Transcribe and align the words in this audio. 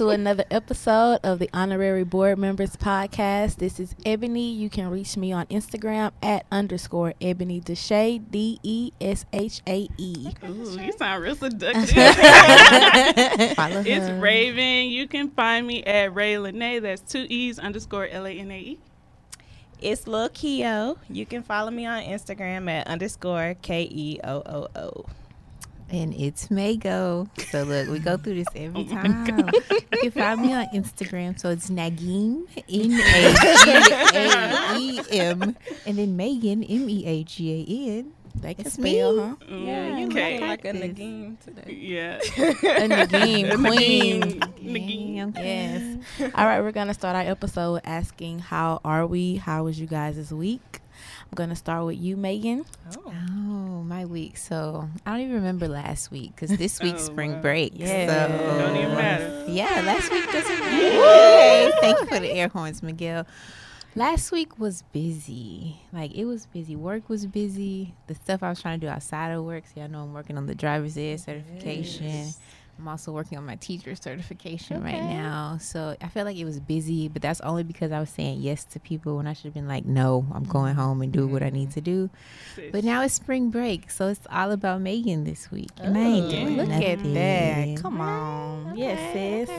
welcome 0.00 0.06
back 0.06 0.16
to 0.16 0.20
another 0.20 0.44
episode 0.50 1.18
of 1.24 1.38
the 1.38 1.50
Honorary 1.52 2.04
Board 2.04 2.38
Members 2.38 2.76
Podcast. 2.76 3.56
This 3.56 3.80
is 3.80 3.94
Ebony. 4.06 4.52
You 4.52 4.70
can 4.70 4.90
reach 4.90 5.16
me 5.16 5.32
on 5.32 5.46
Instagram 5.46 6.12
at 6.22 6.46
underscore 6.52 7.14
Ebony 7.20 7.60
Deshae, 7.60 8.22
D 8.30 8.60
E 8.62 8.92
S 9.00 9.24
H 9.32 9.60
A 9.66 9.88
E. 9.96 10.28
Ooh, 10.44 10.80
you 10.80 10.92
sound 10.92 11.22
real 11.22 11.34
seductive. 11.34 11.88
Follow 13.56 13.82
it's 13.84 14.06
her. 14.06 14.18
Raven. 14.20 14.90
You 14.90 15.08
can 15.08 15.30
find 15.30 15.66
me 15.66 15.82
at 15.84 16.14
Ray 16.14 16.38
Lene. 16.38 16.82
That's 16.82 17.00
two 17.00 17.26
E's 17.28 17.58
underscore 17.58 18.06
L 18.08 18.26
A 18.26 18.30
N 18.30 18.50
A 18.50 18.58
E. 18.58 18.78
It's 19.80 20.06
Lil 20.06 20.28
Keo. 20.28 20.98
You 21.08 21.26
can 21.26 21.42
follow 21.42 21.70
me 21.70 21.86
on 21.86 22.02
Instagram 22.02 22.70
at 22.70 22.86
underscore 22.86 23.56
K 23.62 23.88
E 23.90 24.20
O 24.22 24.42
O 24.46 24.68
O. 24.76 25.06
And 25.90 26.12
it's 26.14 26.50
Mago. 26.50 27.28
So 27.50 27.62
look, 27.62 27.88
we 27.88 27.98
go 27.98 28.16
through 28.18 28.34
this 28.34 28.46
every 28.54 28.82
Oh 28.90 28.94
time. 28.94 29.48
you 30.02 30.10
can 30.10 30.10
find 30.10 30.42
me 30.42 30.52
on 30.52 30.66
Instagram. 30.74 31.38
So 31.40 31.48
it's 31.48 31.70
Nagim, 31.70 32.44
N 32.68 32.92
A 32.92 33.34
G 33.64 33.70
A 34.14 34.78
E 34.78 35.18
M, 35.18 35.56
and 35.86 35.98
then 35.98 36.14
Megan, 36.16 36.62
M 36.62 36.90
E 36.90 37.06
A 37.06 37.24
G 37.24 37.64
A 37.66 37.98
N. 38.00 38.12
They 38.34 38.54
can 38.54 38.66
It's 38.66 38.74
spell, 38.74 39.14
me. 39.16 39.20
huh? 39.20 39.34
Mm, 39.50 39.66
Yeah, 39.66 39.98
you 39.98 40.06
okay. 40.08 40.38
look 40.38 40.48
like 40.48 40.58
a 40.60 40.70
Practice. 40.70 40.82
Nagin 40.98 41.40
today. 41.40 41.72
yeah. 41.74 42.16
A 42.18 42.88
Nagin 42.88 43.64
queen. 43.66 44.22
Nagin. 44.22 45.32
Nagim. 45.32 45.34
Yes. 45.36 46.30
All 46.34 46.46
right, 46.46 46.60
we're 46.60 46.70
gonna 46.72 46.94
start 46.94 47.16
our 47.16 47.22
episode 47.22 47.80
asking 47.84 48.38
how 48.40 48.80
are 48.84 49.06
we? 49.06 49.36
How 49.36 49.64
was 49.64 49.80
you 49.80 49.86
guys 49.86 50.16
this 50.16 50.30
week? 50.30 50.80
I'm 51.24 51.34
gonna 51.34 51.56
start 51.56 51.84
with 51.86 51.98
you, 51.98 52.16
Megan. 52.16 52.64
Oh. 52.96 53.12
Oh, 53.30 53.82
my 53.84 54.04
week. 54.04 54.36
So 54.36 54.88
I 55.06 55.10
don't 55.12 55.20
even 55.20 55.34
remember 55.36 55.68
last 55.68 56.10
week 56.10 56.34
because 56.34 56.56
this 56.56 56.80
week's 56.80 57.02
Oh, 57.08 57.12
spring 57.12 57.32
wow. 57.34 57.40
break. 57.42 57.72
Yeah. 57.74 58.28
So 58.28 58.58
Don't 58.58 58.76
even 58.76 58.94
matter. 58.94 59.44
Yeah, 59.48 59.82
last 59.86 60.10
week 60.10 60.24
doesn't 60.30 60.58
matter. 60.60 60.76
Yay. 60.76 61.72
Thank 61.80 62.00
you 62.00 62.06
for 62.06 62.18
the 62.20 62.30
air 62.30 62.48
horns, 62.48 62.82
Miguel. 62.82 63.26
Last 63.94 64.30
week 64.30 64.58
was 64.58 64.82
busy. 64.92 65.80
Like 65.92 66.14
it 66.14 66.24
was 66.24 66.46
busy. 66.46 66.76
Work 66.76 67.08
was 67.08 67.26
busy. 67.26 67.94
The 68.06 68.14
stuff 68.14 68.42
I 68.42 68.50
was 68.50 68.60
trying 68.60 68.78
to 68.80 68.86
do 68.86 68.90
outside 68.90 69.30
of 69.32 69.44
work. 69.44 69.64
See, 69.74 69.80
I 69.80 69.86
know 69.86 70.02
I'm 70.02 70.12
working 70.12 70.36
on 70.36 70.46
the 70.46 70.54
driver's 70.54 70.96
ed 70.98 71.16
certification. 71.20 72.28
I'm 72.78 72.86
also 72.86 73.10
working 73.10 73.36
on 73.38 73.44
my 73.44 73.56
teacher 73.56 73.96
certification 73.96 74.82
right 74.84 75.02
now. 75.02 75.58
So 75.60 75.96
I 76.00 76.08
felt 76.08 76.26
like 76.26 76.36
it 76.36 76.44
was 76.44 76.60
busy, 76.60 77.08
but 77.08 77.22
that's 77.22 77.40
only 77.40 77.64
because 77.64 77.90
I 77.90 77.98
was 77.98 78.08
saying 78.08 78.40
yes 78.40 78.64
to 78.66 78.80
people 78.80 79.16
when 79.16 79.26
I 79.26 79.32
should 79.32 79.46
have 79.46 79.54
been 79.54 79.66
like, 79.66 79.84
no, 79.84 80.26
I'm 80.32 80.44
going 80.44 80.74
mm-hmm. 80.74 80.80
home 80.80 81.02
and 81.02 81.12
do 81.12 81.26
what 81.26 81.42
I 81.42 81.50
need 81.50 81.70
mm-hmm. 81.70 81.74
to 81.74 81.80
do. 81.80 82.10
But 82.70 82.84
now 82.84 83.02
it's 83.02 83.14
spring 83.14 83.50
break, 83.50 83.90
so 83.90 84.06
it's 84.06 84.26
all 84.30 84.52
about 84.52 84.80
Megan 84.80 85.24
this 85.24 85.50
week. 85.50 85.70
And 85.78 85.98
I 85.98 86.00
ain't 86.00 86.30
doing 86.30 86.56
Look 86.56 86.70
at 86.70 87.02
that. 87.14 87.82
Come 87.82 88.00
on. 88.00 88.76
Yes, 88.76 89.12
sis. 89.12 89.50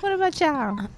What 0.00 0.12
about 0.12 0.40
y'all? 0.40 0.88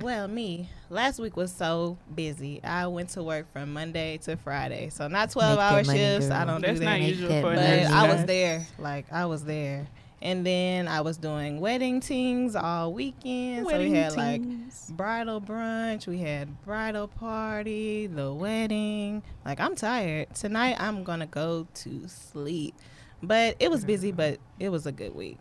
Well, 0.00 0.28
me. 0.28 0.68
Last 0.90 1.18
week 1.18 1.36
was 1.36 1.50
so 1.50 1.96
busy. 2.14 2.62
I 2.62 2.86
went 2.86 3.08
to 3.10 3.22
work 3.22 3.50
from 3.52 3.72
Monday 3.72 4.18
to 4.18 4.36
Friday. 4.36 4.90
So 4.90 5.08
not 5.08 5.30
12 5.30 5.56
Make 5.56 5.58
hour 5.58 5.76
that 5.76 5.86
money, 5.86 5.98
shifts. 5.98 6.30
I 6.30 6.44
don't 6.44 6.60
That's 6.60 6.78
do 6.78 6.84
that. 6.84 6.90
not 6.90 7.00
Make 7.00 7.08
usual 7.08 7.28
that 7.30 7.42
for 7.42 7.52
a 7.52 7.56
money. 7.56 7.84
But. 7.84 7.92
I 7.92 8.14
was 8.14 8.24
there. 8.26 8.66
Like 8.78 9.12
I 9.12 9.24
was 9.26 9.44
there. 9.44 9.86
And 10.22 10.46
then 10.46 10.88
I 10.88 11.02
was 11.02 11.18
doing 11.18 11.60
wedding 11.60 12.00
things 12.00 12.56
all 12.56 12.92
weekend. 12.92 13.68
so 13.68 13.78
we 13.78 13.92
had 13.92 14.16
like 14.16 14.42
bridal 14.90 15.40
brunch, 15.40 16.06
we 16.06 16.18
had 16.18 16.62
bridal 16.64 17.08
party, 17.08 18.06
the 18.06 18.32
wedding. 18.32 19.22
Like 19.44 19.60
I'm 19.60 19.76
tired. 19.76 20.34
Tonight 20.34 20.76
I'm 20.78 21.04
gonna 21.04 21.26
go 21.26 21.66
to 21.74 22.08
sleep. 22.08 22.74
But 23.22 23.56
it 23.60 23.70
was 23.70 23.84
busy, 23.84 24.12
but 24.12 24.38
it 24.58 24.70
was 24.70 24.86
a 24.86 24.92
good 24.92 25.14
week. 25.14 25.40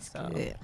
So 0.00 0.30
Good. 0.32 0.56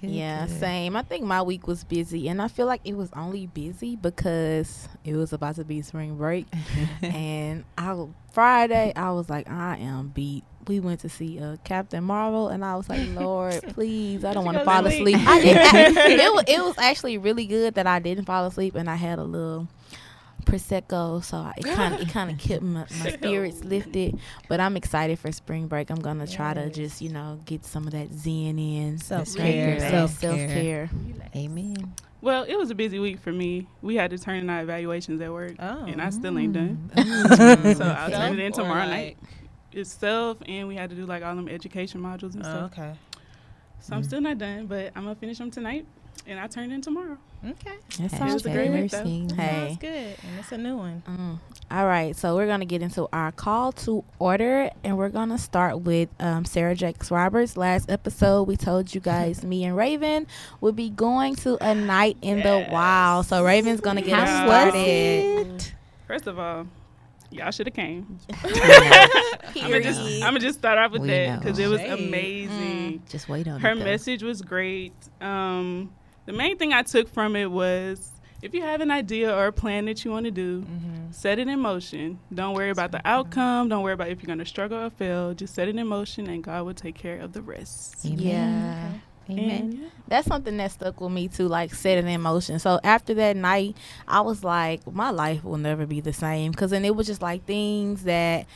Good, 0.00 0.10
Yeah, 0.10 0.46
good. 0.46 0.60
same. 0.60 0.96
I 0.96 1.02
think 1.02 1.24
my 1.24 1.40
week 1.42 1.66
was 1.66 1.82
busy, 1.84 2.28
and 2.28 2.42
I 2.42 2.48
feel 2.48 2.66
like 2.66 2.82
it 2.84 2.96
was 2.96 3.08
only 3.14 3.46
busy 3.46 3.96
because 3.96 4.88
it 5.04 5.14
was 5.14 5.32
about 5.32 5.56
to 5.56 5.64
be 5.64 5.80
spring 5.82 6.16
break. 6.16 6.46
and 7.02 7.64
I 7.78 8.06
Friday, 8.32 8.92
I 8.94 9.12
was 9.12 9.30
like, 9.30 9.48
I 9.48 9.78
am 9.78 10.08
beat. 10.08 10.44
We 10.68 10.80
went 10.80 11.00
to 11.00 11.08
see 11.08 11.38
uh, 11.40 11.56
Captain 11.64 12.02
Marvel, 12.02 12.48
and 12.48 12.64
I 12.64 12.74
was 12.76 12.88
like, 12.88 13.08
Lord, 13.14 13.62
please, 13.74 14.24
I 14.24 14.32
don't 14.34 14.44
want 14.44 14.58
to 14.58 14.64
fall 14.64 14.82
to 14.82 14.88
asleep. 14.88 15.16
I 15.26 15.40
did. 15.40 15.56
I, 15.56 15.90
it 16.10 16.32
was 16.34 16.44
it 16.48 16.60
was 16.60 16.78
actually 16.78 17.18
really 17.18 17.46
good 17.46 17.74
that 17.74 17.86
I 17.86 17.98
didn't 18.00 18.24
fall 18.24 18.46
asleep, 18.46 18.74
and 18.74 18.90
I 18.90 18.96
had 18.96 19.18
a 19.18 19.24
little 19.24 19.68
prosecco, 20.44 21.22
so 21.24 21.38
I- 21.38 21.54
it 21.56 21.64
kind 21.64 21.94
of 21.94 22.00
it 22.00 22.08
kind 22.10 22.30
of 22.30 22.38
kept 22.38 22.62
my, 22.62 22.80
my 23.00 23.10
spirits 23.12 23.64
lifted. 23.64 24.18
But 24.48 24.60
I'm 24.60 24.76
excited 24.76 25.18
for 25.18 25.30
spring 25.32 25.66
break. 25.66 25.90
I'm 25.90 26.00
gonna 26.00 26.26
try 26.26 26.54
to 26.54 26.70
just 26.70 27.00
you 27.02 27.10
know 27.10 27.40
get 27.44 27.64
some 27.64 27.86
of 27.86 27.92
that 27.92 28.12
zen 28.12 28.58
in, 28.58 28.98
Self-care, 28.98 29.80
self 29.80 30.18
self-care. 30.18 30.90
Amen. 31.34 31.94
Well, 32.22 32.44
it 32.44 32.56
was 32.56 32.70
a 32.70 32.74
busy 32.74 32.98
week 32.98 33.20
for 33.20 33.30
me. 33.30 33.68
We 33.82 33.94
had 33.96 34.10
to 34.10 34.18
turn 34.18 34.38
in 34.38 34.50
our 34.50 34.62
evaluations 34.62 35.20
at 35.20 35.32
work, 35.32 35.54
Oh. 35.60 35.84
and 35.84 36.00
I 36.02 36.10
still 36.10 36.36
ain't 36.38 36.54
done. 36.54 36.90
Mm. 36.96 37.76
So 37.76 37.84
I'll 37.84 38.10
turn 38.10 38.32
it 38.32 38.38
in 38.40 38.52
tomorrow 38.52 38.80
like- 38.86 38.90
night. 38.90 39.18
It's 39.76 39.92
self, 39.92 40.38
and 40.46 40.66
we 40.68 40.74
had 40.74 40.88
to 40.90 40.96
do 40.96 41.04
like 41.06 41.22
all 41.22 41.36
them 41.36 41.48
education 41.48 42.00
modules 42.00 42.34
and 42.34 42.40
Oh, 42.44 42.48
stuff. 42.48 42.72
okay. 42.72 42.92
So 43.80 43.94
I'm 43.94 44.02
still 44.02 44.20
not 44.22 44.38
done, 44.38 44.66
but 44.66 44.90
I'm 44.96 45.02
gonna 45.04 45.14
finish 45.14 45.36
them 45.38 45.50
tonight, 45.50 45.84
and 46.26 46.40
I 46.40 46.46
turn 46.46 46.72
in 46.72 46.80
tomorrow. 46.80 47.18
Okay. 47.46 47.76
That 47.98 48.04
It 48.06 48.10
sounds 48.12 48.32
was 48.34 48.46
a 48.46 48.50
great 48.50 48.70
week, 48.70 48.90
though. 48.90 48.98
nursing. 48.98 49.28
Hey. 49.30 49.66
Sounds 49.68 49.78
good. 49.78 50.16
And 50.26 50.38
it's 50.40 50.50
a 50.50 50.56
new 50.58 50.76
one. 50.78 51.02
Mm. 51.06 51.38
All 51.70 51.86
right, 51.86 52.16
so 52.16 52.34
we're 52.34 52.46
gonna 52.46 52.64
get 52.64 52.80
into 52.80 53.06
our 53.12 53.30
call 53.32 53.72
to 53.72 54.02
order, 54.18 54.70
and 54.82 54.96
we're 54.96 55.10
gonna 55.10 55.36
start 55.38 55.80
with 55.82 56.08
um, 56.20 56.44
Sarah 56.46 56.74
Jakes 56.74 57.10
Roberts. 57.10 57.56
Last 57.56 57.90
episode, 57.90 58.44
we 58.48 58.56
told 58.56 58.94
you 58.94 59.00
guys 59.02 59.44
me 59.44 59.64
and 59.64 59.76
Raven 59.76 60.26
would 60.62 60.74
be 60.74 60.88
going 60.88 61.34
to 61.36 61.58
a 61.62 61.74
night 61.74 62.16
in 62.22 62.38
the 62.38 62.66
wild. 62.72 63.26
So 63.26 63.44
Raven's 63.44 63.82
gonna 63.82 64.00
get 64.02 64.18
us 64.18 64.28
How 64.28 64.46
was 64.48 64.68
started. 64.72 65.64
First 66.06 66.26
of 66.26 66.38
all, 66.38 66.66
y'all 67.36 67.50
should 67.50 67.66
have 67.66 67.74
came. 67.74 68.18
I'm 68.44 69.70
gonna 69.70 69.80
just 69.82 70.00
I'm 70.00 70.20
gonna 70.20 70.40
just 70.40 70.58
start 70.58 70.78
off 70.78 70.92
with 70.92 71.02
We 71.02 71.08
that 71.08 71.40
because 71.40 71.58
it 71.58 71.68
was 71.68 71.80
Shade. 71.80 71.92
amazing. 72.08 73.02
Just 73.08 73.28
wait 73.28 73.46
on 73.48 73.60
Her 73.60 73.72
it. 73.72 73.78
though. 73.78 73.84
message 73.84 74.22
was 74.22 74.42
great. 74.42 74.92
Um, 75.20 75.92
the 76.26 76.32
main 76.32 76.56
thing 76.58 76.72
I 76.72 76.82
took 76.82 77.08
from 77.08 77.36
it 77.36 77.50
was 77.50 78.10
if 78.42 78.52
you 78.54 78.62
have 78.62 78.80
an 78.80 78.90
idea 78.90 79.34
or 79.34 79.46
a 79.46 79.52
plan 79.52 79.86
that 79.86 80.04
you 80.04 80.10
want 80.10 80.24
to 80.26 80.30
do, 80.30 80.60
Mm-hmm. 80.62 81.10
set 81.12 81.38
it 81.38 81.48
in 81.48 81.58
motion. 81.60 82.18
Don't 82.34 82.54
worry 82.54 82.70
about 82.70 82.92
the 82.92 83.00
outcome. 83.06 83.68
Don't 83.68 83.82
worry 83.82 83.94
about 83.94 84.08
if 84.08 84.22
you're 84.22 84.28
gonna 84.28 84.44
struggle 84.44 84.78
or 84.78 84.90
fail. 84.90 85.32
Just 85.34 85.54
set 85.54 85.68
it 85.68 85.76
in 85.76 85.86
motion, 85.86 86.28
and 86.28 86.42
God 86.44 86.64
will 86.66 86.74
take 86.74 86.94
care 86.94 87.18
of 87.18 87.32
the 87.32 87.42
rest. 87.42 88.04
Amen. 88.04 88.18
Yeah. 88.18 88.92
Amen. 89.30 89.50
And. 89.50 89.90
That's 90.08 90.26
something 90.28 90.56
that 90.58 90.70
stuck 90.70 91.00
with 91.00 91.10
me 91.10 91.26
too, 91.28 91.48
like 91.48 91.74
setting 91.74 92.06
in 92.08 92.20
motion. 92.20 92.58
So 92.60 92.78
after 92.84 93.12
that 93.14 93.36
night, 93.36 93.76
I 94.06 94.20
was 94.20 94.44
like, 94.44 94.86
my 94.92 95.10
life 95.10 95.42
will 95.42 95.58
never 95.58 95.84
be 95.84 96.00
the 96.00 96.12
same. 96.12 96.54
Cause 96.54 96.70
then 96.70 96.84
it 96.84 96.94
was 96.94 97.08
just 97.08 97.22
like 97.22 97.44
things 97.44 98.04
that 98.04 98.46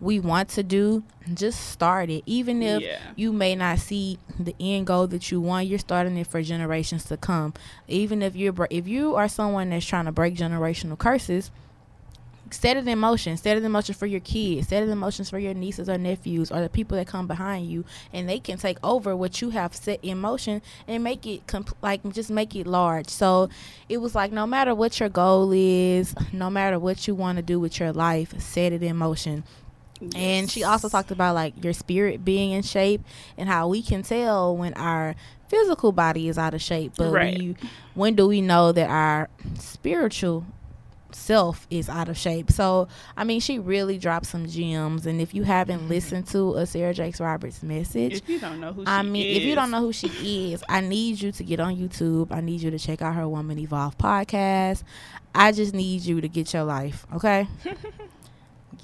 we 0.00 0.18
want 0.20 0.48
to 0.50 0.62
do, 0.62 1.02
just 1.32 1.70
start 1.70 2.10
it. 2.10 2.24
Even 2.26 2.60
if 2.62 2.82
Yeah. 2.82 2.98
you 3.16 3.32
may 3.32 3.54
not 3.54 3.78
see 3.78 4.18
the 4.38 4.54
end 4.60 4.86
goal 4.86 5.06
that 5.06 5.30
you 5.30 5.40
want, 5.40 5.68
you're 5.68 5.78
starting 5.78 6.16
it 6.18 6.26
for 6.26 6.42
generations 6.42 7.04
to 7.04 7.16
come. 7.16 7.54
Even 7.88 8.20
if 8.20 8.34
you're 8.36 8.54
if 8.68 8.86
you 8.86 9.14
are 9.14 9.28
someone 9.28 9.70
that's 9.70 9.86
trying 9.86 10.04
to 10.06 10.12
break 10.12 10.34
generational 10.34 10.98
curses, 10.98 11.50
set 12.52 12.76
it 12.76 12.86
in 12.86 12.98
motion. 12.98 13.36
Set 13.36 13.56
it 13.56 13.64
in 13.64 13.72
motion 13.72 13.94
for 13.94 14.06
your 14.06 14.20
kids. 14.20 14.68
Set 14.68 14.82
it 14.82 14.88
in 14.88 14.98
motion 14.98 15.24
for 15.24 15.38
your 15.38 15.54
nieces 15.54 15.88
or 15.88 15.98
nephews 15.98 16.50
or 16.50 16.60
the 16.60 16.68
people 16.68 16.96
that 16.96 17.06
come 17.06 17.26
behind 17.26 17.66
you, 17.68 17.84
and 18.12 18.28
they 18.28 18.38
can 18.38 18.58
take 18.58 18.78
over 18.84 19.16
what 19.16 19.40
you 19.40 19.50
have 19.50 19.74
set 19.74 19.98
in 20.02 20.18
motion 20.18 20.62
and 20.86 21.02
make 21.04 21.26
it 21.26 21.46
compl- 21.46 21.74
like 21.82 22.02
just 22.12 22.30
make 22.30 22.54
it 22.54 22.66
large. 22.66 23.08
So 23.08 23.48
it 23.88 23.98
was 23.98 24.14
like 24.14 24.32
no 24.32 24.46
matter 24.46 24.74
what 24.74 25.00
your 25.00 25.08
goal 25.08 25.52
is, 25.54 26.14
no 26.32 26.50
matter 26.50 26.78
what 26.78 27.06
you 27.08 27.14
want 27.14 27.36
to 27.36 27.42
do 27.42 27.58
with 27.60 27.78
your 27.80 27.92
life, 27.92 28.38
set 28.40 28.72
it 28.72 28.82
in 28.82 28.96
motion. 28.96 29.44
And 30.16 30.50
she 30.50 30.64
also 30.64 30.88
talked 30.88 31.12
about 31.12 31.36
like 31.36 31.62
your 31.62 31.72
spirit 31.72 32.24
being 32.24 32.50
in 32.50 32.62
shape 32.62 33.02
and 33.38 33.48
how 33.48 33.68
we 33.68 33.82
can 33.82 34.02
tell 34.02 34.56
when 34.56 34.74
our 34.74 35.14
physical 35.46 35.92
body 35.92 36.28
is 36.28 36.38
out 36.38 36.54
of 36.54 36.60
shape, 36.62 36.94
but 36.96 37.12
Right. 37.12 37.38
we, 37.38 37.56
when 37.94 38.16
do 38.16 38.26
we 38.26 38.40
know 38.40 38.72
that 38.72 38.90
our 38.90 39.28
spiritual 39.60 40.44
self 41.14 41.66
is 41.70 41.88
out 41.88 42.08
of 42.08 42.16
shape? 42.16 42.50
So, 42.50 42.88
I 43.16 43.24
mean, 43.24 43.40
she 43.40 43.58
really 43.58 43.98
dropped 43.98 44.26
some 44.26 44.46
gems. 44.46 45.06
And 45.06 45.20
if 45.20 45.34
you 45.34 45.42
haven't 45.42 45.80
mm-hmm. 45.80 45.88
listened 45.88 46.26
to 46.28 46.54
a 46.56 46.66
Sarah 46.66 46.94
Jakes 46.94 47.20
Roberts 47.20 47.62
message, 47.62 48.14
If 48.14 48.28
you 48.28 48.38
don't 48.38 48.60
know 48.60 48.72
who 48.72 48.84
she 48.84 48.90
I 48.90 49.02
mean, 49.02 49.36
if 49.36 49.42
you 49.42 49.54
don't 49.54 49.70
know 49.70 49.80
who 49.80 49.92
she 49.92 50.52
is, 50.52 50.64
I 50.68 50.80
need 50.80 51.20
you 51.20 51.32
to 51.32 51.44
get 51.44 51.60
on 51.60 51.76
YouTube. 51.76 52.32
I 52.32 52.40
need 52.40 52.60
you 52.62 52.70
to 52.70 52.78
check 52.78 53.02
out 53.02 53.14
her 53.14 53.28
Woman 53.28 53.58
Evolve 53.58 53.96
podcast. 53.98 54.82
I 55.34 55.52
just 55.52 55.74
need 55.74 56.02
you 56.02 56.20
to 56.20 56.28
get 56.28 56.52
your 56.52 56.64
life, 56.64 57.06
okay? 57.14 57.48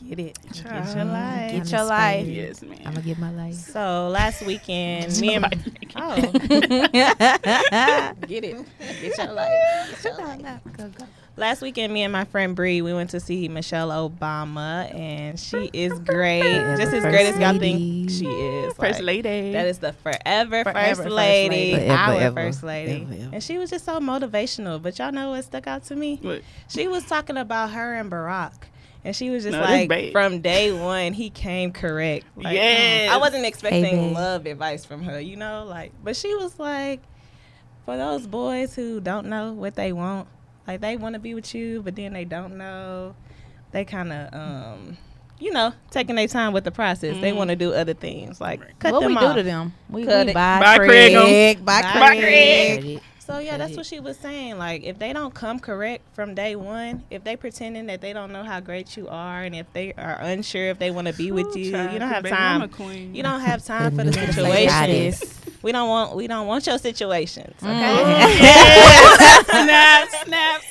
Get 0.07 0.21
it. 0.21 0.39
Child. 0.55 0.87
Get 0.87 0.97
your 0.97 1.05
life. 1.05 1.53
Get 1.53 1.73
your 1.73 1.85
life. 1.85 2.27
yes, 2.27 2.63
man. 2.63 2.79
I'm 2.87 2.95
gonna 2.95 3.03
get 3.03 3.19
my 3.19 3.33
life. 3.33 3.55
So 3.55 4.09
last 4.09 4.43
weekend, 4.43 5.19
me 5.21 5.35
and 5.35 5.43
my 5.43 5.51
oh, 5.97 6.33
get 8.27 8.45
it. 8.45 8.67
Get 9.01 9.19
your 9.19 9.33
life. 9.33 10.03
Get 10.03 10.05
your 10.05 10.27
life. 10.27 10.61
Go, 10.77 10.89
go. 10.89 11.07
Last 11.39 11.63
weekend, 11.63 11.93
me 11.93 12.03
and 12.03 12.13
my 12.13 12.25
friend 12.25 12.55
Bree, 12.55 12.83
we 12.83 12.93
went 12.93 13.11
to 13.11 13.21
see 13.21 13.49
Michelle 13.49 13.89
Obama, 13.91 14.93
and 14.95 15.39
she 15.39 15.71
is 15.73 15.99
great, 16.01 16.43
just 16.77 16.93
as 16.93 17.03
great 17.05 17.27
as 17.27 17.39
y'all 17.39 17.59
think 17.59 18.11
she 18.11 18.27
is. 18.27 18.75
First 18.75 19.01
Like, 19.01 19.25
lady. 19.25 19.53
That 19.53 19.67
is 19.67 19.79
the 19.79 19.93
forever, 19.95 20.65
Forever 20.65 20.73
first 20.73 21.01
first 21.03 21.11
lady, 21.15 21.73
lady. 21.75 21.89
our 21.91 22.15
ever. 22.15 22.35
first 22.43 22.63
lady, 22.63 23.03
Ever, 23.03 23.15
ever. 23.15 23.31
and 23.35 23.43
she 23.43 23.59
was 23.59 23.71
just 23.71 23.85
so 23.85 23.99
motivational. 24.01 24.81
But 24.83 24.99
y'all 24.99 25.13
know 25.13 25.31
what 25.31 25.45
stuck 25.45 25.67
out 25.67 25.85
to 25.85 25.97
me? 25.97 26.19
What? 26.21 26.43
She 26.69 26.89
was 26.89 27.05
talking 27.07 27.37
about 27.37 27.71
her 27.71 27.95
and 27.95 28.11
Barack. 28.11 28.53
And 29.05 29.15
she 29.15 29.31
was 29.31 29.45
just 29.45 29.53
No, 29.57 29.61
like, 29.61 30.11
from 30.13 30.41
day 30.41 30.73
one, 30.73 31.13
he 31.13 31.31
came 31.31 31.73
correct. 31.73 32.27
Like, 32.37 32.47
mm, 32.49 32.53
Yes. 32.55 33.11
I 33.11 33.17
wasn't 33.17 33.47
expecting 33.47 33.83
babe. 34.09 34.13
love 34.15 34.45
advice 34.45 34.85
from 34.85 35.05
her, 35.05 35.21
you 35.21 35.37
know, 35.37 35.65
like, 35.69 35.93
but 36.03 36.17
she 36.17 36.35
was 36.35 36.59
like, 36.59 37.01
for 37.85 37.97
those 37.97 38.27
boys 38.27 38.75
who 38.75 39.01
don't 39.01 39.29
know 39.29 39.53
what 39.53 39.77
they 39.77 39.93
want, 39.93 40.27
like 40.69 40.81
they 40.83 40.97
want 40.97 41.15
to 41.15 41.19
be 41.19 41.35
with 41.35 41.55
you, 41.55 41.83
but 41.83 41.97
then 41.97 42.13
they 42.13 42.25
don't 42.27 42.57
know, 42.59 43.15
they 43.73 43.85
kind 43.85 44.13
of, 44.13 44.35
um, 44.35 44.97
you 45.41 45.51
know, 45.53 45.73
taking 45.91 46.15
their 46.17 46.29
time 46.29 46.53
with 46.53 46.65
the 46.65 46.71
process. 46.71 47.17
They 47.21 47.33
Mhm. 47.33 47.37
want 47.37 47.51
to 47.51 47.57
do 47.57 47.73
other 47.73 47.95
things, 47.95 48.41
like 48.41 48.61
cut 48.79 48.93
what 48.93 49.01
them 49.01 49.09
we 49.13 49.17
off. 49.17 49.35
do 49.35 49.41
to 49.41 49.43
them? 49.43 49.73
We, 49.89 50.05
Cut 50.05 50.27
we 50.27 50.31
it. 50.33 50.35
buy, 50.35 50.61
Buy 50.61 50.77
Craig, 50.77 51.13
Craig 51.13 51.57
'em. 51.57 51.65
buy 51.65 51.83
Buy 51.83 51.99
Craig. 52.17 52.21
Craig. 52.21 53.01
So 53.19 53.39
yeah, 53.41 53.59
that's 53.59 53.77
what 53.77 53.85
she 53.85 54.01
was 54.01 54.17
saying. 54.17 54.57
Like 54.57 54.85
if 54.85 54.99
they 54.99 55.13
don't 55.13 55.35
come 55.35 55.59
correct 55.61 56.03
from 56.15 56.35
day 56.35 56.57
one, 56.57 57.05
if 57.11 57.25
they 57.25 57.37
pretending 57.37 57.87
that 57.87 58.01
they 58.01 58.15
don't 58.15 58.33
know 58.33 58.43
how 58.43 58.59
great 58.61 58.97
you 58.97 59.07
are, 59.09 59.43
and 59.43 59.55
if 59.55 59.71
they 59.75 59.93
are 59.99 60.19
unsure 60.21 60.69
if 60.71 60.79
they 60.79 60.91
want 60.91 61.09
to 61.09 61.13
be 61.13 61.31
with 61.31 61.55
you, 61.55 61.65
you 61.67 61.73
don't 61.73 62.01
'cause 62.01 62.09
have 62.11 62.23
baby, 62.23 62.35
I'm 62.37 62.63
a 62.63 62.69
time. 62.69 62.71
queen. 62.71 63.15
You 63.15 63.23
don't 63.23 63.41
have 63.41 63.63
time 63.67 63.91
for 63.97 64.05
the 64.05 64.13
Goodness. 64.13 64.35
situation. 64.35 65.38
Goddess. 65.59 65.63
We 65.63 65.73
don't 65.73 65.89
want 65.89 66.17
we 66.17 66.27
don't 66.27 66.47
want 66.47 66.67
your 66.67 66.79
situations. 66.79 67.55
Okay. 67.63 67.69
Mm. 67.71 69.45
snap, 69.45 70.09
snap. 70.25 70.63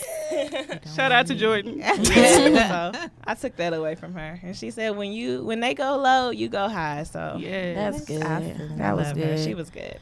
Shout 0.96 1.12
out 1.12 1.28
to 1.28 1.36
Jordyn. 1.36 1.82
so 2.06 3.10
I 3.26 3.34
took 3.36 3.56
that 3.58 3.74
away 3.74 3.96
from 3.96 4.14
her, 4.14 4.40
and 4.44 4.56
she 4.56 4.72
said, 4.72 4.96
"When 4.98 5.12
you 5.12 5.44
when 5.44 5.60
they 5.60 5.74
go 5.74 5.98
low, 5.98 6.30
you 6.32 6.50
go 6.50 6.68
high." 6.70 7.04
So 7.04 7.38
Yeah. 7.40 7.74
That's 7.74 8.06
good. 8.06 8.24
I 8.24 8.40
That 8.78 8.96
was 8.96 9.08
love 9.08 9.18
her. 9.18 9.24
good. 9.24 9.40
She 9.40 9.54
was 9.54 9.70
good. 9.70 10.00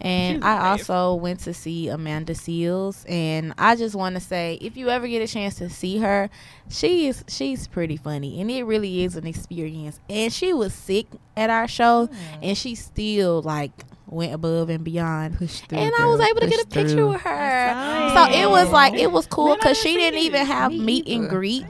And 0.00 0.38
She's 0.38 0.44
I 0.44 0.58
brave. 0.58 0.90
also 0.90 1.14
went 1.14 1.40
to 1.40 1.54
see 1.54 1.88
Amanda 1.88 2.34
Seales, 2.34 3.08
and 3.08 3.54
I 3.56 3.76
just 3.76 3.94
want 3.94 4.14
to 4.16 4.20
say, 4.20 4.58
if 4.60 4.76
you 4.76 4.90
ever 4.90 5.08
get 5.08 5.22
a 5.22 5.26
chance 5.26 5.54
to 5.56 5.70
see 5.70 5.98
her, 5.98 6.28
she 6.68 7.06
is 7.08 7.24
she's 7.28 7.66
pretty 7.66 7.96
funny, 7.96 8.40
and 8.40 8.50
it 8.50 8.64
really 8.64 9.04
is 9.04 9.16
an 9.16 9.26
experience. 9.26 9.98
And 10.10 10.30
she 10.32 10.52
was 10.52 10.74
sick 10.74 11.06
at 11.34 11.48
our 11.48 11.66
show, 11.66 12.08
mm. 12.08 12.16
and 12.42 12.58
she 12.58 12.74
still 12.74 13.40
like 13.40 13.72
went 14.06 14.32
above 14.32 14.68
and 14.70 14.84
beyond. 14.84 15.36
Push 15.38 15.60
through, 15.60 15.78
And 15.78 15.92
I 15.98 16.06
was 16.06 16.20
able 16.20 16.40
to 16.40 16.46
get 16.48 16.62
a 16.62 16.66
picture 16.66 16.94
through. 16.94 17.08
with 17.12 17.20
her. 17.22 17.68
saw 18.14 18.26
So 18.26 18.32
it. 18.32 18.42
it 18.42 18.50
was 18.50 18.70
like 18.70 18.94
it 18.94 19.10
was 19.10 19.26
cool 19.26 19.56
because 19.56 19.76
she 19.78 19.94
didn't 19.94 20.14
didn't 20.14 20.26
even 20.26 20.46
have 20.46 20.72
Me 20.72 20.78
meet 20.80 21.08
and 21.08 21.28
greet. 21.28 21.64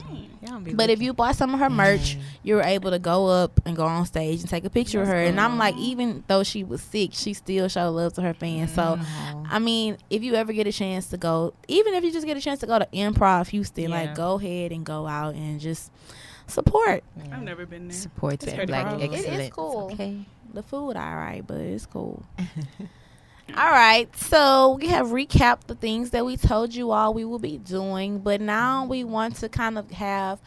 But 0.73 0.89
if 0.89 1.01
you 1.01 1.13
bought 1.13 1.35
some 1.35 1.53
of 1.53 1.59
her 1.59 1.69
merch, 1.69 2.15
Mm. 2.17 2.21
you 2.43 2.55
were 2.55 2.61
able 2.63 2.91
to 2.91 2.99
go 2.99 3.27
up 3.27 3.59
and 3.65 3.75
go 3.75 3.85
on 3.85 4.05
stage 4.05 4.39
and 4.41 4.49
take 4.49 4.65
a 4.65 4.69
picture 4.69 5.01
of 5.01 5.07
her. 5.07 5.15
And 5.15 5.39
I'm 5.39 5.57
like, 5.57 5.75
even 5.77 6.23
though 6.27 6.43
she 6.43 6.63
was 6.63 6.81
sick, 6.81 7.11
she 7.13 7.33
still 7.33 7.67
showed 7.67 7.91
love 7.91 8.13
to 8.13 8.21
her 8.21 8.33
fans. 8.33 8.73
So, 8.73 8.97
Oh. 8.99 9.43
I 9.49 9.59
mean, 9.59 9.97
if 10.09 10.23
you 10.23 10.33
ever 10.35 10.53
get 10.53 10.65
a 10.67 10.71
chance 10.71 11.07
to 11.07 11.17
go, 11.17 11.53
even 11.67 11.93
if 11.93 12.03
you 12.03 12.11
just 12.11 12.25
get 12.25 12.37
a 12.37 12.41
chance 12.41 12.59
to 12.61 12.65
go 12.67 12.79
to 12.79 12.85
Improv 12.93 13.47
Houston, 13.49 13.89
Yeah. 13.89 13.95
like 13.95 14.15
go 14.15 14.35
ahead 14.39 14.71
and 14.71 14.85
go 14.85 15.05
out 15.05 15.35
and 15.35 15.59
just 15.59 15.91
support. 16.47 17.03
I've 17.31 17.43
never 17.43 17.65
been 17.65 17.89
there. 17.89 17.97
Support 17.97 18.35
It's 18.35 18.45
that 18.45 18.67
black 18.67 18.87
cool. 18.89 19.01
It 19.01 19.13
is 19.13 19.49
cool. 19.51 19.89
Okay. 19.93 20.25
The 20.53 20.63
food, 20.63 20.95
all 20.95 21.15
right, 21.15 21.43
but 21.45 21.57
it's 21.57 21.85
cool. 21.85 22.23
all 22.39 23.71
right, 23.71 24.09
so 24.17 24.77
we 24.79 24.87
have 24.87 25.07
recapped 25.07 25.67
the 25.67 25.75
things 25.75 26.11
that 26.11 26.25
we 26.25 26.37
told 26.37 26.73
you 26.73 26.91
all 26.91 27.13
we 27.13 27.25
will 27.25 27.39
be 27.39 27.57
doing, 27.57 28.19
but 28.19 28.41
now 28.41 28.85
we 28.85 29.03
want 29.03 29.35
to 29.37 29.49
kind 29.49 29.77
of 29.77 29.91
have. 29.91 30.39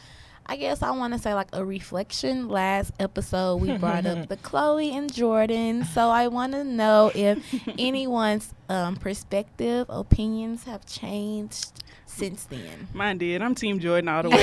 I 0.47 0.56
guess 0.56 0.82
I 0.82 0.91
want 0.91 1.12
to 1.12 1.19
say 1.20 1.32
like 1.32 1.49
a 1.52 1.64
reflection. 1.64 2.49
Last 2.49 2.93
episode, 2.99 3.56
we 3.56 3.76
brought 3.79 4.05
up 4.05 4.29
the 4.29 4.37
Khloé 4.49 4.93
and 4.93 5.08
Jordyn. 5.08 5.87
So 5.87 6.08
I 6.08 6.26
want 6.26 6.55
to 6.55 6.64
know 6.64 7.12
if 7.14 7.38
anyone's 7.79 8.53
um, 8.69 8.96
perspective, 8.96 9.87
opinions 9.88 10.64
have 10.64 10.85
changed 10.87 11.85
since 12.10 12.44
then. 12.44 12.88
Mine 12.92 13.18
did. 13.18 13.42
I'm 13.42 13.54
Team 13.54 13.80
Jordyn 13.80 14.10
all 14.10 14.22
the 14.22 14.30
way. 14.30 14.36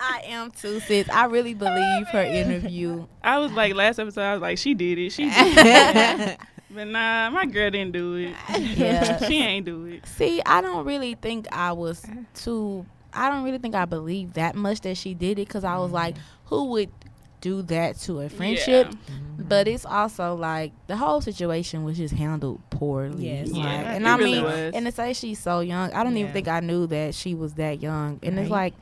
I 0.00 0.22
am 0.26 0.50
too, 0.50 0.80
sis. 0.80 1.08
I 1.08 1.26
really 1.26 1.54
oh, 1.54 1.58
believe 1.58 2.08
her 2.08 2.22
interview. 2.22 3.06
I 3.22 3.38
was 3.38 3.52
like 3.52 3.74
last 3.74 3.98
episode. 3.98 4.22
I 4.22 4.32
was 4.32 4.42
like, 4.42 4.58
she 4.58 4.74
did 4.74 4.98
it. 4.98 5.10
She 5.10 5.24
did 5.24 5.34
it. 5.56 6.40
but 6.70 6.86
nah, 6.88 7.30
my 7.30 7.46
girl 7.46 7.70
didn't 7.70 7.92
do 7.92 8.14
it. 8.14 8.34
Yeah. 8.58 9.18
she 9.26 9.42
ain't 9.42 9.66
do 9.66 9.84
it. 9.86 10.06
See, 10.06 10.42
I 10.44 10.60
don't 10.60 10.84
really 10.84 11.14
think 11.14 11.46
I 11.52 11.72
was 11.72 12.04
too. 12.34 12.86
I 13.12 13.30
don't 13.30 13.44
really 13.44 13.58
think 13.58 13.74
I 13.74 13.84
believed 13.84 14.34
that 14.34 14.56
much 14.56 14.80
that 14.80 14.96
she 14.96 15.14
did 15.14 15.38
it 15.38 15.46
because 15.46 15.64
I 15.64 15.78
was 15.78 15.92
like, 15.92 16.16
who 16.46 16.64
would 16.70 16.90
do 17.44 17.60
that 17.60 17.98
to 17.98 18.20
a 18.20 18.30
friendship? 18.30 18.88
But 19.38 19.68
it's 19.68 19.84
also 19.84 20.34
like 20.34 20.72
the 20.86 20.96
whole 20.96 21.20
situation 21.20 21.84
was 21.84 21.98
just 21.98 22.14
handled 22.14 22.62
poorly. 22.70 23.26
Yes. 23.26 23.50
Like, 23.50 23.62
Yeah, 23.62 23.92
and 23.92 24.06
it 24.06 24.08
I 24.08 24.16
really 24.16 24.32
mean, 24.32 24.44
was. 24.44 24.74
and 24.74 24.86
to 24.86 24.92
say 24.92 25.12
she's 25.12 25.38
so 25.38 25.60
young, 25.60 25.92
I 25.92 26.02
don't 26.02 26.16
even 26.16 26.32
think 26.32 26.48
I 26.48 26.60
knew 26.60 26.86
that 26.86 27.14
she 27.14 27.34
was 27.34 27.52
that 27.54 27.82
young. 27.82 28.18
And 28.22 28.38
it's 28.38 28.48
like 28.48 28.72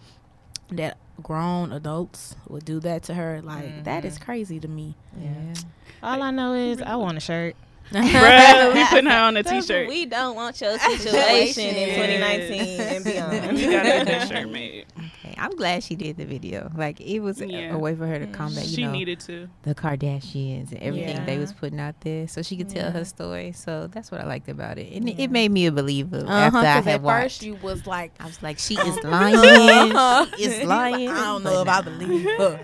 that 0.71 0.97
grown 1.21 1.73
adults 1.73 2.37
would 2.49 2.65
do 2.65 2.79
that 2.81 3.03
to 3.05 3.15
her. 3.15 3.43
Like 3.43 3.83
that 3.83 4.05
is 4.05 4.15
mm-hmm. 4.15 4.25
crazy 4.25 4.61
to 4.61 4.69
me. 4.69 4.95
Yeah. 5.21 5.55
All 6.01 6.23
I 6.23 6.31
know 6.31 6.55
is 6.55 6.81
I 6.81 6.95
want 6.95 7.17
a 7.17 7.21
shirt. 7.21 7.57
Bruh, 7.93 8.75
we 8.75 8.87
putting 8.87 9.11
her 9.11 9.19
on 9.19 9.37
a 9.37 9.43
That's 9.43 9.67
t-shirt. 9.67 9.89
We 9.89 10.07
don't 10.07 10.37
want 10.37 10.61
your 10.61 10.79
situation 10.79 11.65
in 11.65 11.89
2019 11.89 12.81
and 12.81 13.05
beyond. 13.33 13.57
we 13.57 13.65
gotta 13.65 13.89
get 13.89 14.07
that 14.07 14.29
shirt 14.29 14.49
made. 14.49 14.87
Okay, 15.25 15.35
I'm 15.39 15.55
glad 15.55 15.85
she 15.85 15.95
did 15.95 16.17
the 16.17 16.25
video. 16.25 16.69
Like 16.77 17.01
it 17.01 17.21
was 17.21 17.41
a- 17.41 17.47
Yeah. 17.49 17.75
a 17.75 17.79
way 17.79 17.95
for 17.95 18.07
her 18.09 18.19
to 18.19 18.27
combat, 18.27 18.67
you 18.67 18.75
She 18.77 18.83
know, 18.85 18.91
needed 18.91 19.21
to. 19.21 19.49
the 19.63 19.73
Kardashians 19.75 20.73
and 20.73 20.81
everything 20.83 21.25
they 21.27 21.39
was 21.39 21.53
putting 21.53 21.79
out 21.79 22.01
there, 22.01 22.27
so 22.27 22.43
she 22.43 22.57
could 22.57 22.69
tell 22.69 22.87
Yeah. 22.87 22.91
her 22.91 23.05
story. 23.05 23.53
So 23.53 23.87
that's 23.87 24.11
what 24.11 24.21
I 24.21 24.25
liked 24.27 24.49
about 24.49 24.79
it, 24.79 24.93
and 24.93 25.09
it- 25.09 25.17
Yeah. 25.19 25.25
it 25.27 25.31
made 25.31 25.53
me 25.53 25.67
a 25.67 25.73
believer 25.73 26.25
Uh-huh, 26.27 26.33
after 26.33 26.59
I 26.59 26.75
'cause 26.75 26.85
had 26.87 26.95
at 26.95 27.03
watched. 27.03 27.23
first 27.23 27.43
you 27.45 27.55
was 27.63 27.87
like, 27.87 28.13
I 28.19 28.27
was 28.27 28.43
like, 28.43 28.59
she 28.59 28.75
is 28.75 28.99
lying. 29.05 30.27
she 30.39 30.45
is 30.45 30.65
lying. 30.67 31.09
I 31.09 31.21
don't 31.25 31.45
know 31.45 31.63
if 31.63 31.69
I 31.69 31.81
believe 31.83 32.25
her. 32.39 32.59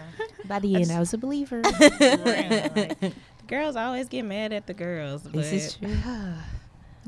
By 0.46 0.58
the 0.58 0.74
end, 0.76 0.90
I 0.90 0.98
was 0.98 1.14
a 1.14 1.18
believer. 1.18 1.62
Girls 3.46 3.76
always 3.76 4.08
get 4.08 4.24
mad 4.24 4.52
at 4.52 4.66
the 4.66 4.74
girls. 4.74 5.22
But 5.22 5.32
this 5.32 5.52
is 5.52 5.74
true. 5.76 5.88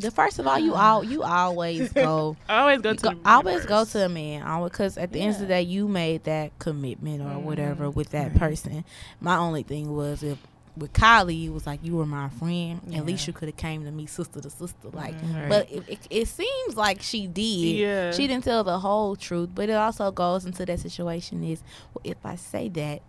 The 0.01 0.11
first 0.11 0.39
of 0.39 0.47
all, 0.47 0.59
you 0.59 0.75
all 0.75 1.05
you 1.05 1.23
always 1.23 1.93
go, 1.95 2.37
I 2.49 2.59
always 2.61 2.81
go 2.81 2.95
to 2.95 3.03
go 3.03 3.11
the 3.11 3.17
always 3.29 3.65
go 3.67 3.85
to 3.85 4.05
a 4.07 4.09
man, 4.09 4.63
because 4.65 4.97
at 4.99 5.13
the 5.13 5.21
end 5.21 5.35
of 5.35 5.41
the 5.41 5.47
day, 5.47 5.63
you 5.63 5.87
made 5.89 6.25
that 6.25 6.59
commitment 6.59 7.23
or 7.23 7.39
whatever 7.39 7.87
Mhm. 7.89 7.95
with 7.95 8.11
that 8.11 8.31
Right. 8.31 8.39
person. 8.39 8.85
My 9.21 9.37
only 9.37 9.63
thing 9.63 9.95
was 9.95 10.23
if 10.23 10.39
with 10.77 10.93
Kylie, 10.95 11.47
it 11.47 11.51
was 11.51 11.67
like 11.67 11.81
you 11.83 11.97
were 11.97 12.07
my 12.07 12.29
friend. 12.31 12.81
At 12.95 13.05
least 13.05 13.27
you 13.27 13.33
could 13.33 13.49
have 13.49 13.57
came 13.57 13.85
to 13.85 13.91
me 13.91 14.07
sister 14.07 14.41
to 14.41 14.49
sister, 14.49 14.89
like. 14.93 15.21
Mhm. 15.21 15.49
But 15.49 15.71
it, 15.71 15.83
it, 15.89 15.99
it 16.09 16.29
seems 16.29 16.77
like 16.77 17.03
she 17.03 17.27
did. 17.27 17.77
Yeah. 17.77 18.11
She 18.13 18.27
didn't 18.27 18.45
tell 18.45 18.65
the 18.65 18.79
whole 18.79 19.17
truth, 19.17 19.51
but 19.55 19.69
it 19.69 19.73
also 19.75 20.11
goes 20.11 20.47
into 20.47 20.65
that 20.65 20.79
situation 20.81 21.43
is 21.45 21.63
well, 21.93 22.03
if 22.05 22.25
I 22.25 22.37
say 22.37 22.69
that 22.71 23.03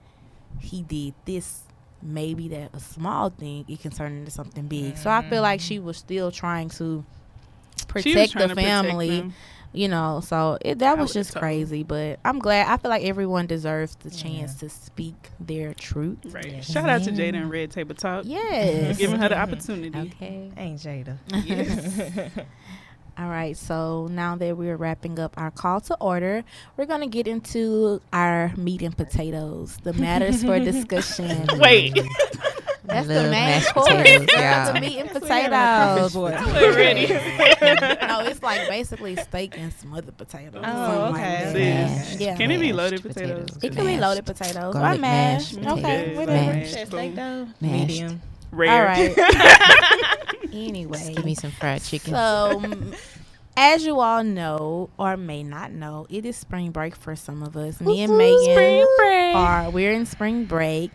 he 0.60 0.81
did 0.81 1.13
this, 1.25 1.62
maybe 2.03 2.48
that 2.50 2.74
a 2.74 2.79
small 2.79 3.29
thing 3.29 3.65
it 3.67 3.81
can 3.81 3.91
turn 3.91 4.17
into 4.17 4.31
something 4.31 4.67
big. 4.67 4.98
So 4.98 5.10
I 5.10 5.27
feel 5.29 5.41
like 5.41 5.60
she 5.60 5.77
mm-hmm. 5.77 5.86
was 5.86 5.98
still 5.98 6.31
trying 6.31 6.70
to 6.70 7.05
protect 7.88 8.34
trying 8.34 8.48
the 8.48 8.53
to 8.53 8.55
protect 8.55 8.67
family, 8.67 9.22
them. 9.22 9.34
you 9.74 9.88
know. 9.88 10.22
So 10.24 10.58
it, 10.62 10.79
that 10.79 10.98
was 10.98 11.13
just 11.13 11.36
crazy, 11.36 11.84
but 11.84 12.20
I'm 12.24 12.39
glad. 12.39 12.67
I 12.67 12.77
feel 12.77 12.89
like 12.89 13.03
everyone 13.03 13.48
deserves 13.48 13.96
the 13.96 14.10
chance 14.10 14.55
to 14.55 14.70
speak 14.70 15.15
their 15.39 15.74
truth. 15.74 16.20
Right. 16.25 16.51
Yes. 16.51 16.72
Shout 16.72 16.89
out 16.89 17.03
to 17.03 17.12
Jada 17.12 17.36
and 17.36 17.50
Red 17.50 17.72
Table 17.72 17.96
Talk. 17.96 18.25
Yes. 18.25 18.98
Giving 18.98 19.20
her 19.20 19.29
the 19.29 19.38
opportunity. 19.39 20.00
Okay. 20.00 20.51
ain't 20.58 20.79
Jada. 20.79 21.17
Yes. 21.46 22.29
All 23.21 23.29
right, 23.29 23.55
so 23.55 24.07
now 24.09 24.35
that 24.37 24.57
we're 24.57 24.77
wrapping 24.77 25.19
up 25.19 25.35
our 25.37 25.51
call 25.51 25.79
to 25.81 25.95
order, 26.01 26.43
we're 26.75 26.87
going 26.87 27.01
to 27.01 27.07
get 27.07 27.27
into 27.27 28.01
our 28.11 28.51
meat 28.57 28.81
and 28.81 28.97
potatoes, 28.97 29.77
the 29.83 29.93
matters 29.93 30.43
for 30.43 30.57
discussion. 30.71 31.45
Wait. 31.59 31.93
That's 32.83 33.07
the 33.07 33.13
Love 33.13 33.23
main 33.25 33.31
mashed 33.31 33.73
course. 33.75 33.87
potatoes, 33.89 34.27
That's 34.33 34.71
the 34.73 34.79
meat 34.81 34.97
and 34.97 35.09
Yes, 35.13 35.21
we 35.21 35.29
having 35.29 35.51
potatoes. 35.51 36.13
purpose 36.13 36.75
ready. 36.75 37.07
no, 38.07 38.19
it's 38.21 38.41
like 38.41 38.67
basically 38.67 39.15
steak 39.17 39.55
and 39.55 39.71
smothered 39.71 40.17
potatoes. 40.17 40.63
Oh, 40.65 40.87
something 41.05 41.21
like 41.21 41.49
okay. 41.55 42.15
Yeah. 42.19 42.35
Can 42.37 42.49
it 42.49 42.57
be 42.59 42.73
loaded 42.73 43.03
potatoes? 43.03 43.49
It 43.61 43.73
can 43.75 43.85
be 43.85 43.97
loaded 43.99 44.25
potatoes 44.25 44.73
or 44.75 44.79
Garlic 44.79 44.99
mashed. 44.99 45.57
mashed 45.57 45.67
Okay, 45.77 45.81
potatoes. 45.81 46.17
whatever. 46.17 46.53
Mashed. 46.53 46.73
That 46.73 46.87
steak 46.87 47.15
though, 47.15 47.47
Mashed. 47.61 47.87
medium. 47.87 48.21
Rare. 48.51 48.71
All 48.71 48.83
right. 48.83 50.27
Just 50.51 50.67
anyway, 50.70 51.13
give 51.15 51.25
me 51.25 51.36
some 51.36 51.51
fried 51.51 51.84
chicken. 51.84 52.13
so 52.13 52.62
as 53.58 53.86
you 53.86 54.00
all 54.00 54.24
know 54.24 54.89
or 54.98 55.17
may 55.17 55.43
not 55.43 55.72
know, 55.72 56.08
it 56.10 56.25
is 56.25 56.36
spring 56.38 56.72
break 56.72 56.96
for 56.96 57.15
some 57.15 57.43
of 57.43 57.58
us. 57.58 57.81
Me 57.81 58.01
and 58.01 58.17
Megan 58.17 58.88
are 59.36 59.70
we're 59.70 59.91
in 59.91 60.05
spring 60.05 60.46
break, 60.46 60.91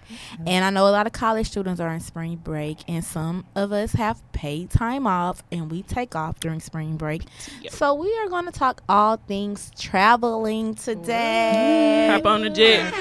and 0.46 0.64
I 0.64 0.70
know 0.70 0.88
a 0.88 0.90
lot 0.90 1.06
of 1.06 1.12
college 1.12 1.48
students 1.48 1.80
are 1.80 1.92
in 1.92 2.00
spring 2.00 2.36
break, 2.36 2.78
and 2.88 3.04
some 3.04 3.44
of 3.54 3.72
us 3.72 3.92
have 3.92 4.20
paid 4.32 4.70
time 4.70 5.06
off, 5.06 5.42
and 5.52 5.70
we 5.70 5.82
take 5.82 6.16
off 6.16 6.40
during 6.40 6.60
spring 6.60 6.96
break. 6.96 7.24
Yep. 7.62 7.72
So 7.72 7.94
we 7.94 8.14
are 8.18 8.28
going 8.28 8.46
to 8.46 8.52
talk 8.52 8.82
all 8.88 9.18
things 9.28 9.70
traveling 9.78 10.74
today. 10.74 12.08
Hop 12.12 12.26
on 12.26 12.42
the 12.42 12.50
jet. 12.50 12.92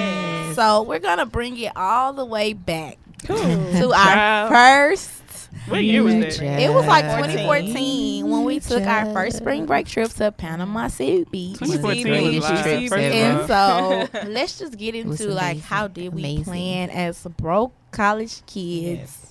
So 0.54 0.82
we're 0.82 0.98
gonna 0.98 1.24
bring 1.24 1.56
it 1.58 1.72
all 1.76 2.12
the 2.12 2.26
way 2.26 2.52
back 2.52 2.98
cool. 3.26 3.36
to 3.38 3.92
our 3.94 4.48
first. 4.48 5.10
What 5.68 5.84
year 5.84 6.02
was 6.02 6.14
that? 6.14 6.60
It 6.60 6.72
was 6.72 6.86
like 6.86 7.04
2014 7.04 8.28
when 8.28 8.44
we 8.44 8.58
took 8.58 8.82
our 8.84 9.12
first 9.12 9.36
spring 9.36 9.66
break 9.66 9.86
trip 9.86 10.10
to 10.14 10.32
Panama 10.32 10.88
City 10.88 11.24
Beach. 11.30 11.58
2014 11.58 12.34
was 12.36 12.42
live. 12.50 12.64
Trips 12.88 12.92
And 12.92 13.46
so 13.46 14.08
let's 14.28 14.58
just 14.58 14.76
get 14.76 14.94
into 14.94 15.26
like 15.28 15.60
how 15.60 15.88
did 15.88 16.12
we 16.14 16.22
Amazing. 16.22 16.44
plan 16.44 16.90
as 16.90 17.22
broke 17.36 17.72
college 17.92 18.44
kids? 18.46 19.28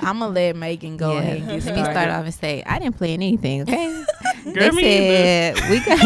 I'm 0.00 0.18
gonna 0.18 0.32
let 0.32 0.56
Megan 0.56 0.96
go 0.98 1.14
Yeah. 1.14 1.18
ahead 1.20 1.36
and 1.38 1.48
get 1.48 1.64
Let 1.64 1.74
me 1.74 1.82
start 1.82 2.08
off 2.10 2.24
and 2.24 2.34
say 2.34 2.62
I 2.66 2.78
didn't 2.78 2.96
plan 2.96 3.14
anything. 3.14 3.62
Okay, 3.62 4.04
Girl, 4.44 4.52
they 4.54 4.70
me 4.70 4.82
said 4.82 5.54
we 5.70 5.80
got. 5.80 6.02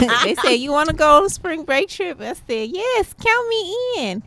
You, 0.00 0.18
they 0.24 0.34
said 0.36 0.54
you 0.54 0.72
want 0.72 0.88
to 0.88 0.94
go 0.94 1.18
on 1.18 1.24
a 1.26 1.28
spring 1.30 1.64
break 1.64 1.88
trip. 1.88 2.18
I 2.20 2.32
said 2.32 2.70
yes, 2.70 3.14
count 3.14 3.48
me 3.48 3.76
in. 3.98 4.22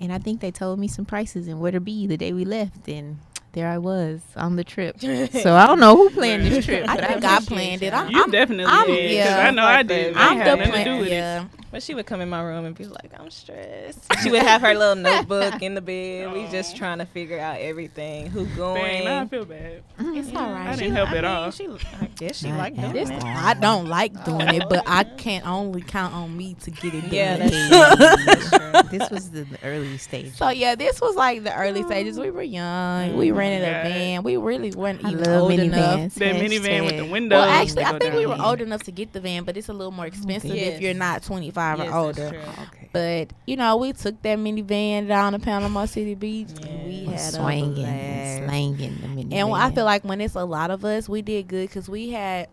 And 0.00 0.12
I 0.12 0.18
think 0.18 0.40
they 0.40 0.50
told 0.50 0.78
me 0.78 0.88
some 0.88 1.04
prices 1.06 1.48
and 1.48 1.60
where 1.60 1.72
to 1.72 1.80
be 1.80 2.06
the 2.06 2.16
day 2.18 2.32
we 2.32 2.44
left, 2.44 2.86
and 2.88 3.18
there 3.52 3.68
I 3.68 3.78
was 3.78 4.20
on 4.36 4.56
the 4.56 4.64
trip. 4.64 4.96
So 5.32 5.54
I 5.54 5.66
don't 5.66 5.80
know 5.80 5.96
who 5.96 6.10
planned 6.10 6.44
this 6.44 6.66
trip. 6.66 6.86
I 6.88 6.96
but 6.96 7.04
think 7.08 7.24
I 7.24 7.36
appreciate 7.36 7.48
planned 7.56 7.82
it. 7.82 7.92
y'all. 7.92 8.02
I'm, 8.04 8.10
You 8.10 8.22
I'm, 8.24 8.30
definitely 8.30 8.64
I'm- 8.66 8.86
did. 8.86 9.18
'cause 9.22 9.30
yeah. 9.30 9.46
I 9.46 9.50
know 9.52 9.64
I 9.64 9.82
did. 9.82 10.16
I 10.16 10.20
I'm 10.26 10.32
ain't 10.32 10.44
the 10.44 10.50
had 10.50 10.58
nothing 10.58 10.72
to 10.74 10.84
do 10.84 10.98
with 10.98 11.08
it. 11.08 11.44
Yeah. 11.66 11.72
But 11.72 11.82
she 11.82 11.94
would 11.94 12.06
come 12.06 12.20
in 12.20 12.28
my 12.30 12.42
room 12.42 12.64
and 12.64 12.76
be 12.76 12.84
like, 12.86 13.12
I'm 13.18 13.30
stressed. 13.30 14.06
She 14.22 14.30
would 14.30 14.42
have 14.42 14.62
her 14.62 14.74
little 14.74 14.96
notebook 14.96 15.62
in 15.62 15.74
the 15.74 15.80
bed. 15.80 16.32
We 16.32 16.46
just 16.48 16.76
trying 16.76 16.98
to 16.98 17.04
figure 17.06 17.38
out 17.38 17.60
everything, 17.60 18.26
who 18.28 18.46
going. 18.56 18.80
Dang, 18.82 19.04
now 19.04 19.20
I 19.22 19.26
feel 19.26 19.44
bad. 19.44 19.82
Mm-hmm. 19.98 20.16
It's 20.16 20.34
all 20.34 20.50
right. 20.50 20.68
I 20.68 20.76
didn't 20.76 20.94
help 20.94 21.10
I 21.10 21.16
at 21.18 21.22
mean, 21.24 21.30
all. 21.32 21.50
She, 21.50 21.68
I 22.00 22.06
guess 22.16 22.36
she 22.38 22.48
Not 22.50 22.58
liked 22.58 22.76
doing 22.80 22.92
This, 22.92 23.10
it. 23.10 23.22
I 23.24 23.54
don't 23.54 23.86
like 23.86 24.24
doing 24.24 24.48
it, 24.48 24.64
but 24.68 24.82
I 24.86 25.04
can't 25.16 25.46
only 25.46 25.82
count 25.82 26.14
on 26.14 26.36
me 26.36 26.54
to 26.62 26.70
get 26.70 26.94
it 26.94 27.02
done. 27.02 27.12
Yeah, 27.12 27.36
Yeah. 27.70 27.94
that's 28.24 28.50
true. 28.50 28.98
this 28.98 29.10
was 29.10 29.30
the, 29.30 29.44
the 29.44 29.58
early 29.64 29.98
stage. 29.98 30.34
So 30.34 30.48
yeah, 30.48 30.74
this 30.74 31.00
was 31.00 31.14
like 31.14 31.44
the 31.44 31.54
early 31.54 31.82
stages. 31.84 32.18
We 32.18 32.30
were 32.30 32.42
young. 32.42 33.16
We 33.16 33.30
Oh 33.30 33.34
my 33.34 33.38
rented 33.40 33.68
a 33.68 33.72
van. 33.88 34.22
We 34.22 34.36
really 34.36 34.70
weren't 34.72 35.04
I 35.04 35.10
even 35.10 35.24
love 35.24 35.42
old 35.42 35.52
enough. 35.52 35.98
minivans. 36.00 36.14
That 36.14 36.34
minivan 36.36 36.84
with 36.86 36.96
the 36.96 37.02
Hashtag. 37.04 37.10
windows. 37.10 37.36
Well, 37.36 37.48
actually, 37.48 37.84
I 37.84 37.92
go 37.92 37.98
think 37.98 38.14
we 38.14 38.26
were 38.26 38.38
old 38.40 38.60
enough 38.60 38.82
to 38.84 38.92
get 38.92 39.12
the 39.12 39.20
van, 39.20 39.44
but 39.44 39.56
it's 39.56 39.68
a 39.68 39.72
little 39.72 39.92
more 39.92 40.06
oh, 40.06 40.08
expensive 40.08 40.50
if 40.52 40.80
you're 40.80 40.94
not 40.94 41.22
25 41.22 41.55
Yes, 41.56 41.88
or 41.92 42.12
that's 42.12 42.18
older. 42.18 42.30
true. 42.30 42.38
Okay. 42.68 42.88
But 42.92 43.32
you 43.46 43.56
know, 43.56 43.76
we 43.76 43.92
took 43.92 44.20
that 44.22 44.38
minivan 44.38 45.08
down 45.08 45.32
to 45.32 45.38
Panama 45.38 45.84
City 45.86 46.14
Beach. 46.14 46.48
and 46.62 46.86
we 46.86 46.92
Yeah. 46.92 47.10
had 47.10 47.18
a 47.34 47.36
swinging 47.36 47.84
and 47.84 48.48
slanging 48.48 48.96
the 49.00 49.08
minivan. 49.08 49.32
And 49.34 49.52
I 49.54 49.70
feel 49.70 49.84
like 49.84 50.04
when 50.04 50.20
it's 50.20 50.34
a 50.34 50.44
lot 50.44 50.70
of 50.70 50.84
us, 50.84 51.08
we 51.08 51.22
did 51.22 51.48
good 51.48 51.68
because 51.68 51.88
we 51.88 52.10
had. 52.10 52.48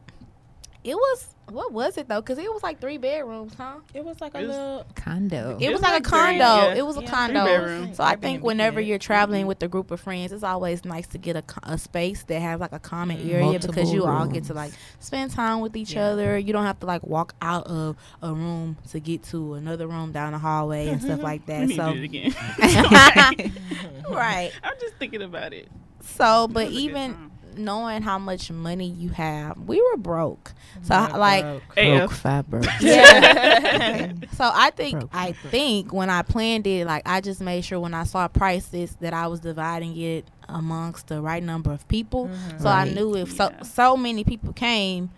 It 0.84 0.96
was 0.96 1.28
what 1.50 1.72
was 1.72 1.98
it 1.98 2.08
though? 2.08 2.22
Because 2.22 2.38
it 2.38 2.52
was 2.52 2.64
like 2.64 2.80
three 2.80 2.98
bedrooms, 2.98 3.54
huh? 3.56 3.76
It 3.94 4.04
was 4.04 4.20
like 4.22 4.34
a 4.36 4.40
It 4.40 4.48
was- 4.48 4.56
little. 4.56 4.86
condo. 4.96 5.58
It 5.60 5.64
It 5.64 5.70
was 5.70 5.74
was 5.74 5.82
like 5.82 5.92
a 5.92 5.94
like 5.94 6.04
three, 6.04 6.40
condo. 6.40 6.68
yeah. 6.68 6.76
It 6.76 6.86
was 6.86 6.98
a 6.98 7.02
condo. 7.04 7.46
three. 7.46 7.94
So 7.94 8.04
I 8.04 8.16
think 8.16 8.44
whenever 8.44 8.80
you're 8.82 8.98
traveling 8.98 9.48
with 9.48 9.62
a 9.62 9.66
mm-hmm. 9.66 9.72
group 9.72 9.92
of 9.92 10.00
friends, 10.00 10.32
it's 10.32 10.44
always 10.44 10.86
nice 10.86 11.08
to 11.08 11.18
get 11.18 11.36
a, 11.36 11.44
a 11.64 11.78
space 11.78 12.24
that 12.24 12.40
has 12.40 12.60
like 12.60 12.72
a 12.72 12.80
common 12.80 13.18
mm-hmm. 13.18 13.30
area 13.30 13.60
because 13.60 13.76
Multiple 13.76 13.94
you 13.94 14.06
all 14.06 14.26
get 14.26 14.46
to 14.46 14.54
like 14.54 14.74
spend 15.00 15.32
time 15.32 15.60
with 15.60 15.76
each 15.76 15.94
Yeah. 15.94 16.08
other. 16.08 16.38
You 16.38 16.54
don't 16.54 16.66
have 16.66 16.80
to 16.80 16.86
like 16.86 17.04
walk 17.04 17.36
out 17.42 17.68
of 17.68 17.98
a 18.22 18.34
room 18.34 18.78
to 18.92 19.00
get 19.00 19.24
to 19.26 19.56
another 19.56 19.88
room 19.88 20.12
down 20.12 20.34
the 20.34 20.40
hallway 20.40 20.88
and 20.88 21.02
stuff 21.02 21.20
mm-hmm. 21.20 21.24
like 21.24 21.46
that. 21.48 21.70
So 21.70 21.90
it 21.90 22.04
again. 22.04 22.34
right. 24.10 24.52
I'm 24.64 24.74
just 24.80 24.96
thinking 24.96 25.22
about 25.22 25.54
it. 25.54 25.68
So, 26.06 26.50
but 26.50 26.66
was 26.68 26.74
a 26.74 26.76
good 26.76 26.82
even 26.82 27.14
time. 27.14 27.32
Knowing 27.58 28.02
how 28.02 28.18
much 28.18 28.50
money 28.52 28.88
you 28.90 29.10
have, 29.10 29.58
we 29.58 29.82
were 29.82 29.98
broke. 29.98 30.54
So 30.84 30.94
Not 30.96 31.20
like 31.20 31.44
broke. 31.44 31.76
Broke 31.76 32.12
AF. 32.12 32.18
five 32.18 32.48
broke. 32.50 32.66
Yeah. 32.82 34.14
so 34.34 34.50
I 34.54 34.72
think 34.72 35.00
Broke, 35.00 35.10
I 35.14 35.26
broke. 35.34 35.52
think 35.52 35.94
when 35.94 36.10
I 36.10 36.22
planned 36.24 36.68
it, 36.68 36.86
like 36.88 37.04
I 37.06 37.22
just 37.22 37.42
made 37.42 37.64
sure 37.66 37.80
when 37.80 37.94
I 37.94 38.04
saw 38.04 38.28
prices 38.28 38.96
that 39.02 39.14
I 39.14 39.28
was 39.28 39.40
dividing 39.40 39.98
it 39.98 40.26
amongst 40.50 41.08
the 41.08 41.22
right 41.22 41.42
number 41.44 41.72
of 41.72 41.88
people. 41.88 42.28
Mhm. 42.28 42.62
So 42.62 42.70
I 42.70 42.86
knew 42.90 43.16
if 43.16 43.32
so 43.34 43.50
Yeah. 43.50 43.64
so 43.64 43.96
many 43.98 44.24
people 44.24 44.54
came, 44.54 45.10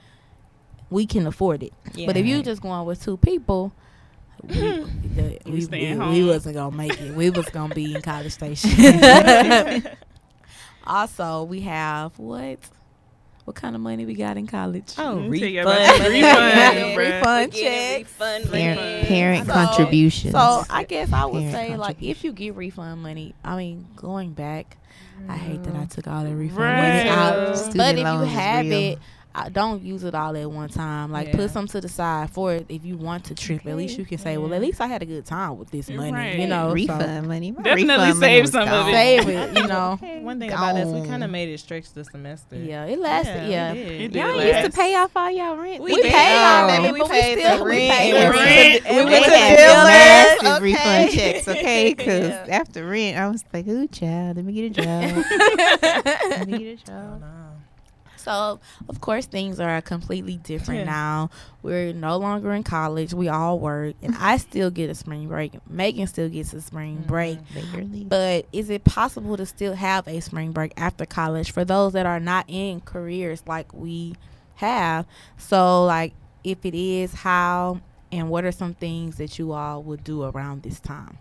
we 0.89 1.05
can 1.05 1.25
afford 1.27 1.63
it. 1.63 1.73
But 2.05 2.15
if 2.17 2.25
you 2.25 2.43
just 2.43 2.61
going 2.61 2.85
with 2.85 3.03
two 3.03 3.17
people. 3.17 3.71
We, 4.43 4.53
the, 5.15 5.39
We 5.45 5.65
we, 5.65 5.65
we, 5.65 5.95
we 5.95 6.23
wasn't 6.25 6.55
gonna 6.55 6.75
make 6.75 6.99
it. 7.01 7.15
We 7.15 7.31
was 7.31 7.47
gonna 7.49 7.73
be 7.73 7.95
in 7.95 8.01
College 8.03 8.31
Station. 8.39 8.69
Also, 10.87 11.43
we 11.43 11.61
have 11.61 12.17
what? 12.19 12.59
What 13.45 13.55
kind 13.55 13.75
of 13.75 13.81
money 13.81 14.07
we 14.07 14.15
got 14.15 14.37
in 14.37 14.47
college? 14.47 14.93
Oh, 14.97 15.13
Let 15.13 15.29
me 15.29 15.39
tell 15.39 15.49
you 15.49 15.59
refund. 15.59 16.01
about 16.01 16.97
refund. 16.97 16.97
Refund 16.97 17.53
We're 17.53 17.61
checks. 17.61 17.97
refund 18.19 18.51
Parent, 18.51 18.79
money. 18.81 19.03
parent 19.05 19.45
So- 19.47 19.53
contributions. 19.53 20.31
So 20.33 20.63
I 20.67 20.83
guess 20.83 21.13
I 21.13 21.25
would 21.25 21.33
Parent 21.43 21.53
say 21.53 21.77
like 21.77 22.01
if 22.01 22.23
you 22.23 22.31
get 22.33 22.55
refund 22.55 23.03
money, 23.03 23.35
I 23.43 23.55
mean 23.55 23.85
going 23.95 24.31
back, 24.33 24.77
I 25.29 25.37
hate 25.37 25.63
that 25.63 25.75
I 25.75 25.85
took 25.85 26.07
all 26.07 26.23
the 26.23 26.35
refund 26.35 26.57
Right. 26.59 26.97
money 27.05 27.09
out. 27.09 27.55
Student 27.55 27.77
But 27.77 27.95
if 27.95 27.99
you 27.99 28.19
have 28.35 28.65
real. 28.65 28.73
it, 28.93 28.99
I 29.37 29.49
don't 29.49 29.83
use 29.83 30.05
it 30.05 30.15
all 30.15 30.35
at 30.37 30.49
one 30.49 30.69
time. 30.69 31.11
Like 31.11 31.27
Yeah. 31.27 31.35
put 31.35 31.51
some 31.51 31.67
to 31.67 31.81
the 31.81 31.89
side 31.89 32.29
for 32.29 32.53
it 32.53 32.65
if 32.69 32.85
you 32.85 32.95
want 32.95 33.25
to 33.25 33.35
trip. 33.35 33.65
At 33.65 33.75
least 33.75 33.93
mm-hmm. 33.95 34.01
you 34.01 34.05
can 34.05 34.17
say, 34.17 34.37
well, 34.37 34.47
at 34.47 34.53
mm-hmm. 34.53 34.61
least 34.63 34.79
I 34.79 34.87
had 34.87 35.01
a 35.01 35.05
good 35.05 35.25
time 35.25 35.57
with 35.57 35.69
this 35.71 35.89
money. 35.89 36.11
Right. 36.13 36.39
You 36.39 36.47
know, 36.47 36.69
so 36.69 36.73
refund 36.73 37.27
money. 37.27 37.51
My 37.51 37.61
Definitely 37.61 38.05
refund 38.05 38.19
save 38.19 38.41
was 38.43 38.51
some 38.51 38.61
of 38.63 38.69
gone. 38.69 38.89
it. 38.89 38.93
save 38.93 39.27
it. 39.27 39.57
You 39.57 39.67
know. 39.67 39.99
One 40.21 40.39
thing 40.39 40.51
about 40.51 40.75
us, 40.77 40.87
we 40.87 41.05
kind 41.07 41.23
of 41.23 41.29
made 41.29 41.49
it 41.49 41.59
stretch 41.59 41.91
the 41.91 42.05
semester. 42.05 42.55
Yeah, 42.55 42.85
it 42.85 42.97
lasted. 42.97 43.43
we 43.45 43.51
Yeah. 43.51 43.73
did. 43.73 43.91
It 43.91 43.97
did 44.13 44.15
Y'all 44.15 44.35
last. 44.37 44.61
used 44.63 44.71
to 44.71 44.77
pay 44.81 44.95
off 44.95 45.11
all 45.15 45.29
y'all 45.29 45.57
rent. 45.57 45.83
We 45.83 45.93
We 45.95 46.01
did. 46.01 46.11
paid 46.13 46.37
our 46.37 46.63
Oh. 46.63 46.67
baby, 46.67 46.93
We 46.93 46.99
but 46.99 47.09
we 47.09 47.13
paid 47.21 47.39
still 47.39 47.57
the 47.57 47.63
we 47.65 47.69
rent 47.71 47.91
paid 47.93 48.13
and 48.15 48.17
the 48.33 48.37
we 48.37 48.43
rent. 48.45 48.83
went- 48.85 48.95
We 48.95 49.03
we 49.05 49.11
went 49.11 49.25
to 49.25 49.31
went 49.31 49.49
to 49.49 49.55
Dillon's. 49.55 49.85
Dillon's. 49.85 50.43
Massive 50.43 50.63
refund 50.63 51.11
checks, 51.11 51.47
okay? 51.49 51.93
Because 51.97 52.31
after 52.49 52.85
rent, 52.87 53.17
I 53.17 53.27
was 53.27 53.43
like, 53.53 53.67
"Ooh, 53.67 53.87
child, 53.87 54.37
let 54.37 54.45
me 54.45 54.53
get 54.53 54.65
a 54.65 54.81
job. 54.81 55.25
let 55.81 56.47
me 56.47 56.57
get 56.59 56.79
a 56.81 56.85
job." 56.85 57.23
So, 58.25 58.59
of 58.89 59.01
course, 59.01 59.27
things 59.27 59.59
are 59.59 59.81
completely 59.81 60.37
different 60.37 60.79
Yeah. 60.81 60.85
now. 60.85 61.29
We're 61.61 61.93
no 61.93 62.17
longer 62.17 62.53
in 62.53 62.63
college. 62.63 63.13
We 63.13 63.27
all 63.29 63.59
work, 63.59 63.95
and 64.01 64.15
I 64.19 64.37
still 64.47 64.71
get 64.71 64.89
a 64.89 64.95
spring 64.95 65.27
break. 65.27 65.53
Megan 65.69 66.07
still 66.07 66.27
gets 66.29 66.51
a 66.53 66.61
spring 66.61 66.97
Mm-hmm. 66.97 67.07
break. 67.07 67.39
But 68.09 68.47
is 68.51 68.69
it 68.71 68.83
possible 68.83 69.37
to 69.37 69.45
still 69.45 69.73
have 69.75 70.07
a 70.07 70.19
spring 70.21 70.51
break 70.53 70.73
after 70.75 71.05
college 71.05 71.51
for 71.51 71.63
those 71.63 71.93
that 71.93 72.05
are 72.07 72.19
not 72.19 72.45
in 72.47 72.81
careers 72.81 73.43
like 73.45 73.71
we 73.73 74.15
have? 74.55 75.05
So, 75.37 75.85
like, 75.85 76.13
if 76.43 76.65
it 76.65 76.73
is, 76.75 77.13
how 77.13 77.79
and 78.11 78.29
what 78.29 78.43
are 78.45 78.51
some 78.51 78.73
things 78.73 79.17
that 79.17 79.37
you 79.37 79.51
all 79.51 79.83
would 79.83 80.03
do 80.03 80.23
around 80.23 80.63
this 80.63 80.79
time? 80.79 81.17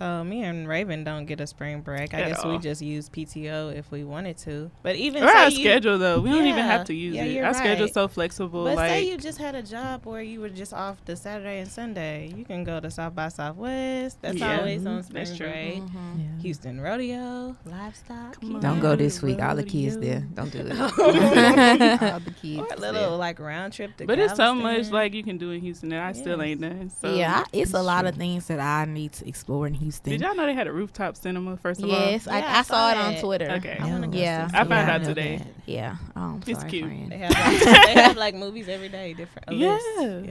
So 0.00 0.24
me 0.24 0.42
and 0.44 0.66
Raven 0.66 1.04
don't 1.04 1.26
get 1.26 1.42
a 1.42 1.46
spring 1.46 1.82
break. 1.82 2.14
I 2.14 2.20
At 2.22 2.28
guess 2.28 2.44
we 2.46 2.56
just 2.56 2.80
use 2.80 3.10
PTO 3.10 3.76
if 3.76 3.90
we 3.90 4.02
wanted 4.02 4.38
to. 4.38 4.70
But 4.82 4.96
even 4.96 5.22
Or 5.22 5.28
say 5.28 5.34
our 5.34 5.50
you- 5.50 5.58
schedule 5.60 5.98
though, 5.98 6.20
we 6.20 6.30
don't 6.30 6.46
even 6.46 6.64
have 6.64 6.86
to 6.86 6.94
use 6.94 7.14
Yeah, 7.16 7.24
it. 7.24 7.32
you're 7.32 7.44
Our 7.44 7.52
schedule's 7.52 7.92
so 7.92 8.08
flexible. 8.08 8.64
But 8.64 8.76
like 8.76 8.88
say 8.88 9.10
you 9.10 9.18
just 9.18 9.36
had 9.36 9.54
a 9.54 9.62
job 9.62 10.06
where 10.06 10.22
you 10.22 10.40
were 10.40 10.48
just 10.48 10.72
off 10.72 11.04
the 11.04 11.16
Saturday 11.16 11.58
and 11.60 11.68
Sunday, 11.70 12.32
you 12.34 12.46
can 12.46 12.64
go 12.64 12.80
to 12.80 12.90
South 12.90 13.14
by 13.14 13.28
Southwest. 13.28 14.22
That's 14.22 14.38
Yeah. 14.38 14.58
always 14.60 14.86
on 14.86 15.00
Mhm. 15.00 15.04
spring 15.04 15.24
That's 15.26 15.36
true. 15.36 15.50
break. 15.50 15.82
Mm-hmm. 15.82 16.18
Yeah. 16.20 16.42
Houston 16.44 16.80
Rodeo. 16.80 17.56
Livestock. 17.66 18.40
Come 18.40 18.54
on. 18.54 18.60
Don't 18.62 18.80
go 18.80 18.96
this 18.96 19.20
week. 19.20 19.42
All 19.42 19.54
the 19.54 19.64
Rodeo. 19.64 19.70
kids 19.70 19.98
there. 19.98 20.20
Don't 20.32 20.50
do 20.50 20.60
it. 20.60 20.70
All 20.80 22.20
the 22.20 22.34
kids. 22.40 22.58
Or 22.62 22.66
a 22.74 22.80
there. 22.80 22.92
little 22.92 23.18
like 23.18 23.38
round 23.38 23.74
trip 23.74 23.98
to 23.98 24.06
But 24.06 24.18
it's 24.18 24.36
so 24.36 24.54
much 24.54 24.90
like 24.90 25.12
you 25.12 25.22
can 25.22 25.36
do 25.36 25.50
in 25.50 25.60
Houston 25.60 25.90
that 25.90 26.00
I 26.00 26.12
still 26.12 26.40
ain't 26.40 26.62
done. 26.62 26.90
So 27.02 27.14
yeah, 27.14 27.44
I- 27.44 27.50
it's 27.52 27.74
a 27.74 27.82
lot 27.82 28.00
true. 28.00 28.08
of 28.08 28.14
things 28.14 28.46
that 28.46 28.60
I 28.60 28.86
need 28.90 29.12
to 29.12 29.28
explore 29.28 29.66
in 29.66 29.74
Houston. 29.74 29.89
Did 29.98 30.20
y'all 30.20 30.34
know 30.34 30.46
they 30.46 30.54
had 30.54 30.66
a 30.66 30.72
rooftop 30.72 31.16
cinema 31.16 31.56
first 31.56 31.82
of 31.82 31.90
all? 31.90 31.98
Yes, 31.98 32.26
Yeah, 32.26 32.34
I, 32.34 32.40
I 32.40 32.58
I 32.58 32.62
saw 32.62 32.90
it 32.90 32.96
on 32.96 33.12
that. 33.14 33.20
Twitter. 33.20 33.50
Okay. 33.52 33.78
I 33.80 33.84
wanna 33.86 34.08
go 34.08 34.18
Yeah. 34.18 34.46
see 34.48 34.56
I 34.56 34.64
found 34.64 34.70
Yeah, 34.70 34.94
out 34.94 35.02
know 35.02 35.08
today. 35.08 35.36
that. 35.38 35.46
Yeah. 35.66 35.96
Oh, 36.16 36.20
I'm 36.20 36.42
It's 36.46 36.58
sorry, 36.58 36.70
cute. 36.70 36.84
friend. 36.86 37.12
They 37.12 37.18
have, 37.18 37.30
like, 37.30 37.84
they 37.94 37.94
have 38.02 38.16
like 38.16 38.34
movies 38.34 38.68
every 38.68 38.88
day, 38.88 39.14
different. 39.14 39.48
a 39.48 39.54
Yeah, 39.54 39.78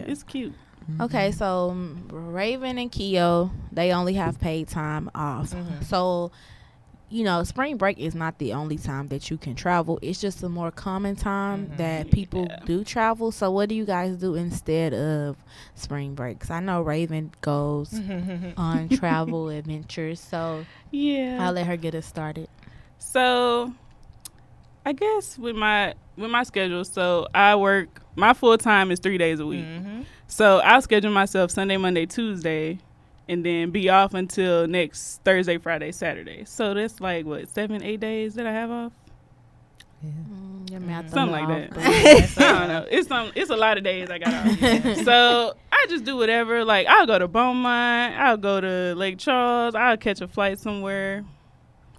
it's 0.08 0.24
cute. 0.24 0.54
Mhm. 0.90 1.06
Okay, 1.06 1.32
so 1.32 1.70
um, 1.72 2.08
Raven 2.12 2.78
and 2.80 2.92
Keo, 2.92 3.52
they 3.72 3.92
only 3.92 4.14
have 4.16 4.40
paid 4.40 4.68
time 4.70 5.12
off. 5.14 5.52
Mhm. 5.52 5.84
So, 5.84 6.32
you 7.10 7.24
know, 7.24 7.44
spring 7.44 7.76
break 7.78 7.98
is 7.98 8.14
not 8.14 8.38
the 8.38 8.54
only 8.54 8.78
time 8.78 9.08
that 9.08 9.30
you 9.32 9.38
can 9.38 9.56
travel. 9.56 9.98
It's 10.02 10.22
just 10.22 10.44
a 10.44 10.50
more 10.50 10.70
common 10.72 11.16
time 11.16 11.68
Mhm. 11.68 11.78
that 11.78 12.12
people 12.12 12.46
Yeah. 12.50 12.60
do 12.66 12.84
travel. 12.84 13.32
So, 13.32 13.50
what 13.50 13.68
do 13.70 13.76
you 13.76 13.86
guys 13.86 14.16
do 14.18 14.36
instead 14.36 14.94
of 14.94 15.36
spring 15.76 16.14
breaks? 16.14 16.52
I 16.52 16.60
know 16.60 16.82
Raven 16.82 17.32
goes 17.42 18.00
on 18.58 18.90
travel 18.90 19.50
adventures, 19.50 20.20
so 20.20 20.66
Yeah. 20.92 21.38
I'll 21.42 21.54
let 21.54 21.66
her 21.66 21.78
get 21.78 21.96
us 21.96 22.06
started. 22.06 22.48
So 23.00 23.74
I 24.86 24.94
guess 24.94 25.38
with 25.38 25.56
my 25.56 25.94
with 26.18 26.30
my 26.30 26.44
schedule, 26.44 26.84
so 26.84 27.28
I 27.34 27.56
work 27.56 28.02
my 28.16 28.34
full 28.34 28.58
time 28.58 28.92
is 28.92 29.00
three 29.00 29.18
days 29.18 29.40
a 29.40 29.46
week. 29.46 29.64
Mm-hmm. 29.66 30.02
So 30.28 30.60
I'll 30.60 30.82
schedule 30.82 31.12
myself 31.12 31.50
Sunday, 31.52 31.78
Monday, 31.78 32.06
Tuesday, 32.06 32.80
and 33.30 33.46
then 33.46 33.70
be 33.72 33.88
off 33.90 34.14
until 34.14 34.68
next 34.68 35.22
Thursday, 35.24 35.58
Friday, 35.58 35.92
Saturday. 35.94 36.44
So 36.46 36.74
that's 36.74 37.00
like 37.00 37.26
what 37.26 37.48
seven, 37.50 37.82
eight 37.84 38.02
days 38.02 38.34
that 38.36 38.46
I 38.46 38.52
have 38.52 38.70
off. 38.72 38.92
Mm, 40.06 40.70
your 40.72 40.80
math 40.80 41.10
Something 41.12 41.36
a 41.36 41.40
like 41.40 41.48
little 41.48 41.82
that. 41.82 42.38
I 42.38 42.60
don't 42.60 42.68
know. 42.70 42.86
It's 42.90 43.08
some. 43.08 43.32
It's 43.36 43.50
a 43.50 43.56
lot 43.56 43.78
of 43.78 43.84
days 43.84 44.10
I 44.10 44.18
got 44.18 44.34
off. 44.34 44.96
so 45.06 45.54
I 45.72 45.86
just 45.90 46.06
do 46.06 46.16
whatever. 46.18 46.64
Like 46.66 46.88
I'll 46.88 47.06
go 47.06 47.20
to 47.20 47.28
Beaumont. 47.28 48.16
I'll 48.18 48.38
go 48.38 48.60
to 48.62 48.94
Lake 48.96 49.18
Charles. 49.18 49.76
I'll 49.76 49.98
catch 49.98 50.22
a 50.22 50.28
flight 50.28 50.58
somewhere. 50.60 51.26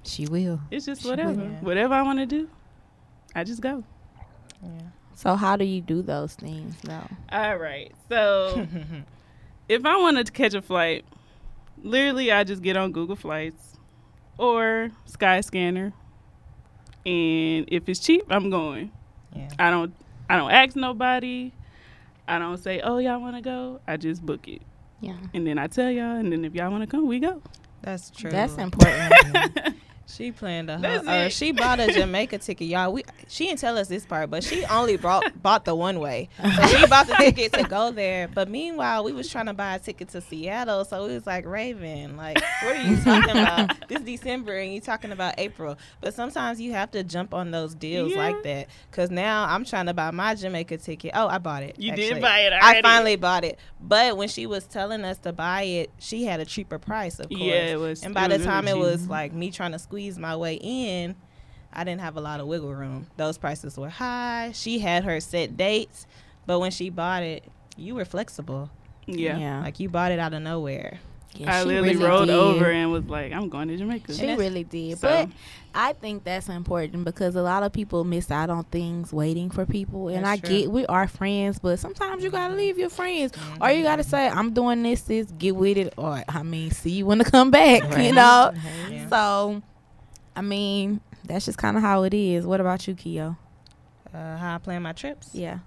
She 0.02 0.26
will. 0.26 0.60
It's 0.70 0.86
just 0.86 1.02
She 1.02 1.08
whatever. 1.10 1.32
will. 1.32 1.46
Whatever 1.60 1.94
I 1.94 2.02
want 2.02 2.18
to 2.20 2.26
do, 2.26 2.48
I 3.34 3.44
just 3.44 3.60
go. 3.60 3.84
Yeah. 4.62 4.68
So 5.14 5.34
how 5.36 5.56
do 5.56 5.66
you 5.66 5.82
do 5.82 6.00
those 6.00 6.34
things 6.34 6.74
though? 6.82 7.06
All 7.30 7.56
right. 7.56 7.92
So 8.08 8.66
if 9.68 9.84
I 9.84 9.96
wanted 9.98 10.24
to 10.26 10.32
catch 10.32 10.54
a 10.54 10.62
flight, 10.62 11.04
literally 11.82 12.32
I 12.32 12.44
just 12.44 12.62
get 12.62 12.76
on 12.76 12.92
Google 12.92 13.16
Flights 13.16 13.76
or 14.38 14.90
Skyscanner, 15.08 15.92
and 17.06 17.64
if 17.68 17.88
it's 17.88 18.00
cheap, 18.00 18.24
I'm 18.30 18.50
going. 18.50 18.92
yeah. 19.34 19.48
I 19.58 19.70
don't. 19.70 19.94
I 20.28 20.36
don't 20.36 20.50
ask 20.50 20.76
nobody. 20.76 21.52
I 22.28 22.38
don't 22.38 22.58
say, 22.58 22.80
"Oh, 22.80 22.98
y'all 22.98 23.20
want 23.20 23.36
to 23.36 23.42
go?" 23.42 23.80
I 23.86 23.96
just 23.96 24.24
book 24.24 24.46
it, 24.48 24.62
Yeah, 25.00 25.16
and 25.34 25.46
then 25.46 25.58
I 25.58 25.66
tell 25.66 25.90
y'all, 25.90 26.16
and 26.16 26.30
then 26.32 26.44
if 26.44 26.54
y'all 26.54 26.70
want 26.70 26.82
to 26.82 26.86
come, 26.86 27.06
we 27.08 27.18
go. 27.18 27.42
That's 27.82 28.10
true. 28.10 28.30
that's 28.30 28.56
important. 28.58 29.12
She 30.10 30.32
planned 30.32 30.70
a 30.70 30.74
uh, 30.74 31.28
she 31.28 31.52
bought 31.52 31.80
a 31.80 31.86
Jamaica 31.92 32.38
ticket, 32.38 32.66
y'all. 32.68 32.92
We 32.92 33.04
she 33.28 33.46
didn't 33.46 33.60
tell 33.60 33.78
us 33.78 33.88
this 33.88 34.04
part, 34.04 34.30
but 34.30 34.42
she 34.44 34.64
only 34.66 34.96
brought 34.96 35.24
bought 35.42 35.64
the 35.64 35.74
one 35.74 36.00
way. 36.00 36.28
So 36.42 36.66
she 36.66 36.86
bought 36.86 37.06
the 37.06 37.14
ticket 37.14 37.52
to 37.54 37.64
go 37.64 37.90
there. 37.90 38.28
But 38.28 38.48
meanwhile, 38.48 39.04
we 39.04 39.12
was 39.12 39.28
trying 39.28 39.46
to 39.46 39.54
buy 39.54 39.76
a 39.76 39.78
ticket 39.78 40.08
to 40.10 40.20
Seattle. 40.20 40.84
So 40.84 41.04
it 41.06 41.14
was 41.14 41.26
like 41.26 41.46
Raven, 41.46 42.16
like 42.16 42.40
what 42.62 42.76
are 42.76 42.82
you 42.82 42.96
talking 43.04 43.30
about? 43.30 43.88
This 43.88 44.00
December 44.00 44.56
and 44.58 44.74
you 44.74 44.80
talking 44.80 45.12
about 45.12 45.34
April. 45.38 45.76
But 46.00 46.14
sometimes 46.14 46.60
you 46.60 46.72
have 46.72 46.90
to 46.92 47.04
jump 47.04 47.32
on 47.32 47.50
those 47.50 47.74
deals 47.74 48.12
Yeah. 48.12 48.18
like 48.18 48.42
that. 48.42 48.68
Cause 48.90 49.10
now 49.10 49.44
I'm 49.48 49.64
trying 49.64 49.86
to 49.86 49.94
buy 49.94 50.10
my 50.10 50.34
Jamaica 50.34 50.78
ticket. 50.78 51.12
Oh, 51.14 51.28
I 51.28 51.38
bought 51.38 51.62
it. 51.62 51.76
You 51.78 51.92
actually. 51.92 52.08
did 52.14 52.22
buy 52.22 52.40
it 52.40 52.52
I 52.52 52.82
finally 52.82 53.16
bought 53.16 53.44
it. 53.44 53.58
But 53.80 54.16
when 54.16 54.28
she 54.28 54.46
was 54.46 54.64
telling 54.64 55.04
us 55.04 55.18
to 55.18 55.32
buy 55.32 55.62
it, 55.62 55.90
she 55.98 56.24
had 56.24 56.40
a 56.40 56.44
cheaper 56.44 56.78
price, 56.78 57.18
of 57.18 57.28
course. 57.28 57.40
Yeah, 57.40 57.66
it 57.72 57.78
was. 57.78 58.02
And 58.02 58.14
by 58.14 58.28
the 58.28 58.38
time 58.38 58.66
really 58.66 58.78
it 58.80 58.82
was 58.82 59.08
like 59.08 59.32
me 59.32 59.50
trying 59.50 59.72
to 59.72 59.78
squeeze 59.78 59.99
my 60.08 60.36
way 60.36 60.54
in, 60.54 61.16
I 61.72 61.84
didn't 61.84 62.00
have 62.00 62.16
a 62.16 62.20
lot 62.20 62.40
of 62.40 62.46
wiggle 62.46 62.74
room. 62.74 63.06
Those 63.16 63.38
prices 63.38 63.76
were 63.76 63.88
high. 63.88 64.50
She 64.54 64.78
had 64.78 65.04
her 65.04 65.20
set 65.20 65.56
dates, 65.56 66.06
but 66.46 66.58
when 66.58 66.70
she 66.70 66.90
bought 66.90 67.22
it, 67.22 67.44
you 67.76 67.94
were 67.94 68.04
flexible. 68.04 68.70
yeah. 69.06 69.38
yeah. 69.38 69.62
Like 69.62 69.80
you 69.80 69.88
bought 69.88 70.12
it 70.12 70.18
out 70.18 70.34
of 70.34 70.42
nowhere. 70.42 70.98
Yeah, 71.34 71.58
I 71.58 71.62
literally 71.62 71.90
really 71.94 72.04
rolled 72.04 72.26
did. 72.26 72.34
over 72.34 72.70
and 72.70 72.90
was 72.90 73.04
like, 73.04 73.32
"I'm 73.32 73.48
going 73.48 73.68
to 73.68 73.76
Jamaica." 73.76 74.14
She 74.14 74.34
really 74.34 74.64
did. 74.64 74.98
So- 74.98 75.08
But 75.08 75.28
I 75.72 75.92
think 75.92 76.24
that's 76.24 76.48
important 76.48 77.04
because 77.04 77.36
a 77.36 77.42
lot 77.42 77.62
of 77.62 77.72
people 77.72 78.02
miss 78.02 78.32
out 78.32 78.50
on 78.50 78.64
things 78.64 79.12
waiting 79.12 79.48
for 79.48 79.64
people. 79.64 80.08
And 80.08 80.26
I 80.26 80.38
true. 80.38 80.48
get 80.48 80.70
we 80.72 80.86
are 80.86 81.06
friends, 81.06 81.60
but 81.60 81.78
sometimes 81.78 82.24
you 82.24 82.30
mm-hmm. 82.30 82.36
gotta 82.36 82.54
leave 82.54 82.78
your 82.78 82.90
friends. 82.90 83.30
Mm-hmm. 83.30 83.62
Or 83.62 83.70
you 83.70 83.84
gotta 83.84 84.02
say, 84.02 84.28
I'm 84.28 84.52
doing 84.52 84.82
this, 84.82 85.02
this, 85.02 85.30
get 85.38 85.54
with 85.54 85.76
it, 85.76 85.94
or 85.96 86.24
I 86.28 86.42
mean, 86.42 86.72
see 86.72 86.90
you 86.90 87.06
when 87.06 87.18
to 87.18 87.24
come 87.24 87.52
back, 87.52 87.82
you 87.90 87.90
Right. 87.90 88.14
know? 88.14 88.52
Yeah. 88.90 89.08
So 89.08 89.62
I 90.40 90.42
mean, 90.42 91.02
that's 91.22 91.44
just 91.44 91.58
kinda 91.58 91.80
how 91.80 92.02
it 92.04 92.14
is. 92.14 92.46
What 92.46 92.62
about 92.62 92.88
you, 92.88 92.94
Keo? 92.94 93.36
Uh, 94.14 94.38
how 94.38 94.54
I 94.54 94.58
plan 94.58 94.80
my 94.80 94.94
trips? 94.94 95.34
Yeah. 95.34 95.58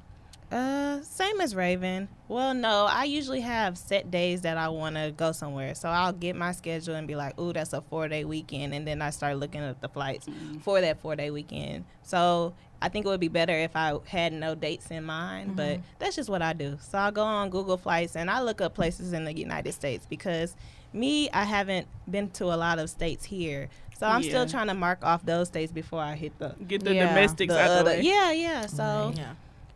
Uh, 0.51 0.99
same 1.03 1.39
as 1.41 1.55
Raven. 1.55 2.07
Well, 2.27 2.55
no, 2.55 2.88
I 2.89 3.03
usually 3.03 3.41
have 3.41 3.77
set 3.77 4.09
days 4.09 4.41
that 4.41 4.57
I 4.57 4.69
want 4.69 4.95
to 4.95 5.13
go 5.15 5.31
somewhere. 5.31 5.75
So 5.75 5.89
I'll 5.89 6.12
get 6.12 6.36
my 6.36 6.53
schedule 6.53 6.95
and 6.95 7.07
be 7.07 7.15
like, 7.15 7.39
"Ooh, 7.39 7.53
that's 7.53 7.73
a 7.73 7.81
four 7.81 8.07
day 8.07 8.25
weekend," 8.25 8.73
and 8.73 8.88
then 8.88 8.99
I 9.03 9.12
start 9.12 9.38
looking 9.38 9.62
at 9.62 9.79
the 9.79 9.89
flights 9.89 10.25
for 10.62 10.81
that 10.81 10.99
four 10.99 11.15
day 11.15 11.29
weekend. 11.29 11.86
So 12.01 12.55
I 12.81 12.89
think 12.89 13.05
it 13.05 13.09
would 13.09 13.19
be 13.19 13.27
better 13.27 13.53
if 13.53 13.75
I 13.75 13.99
had 14.07 14.33
no 14.33 14.55
dates 14.55 14.89
in 14.89 15.03
mind, 15.03 15.55
but 15.55 15.81
that's 15.99 16.15
just 16.15 16.29
what 16.31 16.41
I 16.41 16.53
do. 16.53 16.79
So 16.81 16.97
I'll 16.97 17.12
go 17.12 17.23
on 17.23 17.51
Google 17.51 17.77
Flights 17.77 18.15
and 18.15 18.29
I 18.29 18.41
look 18.41 18.59
up 18.59 18.73
places 18.73 19.13
in 19.13 19.23
the 19.23 19.38
United 19.38 19.73
States 19.73 20.07
because 20.09 20.55
me, 20.93 21.29
I 21.31 21.43
haven't 21.43 21.88
been 22.09 22.29
to 22.31 22.45
a 22.45 22.57
lot 22.57 22.79
of 22.79 22.89
states 22.89 23.25
here. 23.25 23.69
So 24.03 24.09
I'm 24.09 24.21
Yeah. 24.21 24.29
still 24.29 24.45
trying 24.47 24.67
to 24.67 24.73
mark 24.73 24.99
off 25.01 25.25
those 25.25 25.47
states 25.47 25.71
before 25.71 26.01
I 26.01 26.15
hit 26.15 26.37
the 26.37 26.53
Get 26.67 26.83
the 26.83 26.93
Yeah. 26.93 27.07
domestics 27.07 27.53
the 27.53 27.61
out 27.61 27.77
the 27.79 27.91
way. 27.91 28.01
yeah, 28.01 28.31
yeah. 28.33 28.65
So 28.65 29.13
Yeah. 29.15 29.27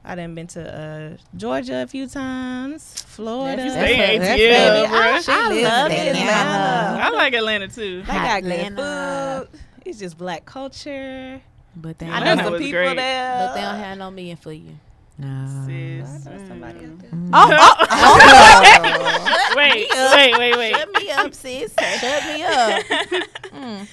I 0.03 0.15
done 0.15 0.35
been 0.35 0.47
to 0.47 0.61
uh, 0.61 1.17
Georgia 1.37 1.83
a 1.83 1.87
few 1.87 2.07
times, 2.07 3.03
Florida. 3.07 3.63
You 3.63 3.71
That's 3.71 3.85
stay 3.85 4.15
a- 4.15 4.19
that's 4.19 4.31
ATL, 4.31 4.73
Baby, 4.73 4.85
I, 4.85 4.89
bruh. 4.89 5.25
She 5.25 5.31
I 5.31 5.69
love 5.69 5.91
in 5.91 6.07
Atlanta. 6.09 7.03
I 7.03 7.09
like 7.11 7.33
Atlanta 7.35 7.67
too. 7.69 8.01
They 8.01 8.13
got 8.13 8.43
good 8.43 8.51
Atlanta. 8.51 9.47
food. 9.49 9.59
It's 9.85 9.99
just 9.99 10.17
black 10.17 10.43
culture. 10.45 11.39
But 11.73 11.97
they 11.99 12.07
I 12.07 12.19
know 12.35 12.35
some 12.43 12.57
people 12.57 12.71
great. 12.81 12.97
there. 12.97 13.37
but 13.47 13.53
they 13.55 13.61
don't 13.61 13.75
have 13.79 13.97
no 13.97 14.11
million 14.11 14.35
for 14.35 14.51
you. 14.51 14.77
No. 15.19 15.47
Sis. 15.65 16.27
I 16.27 16.31
know 16.37 16.47
somebody 16.47 16.79
Mm. 16.79 16.91
out 17.33 17.49
there. 17.49 17.57
Oh, 17.89 19.53
wait, 19.57 19.87
wait, 19.91 20.37
wait, 20.37 20.57
wait. 20.57 20.75
Shut 20.75 20.89
me 20.93 21.09
up, 21.11 21.33
sis. 21.33 21.73
Shut 21.79 22.23
me 22.25 22.43
up. 22.43 22.83
Mm. 23.57 23.87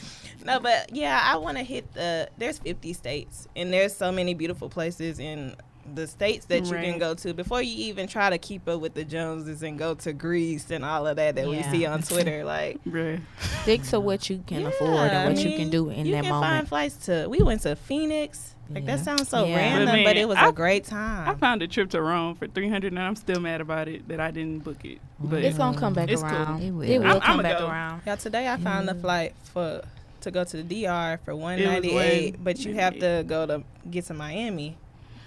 No, 0.44 0.60
but 0.60 0.94
yeah, 0.94 1.20
I 1.24 1.36
want 1.36 1.56
to 1.58 1.64
hit 1.64 1.92
the. 1.94 2.28
There's 2.38 2.58
50 2.58 2.92
states, 2.92 3.48
and 3.56 3.72
there's 3.72 3.94
so 3.96 4.12
many 4.12 4.34
beautiful 4.34 4.68
places 4.68 5.18
in 5.18 5.54
the 5.94 6.06
states 6.06 6.46
that 6.46 6.64
you 6.64 6.70
can 6.72 6.98
go 6.98 7.12
to 7.12 7.34
before 7.34 7.60
you 7.60 7.84
even 7.86 8.06
try 8.08 8.30
to 8.30 8.38
keep 8.38 8.66
up 8.68 8.80
with 8.80 8.94
the 8.94 9.04
Joneses 9.04 9.62
and 9.62 9.78
go 9.78 9.94
to 9.94 10.14
Greece 10.14 10.70
and 10.70 10.82
all 10.82 11.06
of 11.06 11.16
that 11.16 11.34
that 11.34 11.46
we 11.46 11.62
see 11.64 11.84
on 11.84 12.00
Twitter. 12.02 12.42
Like, 12.44 12.82
Bruh. 12.84 13.20
Stick 13.62 13.82
to 13.84 14.00
what 14.00 14.30
you 14.30 14.42
can 14.46 14.62
Yeah, 14.62 14.68
afford 14.68 14.90
and 15.10 15.28
what 15.34 15.38
I 15.38 15.42
you 15.42 15.48
mean, 15.50 15.58
can 15.58 15.70
do 15.70 15.90
in 15.90 16.06
you 16.06 16.12
that 16.12 16.22
can 16.22 16.30
moment. 16.32 16.50
find 16.52 16.68
flights 16.68 16.96
to. 17.06 17.26
We 17.28 17.40
went 17.42 17.62
to 17.62 17.76
Phoenix. 17.76 18.54
Like 18.70 18.84
Yeah. 18.86 18.96
that 18.96 19.04
sounds 19.04 19.28
so 19.28 19.44
Yeah. 19.44 19.56
random, 19.56 19.86
But 19.96 20.04
but, 20.04 20.16
it 20.16 20.26
was 20.26 20.38
I- 20.38 20.48
a 20.48 20.52
great 20.52 20.84
time. 20.84 21.28
I 21.28 21.34
found 21.34 21.60
a 21.60 21.68
trip 21.68 21.90
to 21.90 22.00
Rome 22.00 22.34
for 22.34 22.46
three 22.46 22.70
hundred, 22.70 22.94
and 22.94 22.98
I'm 23.02 23.14
still 23.14 23.38
mad 23.38 23.60
about 23.60 23.86
it 23.88 24.08
that 24.08 24.20
I 24.20 24.30
didn't 24.30 24.64
book 24.64 24.82
it. 24.86 25.00
But 25.20 25.44
It's 25.44 25.58
gonna 25.58 25.78
come 25.78 25.92
back 25.92 26.08
It's 26.08 26.22
cool. 26.22 26.30
around. 26.32 26.62
It 26.62 26.68
It 26.68 26.70
will. 26.70 26.98
will, 27.00 27.06
I'm- 27.08 27.20
come 27.20 27.30
I'ma 27.40 27.42
back 27.42 27.58
go. 27.58 27.68
around. 27.68 28.00
Yeah, 28.06 28.16
today 28.16 28.48
I 28.48 28.56
found 28.56 28.88
the 28.88 28.94
flight 28.94 29.34
for 29.52 29.82
to 30.24 30.30
go 30.30 30.44
to 30.44 30.62
the 30.62 30.84
DR 30.84 31.18
for 31.24 31.34
one 31.34 31.56
was 31.58 31.64
ninety 31.66 31.96
eight, 31.96 32.34
one- 32.34 32.44
but 32.44 32.58
you 32.64 32.74
have 32.74 32.98
to 32.98 33.24
go 33.26 33.46
to 33.46 33.62
get 33.90 34.04
to 34.06 34.14
Miami. 34.14 34.76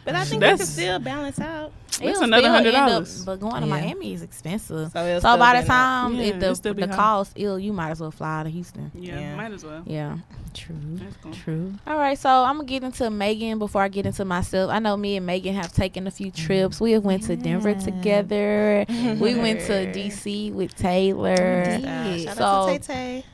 But 0.05 0.15
I 0.15 0.23
think 0.23 0.41
we 0.41 0.47
can 0.47 0.57
still 0.59 0.99
balance 0.99 1.37
out. 1.37 1.73
That's 1.87 2.01
It'll 2.01 2.23
another 2.23 2.43
still 2.43 2.55
end 2.55 2.67
up- 2.77 3.03
$100. 3.03 3.25
But 3.25 3.39
going 3.41 3.61
to 3.63 3.67
Yeah. 3.67 3.73
Miami 3.75 4.13
is 4.13 4.21
expensive. 4.21 4.91
So, 4.93 5.05
it'll 5.05 5.19
So 5.19 5.37
by 5.37 5.59
the 5.59 5.67
time 5.67 6.13
Yeah, 6.15 6.21
it, 6.21 6.27
it'll 6.37 6.49
the 6.51 6.55
still 6.55 6.73
be 6.73 6.83
the 6.83 6.87
high. 6.89 6.95
cost, 6.95 7.33
ill, 7.35 7.59
you 7.59 7.73
might 7.73 7.89
as 7.89 7.99
well 7.99 8.11
fly 8.11 8.43
to 8.43 8.49
Houston. 8.49 8.89
yeah, 8.95 9.19
Yeah. 9.19 9.35
might 9.35 9.51
as 9.51 9.65
well. 9.65 9.83
Yeah. 9.85 10.17
True. 10.53 10.75
That's 10.93 11.17
cool. 11.17 11.33
True. 11.33 11.73
All 11.85 11.97
right, 11.97 12.17
so 12.17 12.29
I'm 12.29 12.55
gonna 12.55 12.67
get 12.69 12.83
into 12.83 13.09
Megan 13.09 13.59
before 13.59 13.81
I 13.81 13.89
get 13.89 14.05
into 14.05 14.23
myself. 14.23 14.71
I 14.71 14.79
know 14.79 14.95
me 14.95 15.17
and 15.17 15.25
Megan 15.25 15.55
have 15.55 15.73
taken 15.73 16.07
a 16.07 16.11
few 16.11 16.31
trips. 16.31 16.79
We 16.79 16.93
have 16.93 17.03
went 17.03 17.23
to 17.23 17.35
Denver 17.35 17.73
together. 17.73 18.85
we 18.87 19.35
went 19.35 19.59
to 19.61 19.91
DC 19.91 20.53
with 20.53 20.73
Taylor. 20.75 21.35
did. 21.35 21.85
Uh, 21.85 22.17
shout 22.19 22.37
So- 22.37 22.43
out 22.45 22.67
to 22.73 22.79
Tay 22.79 22.93
Tay. 22.93 23.25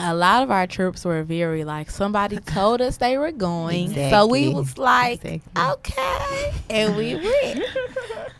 A 0.00 0.14
lot 0.14 0.42
of 0.42 0.50
our 0.50 0.66
trips 0.66 1.04
were 1.04 1.22
very 1.22 1.64
like 1.64 1.90
somebody 1.90 2.38
told 2.46 2.80
us 2.80 2.96
they 2.98 3.18
were 3.18 3.32
going, 3.32 3.94
so 4.10 4.26
we 4.26 4.48
was 4.48 4.78
like, 4.78 5.24
Exactly. 5.24 5.62
okay, 5.62 6.52
and 6.70 6.96
we 6.96 7.14
went. 7.42 7.64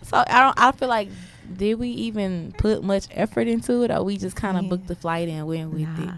So 0.03 0.23
I 0.27 0.41
don't. 0.41 0.55
I 0.61 0.73
feel 0.73 0.89
like 0.89 1.09
did 1.57 1.75
we 1.79 1.89
even 1.89 2.53
put 2.59 2.83
much 2.85 3.07
effort 3.11 3.49
into 3.49 3.83
it, 3.83 3.91
or 3.91 4.03
we 4.05 4.17
just 4.19 4.37
kind 4.37 4.57
of 4.57 4.65
Yeah. 4.65 4.71
booked 4.71 4.87
the 4.87 4.95
flight 4.97 5.29
and 5.29 5.47
went 5.47 5.71
with 5.73 5.83
Nah. 5.83 6.05
it? 6.05 6.11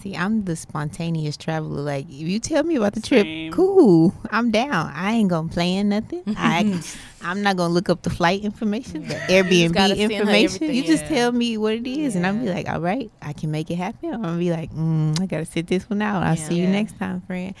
See, 0.00 0.14
I'm 0.16 0.44
the 0.44 0.54
spontaneous 0.54 1.36
traveler. 1.36 1.80
Like, 1.82 2.06
if 2.06 2.28
you 2.28 2.38
tell 2.38 2.62
me 2.62 2.76
about 2.76 2.92
the 2.94 3.00
trip, 3.00 3.26
cool. 3.52 4.14
I'm 4.30 4.52
down. 4.52 4.92
I 4.94 5.14
ain't 5.14 5.28
gonna 5.28 5.48
plan 5.48 5.88
nothing. 5.88 6.22
I, 6.36 6.80
I'm 7.20 7.42
not 7.42 7.56
gonna 7.56 7.74
look 7.74 7.88
up 7.88 8.02
the 8.02 8.10
flight 8.10 8.42
information, 8.44 9.08
the 9.08 9.14
Airbnb 9.28 9.72
gotta 9.74 9.96
send 9.96 10.12
her 10.12 10.18
information. 10.20 10.44
everything. 10.44 10.76
You 10.76 10.84
just 10.84 11.04
Yeah. 11.04 11.16
tell 11.16 11.32
me 11.32 11.58
what 11.58 11.74
it 11.74 11.86
is, 11.86 12.14
and 12.14 12.24
I'll 12.26 12.36
be 12.36 12.48
like, 12.48 12.68
all 12.68 12.80
right, 12.80 13.10
I 13.22 13.32
can 13.32 13.50
make 13.50 13.70
it 13.72 13.76
happen. 13.76 14.14
I'm 14.14 14.22
gonna 14.22 14.38
be 14.38 14.52
like, 14.52 14.70
mm, 14.70 15.18
I 15.20 15.26
gotta 15.26 15.44
sit 15.44 15.66
this 15.66 15.90
one 15.90 16.00
out. 16.00 16.22
I'll 16.22 16.36
see 16.36 16.54
you 16.54 16.66
Yeah. 16.66 16.72
next 16.72 16.96
time, 16.98 17.20
friend. 17.22 17.54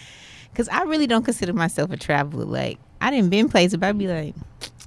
Because 0.52 0.68
I 0.68 0.82
really 0.82 1.08
don't 1.08 1.24
consider 1.24 1.52
myself 1.52 1.90
a 1.90 1.96
traveler. 1.96 2.44
Like, 2.44 2.78
I 3.00 3.10
didn't 3.10 3.30
been 3.30 3.48
places, 3.48 3.78
but 3.78 3.88
I'd 3.88 3.98
be 3.98 4.06
like, 4.08 4.34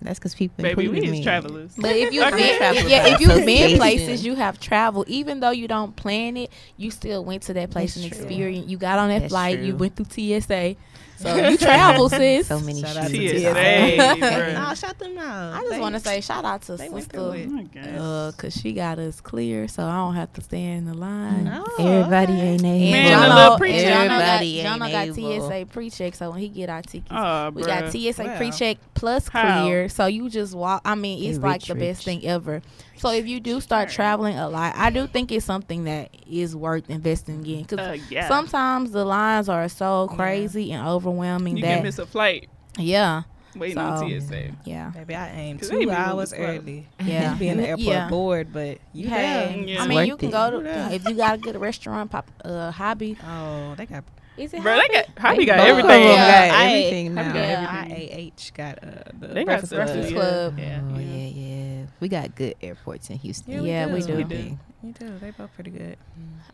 That's 0.01 0.17
because 0.17 0.33
people 0.33 0.63
Baby, 0.63 0.87
we 0.87 0.99
me. 1.01 1.19
is 1.19 1.23
travelers. 1.23 1.73
But 1.77 1.95
if 1.95 2.11
you've 2.11 2.31
been, 2.31 2.89
yeah, 2.89 3.05
if 3.13 3.21
you've 3.21 3.45
been 3.45 3.77
places, 3.77 4.25
you 4.25 4.33
have 4.35 4.59
traveled. 4.59 5.07
Even 5.07 5.39
though 5.41 5.51
you 5.51 5.67
don't 5.67 5.95
plan 5.95 6.37
it, 6.37 6.49
you 6.77 6.89
still 6.89 7.23
went 7.23 7.43
to 7.43 7.53
that 7.53 7.69
place 7.69 7.93
That's 7.93 8.05
and 8.05 8.11
experienced. 8.11 8.31
experience. 8.31 8.69
You 8.71 8.77
got 8.77 8.97
on 8.99 9.09
that 9.09 9.19
That's 9.19 9.31
flight. 9.31 9.59
You 9.59 9.75
went 9.75 9.95
through 9.95 10.05
TSA, 10.05 10.75
so 11.17 11.35
you 11.49 11.55
travel, 11.57 12.09
sis. 12.09 12.47
So 12.47 12.59
many 12.61 12.81
Shout 12.81 12.97
out 12.97 13.09
to 13.09 13.15
shoes. 13.15 13.41
TSA, 13.43 13.53
TSA. 13.53 13.55
bruh. 13.55 14.75
Shout 14.81 14.97
them 14.97 15.17
out. 15.19 15.53
I 15.53 15.61
just 15.69 15.79
want 15.79 15.93
to 15.95 16.01
say 16.01 16.19
shout 16.21 16.45
out 16.45 16.63
to 16.63 16.77
they 16.77 16.89
sister, 16.89 17.11
through 17.17 17.31
it. 17.33 17.45
Oh 17.47 17.51
my 17.51 17.63
gosh. 17.63 17.85
uh, 17.99 18.31
cause 18.37 18.53
she 18.55 18.73
got 18.73 18.97
us 18.97 19.21
clear, 19.21 19.67
so 19.67 19.83
I 19.83 19.95
don't 19.97 20.15
have 20.15 20.33
to 20.33 20.41
stand 20.41 20.79
in 20.79 20.85
the 20.85 20.95
line. 20.95 21.47
Oh, 21.53 21.75
Everybody 21.79 22.33
okay. 22.33 22.41
ain't 22.41 22.61
able. 22.63 22.71
And 22.75 22.91
Man, 22.91 23.19
the 23.21 23.25
Jono, 23.27 23.35
little 23.35 23.57
pre-check. 23.59 23.85
Jono 23.85 24.07
got, 24.07 24.21
Everybody 24.41 24.63
Jono 24.63 24.91
got 24.91 25.19
able. 25.19 25.49
TSA 25.49 25.65
pre-check, 25.71 26.15
so 26.15 26.31
when 26.31 26.39
he 26.39 26.47
get 26.49 26.69
our 26.71 26.81
tickets, 26.81 27.11
Oh, 27.11 27.51
we 27.51 27.61
got. 27.63 27.91
TSA 27.91 28.23
Wow. 28.23 28.37
pre-check 28.37 28.77
plus 28.95 29.29
How? 29.61 29.65
clear. 29.67 29.89
So 29.89 30.05
you 30.07 30.29
just 30.29 30.53
walk. 30.55 30.81
I 30.85 30.95
mean, 30.95 31.19
They 31.21 31.27
it's 31.27 31.39
like 31.39 31.61
rich, 31.61 31.67
the 31.67 31.75
best 31.75 31.99
rich. 31.99 32.05
thing 32.21 32.25
ever. 32.27 32.61
So 32.97 33.09
if 33.11 33.27
you 33.27 33.39
do 33.39 33.59
start 33.61 33.89
traveling 33.89 34.37
a 34.37 34.47
lot, 34.49 34.73
I 34.75 34.89
do 34.91 35.07
think 35.07 35.31
it's 35.31 35.45
something 35.45 35.85
that 35.85 36.09
is 36.29 36.55
worth 36.55 36.89
investing 36.89 37.45
in 37.45 37.63
because 37.63 37.79
Uh, 37.79 37.97
yeah. 38.09 38.27
sometimes 38.27 38.91
the 38.91 39.05
lines 39.05 39.49
are 39.49 39.67
so 39.69 40.07
Yeah. 40.09 40.15
crazy 40.17 40.71
and 40.71 40.87
overwhelming 40.87 41.57
you 41.57 41.63
that 41.63 41.75
can 41.75 41.83
miss 41.83 41.97
a 41.99 42.05
flight 42.05 42.47
yeah, 42.77 43.23
waiting 43.55 43.75
So- 43.77 43.81
on 43.83 43.97
TSA. 44.09 44.51
yeah, 44.65 44.91
Maybe 44.95 45.15
I 45.15 45.29
aim 45.31 45.57
they 45.57 45.69
be 45.79 45.85
two 45.85 45.91
hours 45.91 46.29
slow. 46.29 46.39
early. 46.39 46.87
yeah. 47.03 47.33
Be 47.33 47.47
in 47.49 47.57
the 47.57 47.67
airport 47.69 47.87
Yeah. 47.87 48.07
bored, 48.09 48.53
but 48.53 48.77
you 48.93 49.09
Hey, 49.09 49.21
there. 49.55 49.67
Yeah. 49.67 49.83
I 49.83 49.87
mean, 49.87 50.05
you 50.05 50.15
can 50.15 50.29
it. 50.29 50.31
go 50.31 50.61
to 50.61 50.93
if 50.93 51.03
you 51.09 51.15
got 51.15 51.35
a 51.35 51.37
good 51.39 51.59
restaurant, 51.59 52.11
pop, 52.11 52.29
uh, 52.45 52.71
Hobby. 52.71 53.17
Oh, 53.27 53.73
they 53.75 53.85
got 53.87 54.03
Is 54.41 54.53
it 54.53 54.61
Bro, 54.63 54.75
they 54.75 54.81
Hobby? 54.81 54.93
got 54.93 55.19
Hobby 55.19 55.45
got 55.45 55.57
Both 55.57 55.67
everything. 55.67 55.89
them 56.03 56.11
Yeah. 56.15 56.47
got 56.49 56.65
everything 56.65 57.07
I 57.07 57.21
now. 57.21 57.27
forgot 57.29 57.89
Yeah. 57.89 57.95
IAH 57.95 58.51
got 58.53 58.83
uh, 58.83 58.87
the 59.19 59.27
They 59.27 59.33
got 59.43 59.45
breakfast, 59.45 59.73
Breakfast 59.73 60.09
Yeah. 60.11 60.15
Club. 60.17 60.59
Yeah. 60.59 60.81
Oh 60.93 60.99
yeah, 60.99 61.27
yeah. 61.27 61.85
We 61.99 62.07
got 62.07 62.35
good 62.35 62.55
airports 62.61 63.09
in 63.09 63.17
Houston. 63.19 63.53
Yeah, 63.53 63.61
we 63.61 63.69
Yeah, 63.69 63.85
we 63.93 64.01
do. 64.01 64.07
do. 64.07 64.15
We 64.17 64.23
do. 64.23 64.57
You 64.83 64.93
do. 64.93 65.19
They 65.19 65.31
both 65.31 65.53
pretty 65.53 65.69
good. 65.71 65.97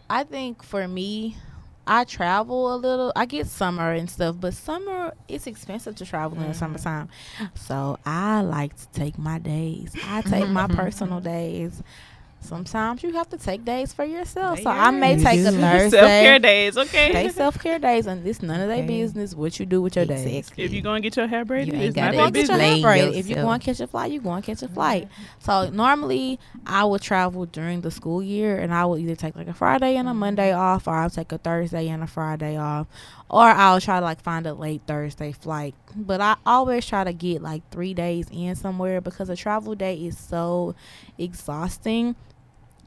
I 0.10 0.24
think 0.26 0.64
for 0.64 0.86
me, 0.88 1.38
I 1.90 2.04
travel 2.04 2.74
a 2.74 2.76
little. 2.76 3.14
I 3.16 3.26
get 3.26 3.48
summer 3.48 3.94
and 3.94 4.10
stuff, 4.10 4.36
but 4.40 4.54
summer 4.54 5.14
it's 5.30 5.48
expensive 5.48 5.96
to 5.96 6.06
travel 6.06 6.38
in 6.38 6.44
the 6.44 6.54
Mhm. 6.54 6.56
summertime. 6.60 7.08
So 7.56 7.98
I 8.06 8.42
like 8.42 8.76
to 8.76 8.88
take 8.90 9.18
my 9.18 9.40
days. 9.40 9.96
I 10.06 10.22
take 10.22 10.50
my 10.50 10.68
personal 10.82 11.22
days. 11.22 11.82
Sometimes 12.40 13.04
you 13.04 13.14
have 13.14 13.28
to 13.30 13.38
take 13.38 13.66
days 13.66 13.92
for 13.92 14.06
yourself. 14.06 14.60
So 14.62 14.70
I 14.70 14.92
may 14.92 15.18
take 15.18 15.40
a 15.42 15.52
do. 15.52 15.58
Thursday. 15.58 15.98
Self 15.98 16.10
care 16.10 16.40
days, 16.40 16.78
okay. 16.78 17.12
Take 17.12 17.32
self 17.32 17.60
care 17.60 17.80
days, 17.80 18.08
and 18.08 18.26
it's 18.26 18.42
none 18.42 18.62
of 18.62 18.68
their 18.68 18.78
Okay. 18.78 18.88
business 18.88 19.34
what 19.34 19.60
you 19.60 19.66
do 19.66 19.82
with 19.82 19.96
your 19.96 20.06
days. 20.06 20.50
If 20.56 20.72
you 20.72 20.82
going 20.82 21.02
to 21.02 21.06
get 21.06 21.18
your 21.18 21.28
hair 21.28 21.44
braided, 21.44 21.74
You 21.74 21.80
ain't 21.82 21.96
gotta 21.96 22.06
not 22.06 22.12
You 22.14 22.18
their 22.18 22.22
want 22.22 22.34
to 22.36 22.40
get 22.40 22.48
your 22.50 22.58
hair 22.58 22.82
braided. 22.82 23.10
If 23.10 23.26
you 23.26 23.36
yourself. 23.36 23.46
going 23.48 23.60
to 23.60 23.66
catch 23.66 23.80
a 23.82 23.88
flight, 23.88 24.12
you're 24.12 24.22
going 24.22 24.42
to 24.42 24.46
catch 24.46 24.62
a 24.62 24.66
mm-hmm. 24.66 24.74
flight. 24.74 25.08
So 25.40 25.70
normally 25.70 26.40
I 26.66 26.86
would 26.86 27.02
travel 27.02 27.46
during 27.46 27.82
the 27.82 27.92
school 27.92 28.24
year, 28.24 28.58
and 28.58 28.74
I 28.74 28.86
will 28.86 28.98
either 28.98 29.16
take 29.16 29.36
like 29.36 29.48
a 29.48 29.54
Friday 29.54 29.96
and 29.96 30.08
a 30.08 30.12
mm-hmm. 30.12 30.20
Monday 30.20 30.54
off, 30.54 30.88
or 30.88 30.96
I'll 30.96 31.10
take 31.10 31.32
a 31.32 31.38
Thursday 31.38 31.90
and 31.90 32.04
a 32.04 32.08
Friday 32.08 32.56
off, 32.56 32.88
or 33.30 33.44
I'll 33.44 33.82
try 33.82 34.00
to 34.00 34.06
like 34.06 34.22
find 34.22 34.46
a 34.48 34.54
late 34.54 34.82
Thursday 34.88 35.32
flight. 35.32 35.76
But 36.00 36.22
I 36.22 36.36
always 36.46 36.86
try 36.86 37.04
to 37.04 37.12
get 37.14 37.42
like 37.42 37.68
three 37.72 37.94
days 37.96 38.28
in 38.32 38.56
somewhere 38.56 39.02
because 39.02 39.30
a 39.30 39.36
travel 39.36 39.74
day 39.74 39.96
is 39.96 40.18
so 40.18 40.76
exhausting 41.18 42.16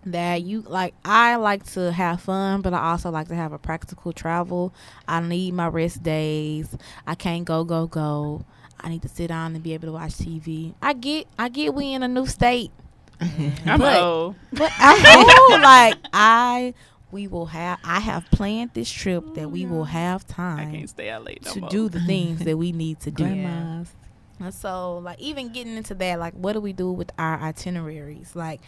that 0.07 0.43
you 0.43 0.63
like 0.63 0.95
I 1.05 1.37
like 1.37 1.65
to 1.73 1.93
have 1.93 2.23
fun 2.23 2.63
but 2.63 2.73
I 2.73 2.93
also 2.93 3.11
like 3.11 3.29
to 3.29 3.35
have 3.35 3.53
a 3.53 3.59
practical 3.59 4.13
travel. 4.13 4.73
I 5.07 5.21
need 5.21 5.55
my 5.55 5.67
rest 5.69 6.03
days. 6.03 6.75
I 7.07 7.15
can't 7.17 7.45
go 7.45 7.65
go 7.65 7.87
go. 7.87 8.45
I 8.81 8.89
need 8.89 9.03
to 9.03 9.09
sit 9.09 9.27
down 9.29 9.55
and 9.55 9.63
be 9.63 9.75
able 9.75 9.89
to 9.89 9.93
watch 9.93 10.13
TV. 10.13 10.73
I 10.81 10.93
get 10.95 11.27
I 11.39 11.49
get 11.51 11.75
we 11.75 11.93
in 11.93 12.03
a 12.03 12.09
new 12.09 12.27
state. 12.27 12.71
I'm 13.21 13.79
But- 13.81 14.03
old. 14.03 14.37
But 14.53 14.73
I 14.79 15.03
know 15.51 15.57
like 15.63 15.99
I 16.13 16.75
we 17.13 17.27
will 17.27 17.47
have 17.47 17.79
I 17.85 18.01
have 18.01 18.31
planned 18.31 18.71
this 18.75 18.91
trip 18.91 19.35
that 19.35 19.51
we 19.51 19.67
will 19.67 19.85
mm. 19.85 19.89
have 19.89 20.25
I 20.31 20.33
time 20.33 20.73
can't 20.73 20.91
stay 20.91 21.11
out 21.11 21.25
late 21.25 21.45
no 21.45 21.53
to 21.53 21.61
more. 21.61 21.71
do 21.71 21.89
the 21.89 22.01
things 22.01 22.41
that 22.45 22.57
we 22.57 22.73
need 22.73 23.01
to 23.01 23.11
do. 23.11 23.25
Grandmas. 23.25 23.93
And 24.41 24.55
so, 24.55 24.99
like, 24.99 25.21
even 25.21 25.53
getting 25.53 25.77
into 25.77 25.95
that, 25.97 26.19
like, 26.19 26.33
what 26.33 26.55
do 26.55 26.61
we 26.61 26.73
do 26.73 26.91
with 26.91 27.13
our 27.19 27.39
itineraries? 27.41 28.35
Like, 28.35 28.63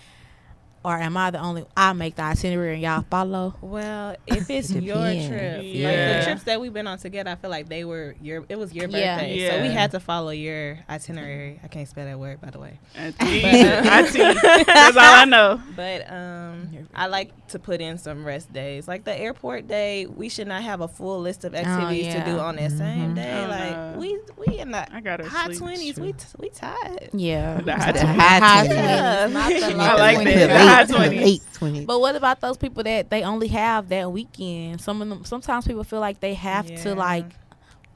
or 0.85 0.97
am 0.97 1.17
I 1.17 1.31
the 1.31 1.39
only? 1.41 1.65
I 1.77 1.93
make 1.93 2.17
the 2.17 2.23
itinerary 2.23 2.75
and 2.75 2.83
y'all 2.83 3.05
follow. 3.11 3.55
Well, 3.61 4.17
if 4.27 4.51
it's 4.51 4.71
your 4.73 4.97
Depends. 4.97 5.29
trip, 5.29 5.57
like 5.59 5.67
Yeah. 5.75 6.19
the 6.19 6.25
trips 6.25 6.43
that 6.45 6.61
we've 6.61 6.73
been 6.73 6.87
on 6.87 6.99
together, 6.99 7.31
I 7.31 7.35
feel 7.37 7.51
like 7.51 7.69
they 7.69 7.85
were 7.85 8.15
your. 8.21 8.45
It 8.49 8.59
was 8.59 8.73
your 8.73 8.89
Yeah. 8.89 9.17
birthday, 9.17 9.49
so 9.51 9.63
we 9.63 9.69
had 9.69 9.91
to 9.93 10.01
follow 10.01 10.31
your 10.31 10.79
itinerary. 10.89 11.61
I 11.63 11.69
can't 11.69 11.89
spell 11.89 12.05
that 12.07 12.19
word, 12.19 12.41
by 12.41 12.51
the 12.51 12.59
way. 12.59 12.79
I 12.97 14.07
see. 14.11 14.21
That's 14.23 14.97
all 14.97 15.03
I 15.15 15.25
know. 15.25 15.61
But 15.77 16.11
um, 16.13 16.89
I 16.95 17.07
like 17.07 17.49
to 17.49 17.59
put 17.59 17.81
in 17.81 17.97
some 17.99 18.25
rest 18.25 18.53
days. 18.53 18.87
Like 18.87 19.05
the 19.05 19.19
airport 19.19 19.67
day, 19.69 20.07
we 20.07 20.29
should 20.29 20.47
not 20.49 20.63
have 20.63 20.81
a 20.81 20.89
full 20.89 21.21
list 21.21 21.45
of 21.45 21.55
activities 21.55 22.13
to 22.13 22.19
yeah. 22.21 22.25
do 22.25 22.39
on 22.39 22.57
that 22.57 22.73
same 22.73 23.13
Mhm. 23.13 23.15
day. 23.17 23.43
Oh, 23.45 23.49
like 23.49 23.71
no. 23.95 23.95
we 23.99 24.19
we 24.47 24.59
in 24.59 24.71
the 24.71 24.95
I 24.95 25.01
got 25.01 25.17
to 25.19 25.29
high 25.29 25.53
twenties. 25.53 25.99
We 25.99 26.13
t- 26.13 26.25
we 26.39 26.51
tired. 26.51 27.11
Yeah, 27.13 27.61
The 27.63 27.73
high 27.73 27.93
The 27.93 27.99
20s. 28.01 28.05
high 28.05 28.39
High 28.39 28.67
20s. 28.67 28.73
20s, 28.73 29.33
not 29.33 29.49
the 29.49 29.75
I 29.83 29.95
like 29.95 30.25
that. 30.25 30.72
To 30.81 30.97
high 30.97 31.09
20s. 31.09 31.25
late 31.25 31.43
20s. 31.55 31.87
But 31.87 32.01
what 32.01 32.17
about 32.17 32.41
those 32.41 32.57
people 32.57 32.83
that 32.85 33.11
they 33.11 33.23
only 33.23 33.49
have 33.49 33.89
that 33.91 34.11
weekend? 34.13 34.81
Some 34.81 35.03
of 35.03 35.09
them. 35.09 35.25
Sometimes 35.25 35.67
people 35.67 35.85
feel 35.85 36.01
like 36.01 36.21
they 36.21 36.35
have 36.35 36.71
Yeah. 36.71 36.83
to 36.83 36.95
like 36.95 37.27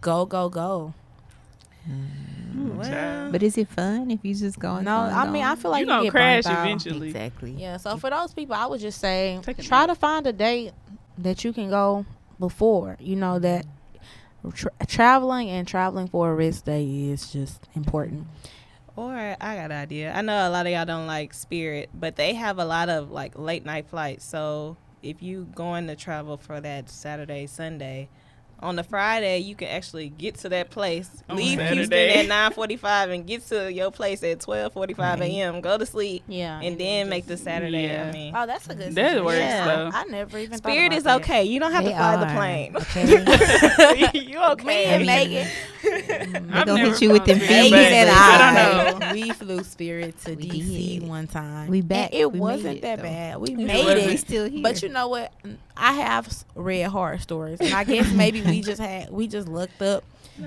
go 0.01 0.27
go 0.27 0.49
go. 0.49 0.95
Ooh, 2.59 2.73
Well. 2.77 3.31
But 3.33 3.43
is 3.43 3.59
it 3.59 3.69
fun 3.69 4.11
if 4.11 4.21
you 4.25 4.35
just 4.35 4.59
go? 4.59 4.81
No, 4.81 4.97
I 4.97 5.29
mean 5.31 5.45
I 5.45 5.55
feel 5.57 5.71
like 5.71 5.81
you 5.81 5.87
you, 5.87 5.91
gonna 5.93 6.05
get 6.05 6.11
crash 6.11 6.45
burnt 6.45 6.57
out. 6.57 6.67
eventually. 6.67 7.09
exactly. 7.09 7.51
Yeah, 7.53 7.77
so 7.77 7.97
for 7.97 8.11
those 8.11 8.33
people, 8.35 8.55
I 8.55 8.67
would 8.67 8.81
just 8.81 9.01
say 9.01 9.39
try 9.63 9.81
nap. 9.87 9.89
to 9.91 9.95
find 9.95 10.27
a 10.27 10.33
date 10.33 10.73
that 11.19 11.45
you 11.45 11.53
can 11.53 11.71
go 11.71 12.05
before. 12.39 12.97
You 13.01 13.17
know 13.17 13.39
that 13.39 13.67
mm. 14.45 14.55
tra- 14.55 14.73
traveling 14.87 15.49
and 15.51 15.67
traveling 15.67 16.09
for 16.09 16.31
a 16.31 16.35
rest 16.35 16.65
day 16.65 16.85
is 16.87 17.31
just 17.33 17.63
important. 17.75 18.27
Or 18.97 19.15
I 19.15 19.57
got 19.57 19.71
an 19.71 19.73
idea. 19.73 20.13
I 20.15 20.23
know 20.23 20.49
a 20.49 20.51
lot 20.51 20.67
of 20.67 20.73
y'all 20.73 20.87
don't 20.87 21.07
like 21.07 21.35
Spirit, 21.35 21.91
but 21.93 22.17
they 22.17 22.33
have 22.33 22.59
a 22.59 22.65
lot 22.65 22.89
of 22.89 23.11
like 23.11 23.39
late 23.39 23.65
night 23.67 23.87
flights. 23.89 24.25
So 24.25 24.79
if 25.03 25.23
you 25.23 25.49
going 25.55 25.87
to 25.89 25.97
travel 25.97 26.39
for 26.39 26.61
that 26.63 26.89
Saturday, 26.89 27.47
Sunday, 27.47 28.09
on 28.61 28.75
the 28.77 28.83
Friday 28.83 29.39
you 29.41 29.55
can 29.55 29.69
actually 29.69 30.09
get 30.09 30.37
to 30.37 30.49
that 30.49 30.71
place, 30.71 31.11
On 31.29 31.37
leave 31.37 31.59
Saturday. 31.59 31.75
Houston 31.77 31.99
at 32.21 32.27
nine 32.29 32.53
forty 32.53 32.77
five, 32.77 33.11
and 33.11 33.27
get 33.27 33.47
to 33.49 33.71
your 33.73 33.91
place 33.91 34.23
at 34.23 34.41
twelve 34.41 34.73
forty 34.73 34.95
five 34.95 35.21
Right. 35.21 35.31
Mm-hmm. 35.31 35.55
a.m. 35.57 35.61
Go 35.61 35.77
to 35.79 35.85
sleep, 35.87 36.23
Yeah, 36.27 36.61
and 36.63 36.79
then 36.79 37.09
make 37.09 37.27
the 37.27 37.37
Saturday. 37.37 37.85
Yeah. 37.89 38.07
I 38.09 38.13
mean, 38.13 38.33
Oh, 38.37 38.47
that's 38.47 38.67
a 38.67 38.75
good. 38.75 38.95
That 38.95 39.13
suggestion. 39.17 39.25
works, 39.25 39.39
Yeah. 39.39 39.65
though. 39.67 39.91
I 39.93 40.05
never 40.05 40.39
even. 40.39 40.59
thought 40.59 40.71
Spirit 40.71 40.87
about 40.87 40.97
is 40.99 41.03
that. 41.05 41.17
okay. 41.21 41.45
You 41.45 41.61
don't 41.61 41.73
have 41.73 41.85
They 41.85 41.91
to 41.91 41.97
fly 41.97 42.17
the 42.17 42.27
plane. 42.35 42.77
Okay. 42.87 44.11
you 44.15 44.39
Me 44.39 44.47
okay? 44.53 44.85
and 44.87 45.07
Megan, 45.07 45.47
mm-hmm. 45.47 46.51
They 46.51 46.55
I've 46.59 46.67
gonna 46.67 46.81
hit 46.91 47.03
you 47.03 47.11
with 47.13 47.25
them 47.27 47.39
flown 47.39 47.49
Megan 47.51 47.69
Spirit, 47.69 47.89
fees. 47.89 47.93
and 47.93 48.11
I, 48.11 48.15
I 48.37 48.91
don't 48.91 49.01
know. 49.01 49.13
we 49.13 49.31
flew 49.33 49.63
Spirit 49.65 50.19
to 50.25 50.35
We 50.35 50.49
DC 50.49 51.01
did. 51.01 51.09
one 51.09 51.27
time. 51.27 51.69
We 51.69 51.81
And 51.81 51.89
back. 51.89 52.11
it 52.15 52.33
We 52.33 52.41
wasn't 52.41 52.83
that 52.83 52.97
though. 52.99 53.03
bad. 53.03 53.39
We 53.39 53.55
made 53.55 53.85
wasn't. 53.85 54.07
We 54.07 54.13
it. 54.15 54.19
still 54.21 54.49
here. 54.49 54.63
But 54.63 54.83
you 54.83 54.89
know 54.89 55.09
what? 55.09 55.33
I 55.77 55.93
have 55.93 56.27
s- 56.29 56.45
read 56.55 56.85
horror 56.85 57.19
stories, 57.19 57.61
and 57.61 57.75
I 57.75 57.85
guess 57.85 58.11
maybe 58.13 58.43
we 58.43 58.63
just 58.63 58.81
had 58.81 59.11
we 59.11 59.27
just 59.29 59.49
looked 59.49 59.81
up. 59.83 60.05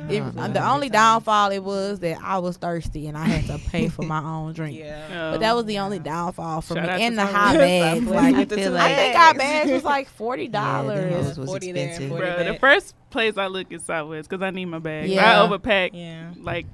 It, 0.07 0.21
Oh, 0.21 0.33
uh, 0.41 0.47
the 0.49 0.63
only 0.63 0.87
downfall 0.89 1.49
it 1.51 1.63
was 1.63 1.97
that 2.01 2.19
I 2.23 2.37
was 2.37 2.57
thirsty 2.57 3.07
and 3.07 3.17
I 3.17 3.25
had 3.25 3.47
to 3.47 3.69
pay 3.71 3.87
for 3.87 4.03
my 4.03 4.21
own 4.23 4.53
drink. 4.53 4.77
Yeah. 4.77 5.31
But 5.31 5.39
that 5.39 5.55
was 5.55 5.65
the 5.65 5.79
only 5.79 5.97
downfall 5.97 6.61
for 6.61 6.75
Shout 6.75 6.83
me. 6.83 6.89
out 6.91 6.99
And 7.01 7.17
the 7.17 7.25
Southwest. 7.25 7.35
high 7.35 7.57
bags. 7.57 8.05
Like, 8.05 8.35
the 8.35 8.41
I 8.41 8.45
two 8.45 8.55
feel 8.55 8.77
I 8.77 8.79
like- 8.81 8.95
think 8.97 9.15
our 9.19 9.33
bags 9.33 9.71
was 9.71 9.83
like 9.83 10.07
forty 10.15 10.47
dollars. 10.47 11.35
them 11.35 11.41
was 11.41 11.49
40 11.49 11.71
there 11.71 11.81
and 11.85 11.89
expensive. 11.89 12.17
40 12.19 12.27
Bruh, 12.27 12.53
the 12.53 12.59
first 12.59 12.93
place 13.09 13.35
I 13.37 13.47
look 13.47 13.71
is 13.71 13.81
Southwest 13.83 14.29
because 14.29 14.43
I 14.43 14.51
need 14.51 14.65
my 14.65 14.77
bag. 14.77 15.09
Yeah. 15.09 15.41
I 15.41 15.47
overpack. 15.47 15.89
Yeah. 15.93 16.33
Like, 16.39 16.67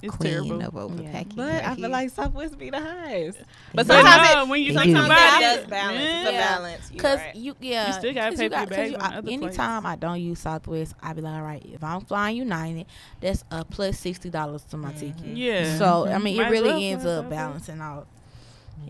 The 0.00 0.06
it's 0.06 0.16
queen 0.16 0.30
terrible. 0.32 0.62
of 0.62 0.72
overpacking. 0.74 1.36
But 1.36 1.48
right 1.48 1.64
I 1.64 1.74
feel 1.74 1.84
here. 1.84 1.88
like 1.88 2.10
Southwest 2.10 2.58
be 2.58 2.70
the 2.70 2.80
highest. 2.80 3.38
But 3.74 3.86
do. 3.86 3.92
sometimes 3.92 4.34
no, 4.34 4.42
it- 4.42 4.48
when 4.48 4.62
you 4.62 4.72
think 4.74 4.90
about 4.96 5.06
Sometimes 5.08 5.10
it, 5.10 5.40
that 5.40 5.56
does 5.60 5.66
balance. 5.70 6.00
It's 6.00 6.28
a 6.28 6.32
yeah. 6.32 6.48
balance. 6.56 6.90
Cause 6.98 7.18
right. 7.18 7.36
you 7.36 7.56
yeah, 7.60 7.86
You 7.88 7.92
still 7.92 8.14
gotta 8.14 8.30
'cause 8.30 8.38
pay 8.38 8.44
you 8.44 8.50
for 8.50 8.56
your 8.56 8.66
got- 8.66 8.68
'cause 8.68 8.76
bags 8.76 8.90
you- 8.90 8.96
on 8.96 9.12
I- 9.12 9.16
other 9.18 9.30
Anytime 9.30 9.86
I 9.86 9.96
don't 9.96 10.20
use 10.20 10.38
Southwest, 10.40 10.94
I 11.02 11.12
be 11.12 11.20
like, 11.20 11.34
all 11.34 11.42
right, 11.42 11.64
if 11.72 11.84
I'm 11.84 12.00
flying 12.02 12.36
United, 12.36 12.86
that's 13.20 13.44
a 13.50 13.64
plus 13.64 13.98
sixty 13.98 14.30
dollars 14.30 14.62
to 14.70 14.76
my 14.76 14.90
mm-hmm. 14.92 14.98
ticket. 15.18 15.36
Yeah. 15.36 15.76
So 15.78 16.06
I 16.08 16.18
mean, 16.18 16.36
Might 16.38 16.46
it 16.46 16.50
really 16.50 16.68
well 16.70 16.82
ends 16.82 17.04
up 17.06 17.28
balancing 17.30 17.80
out. 17.80 18.06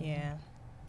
Yeah. 0.01 0.35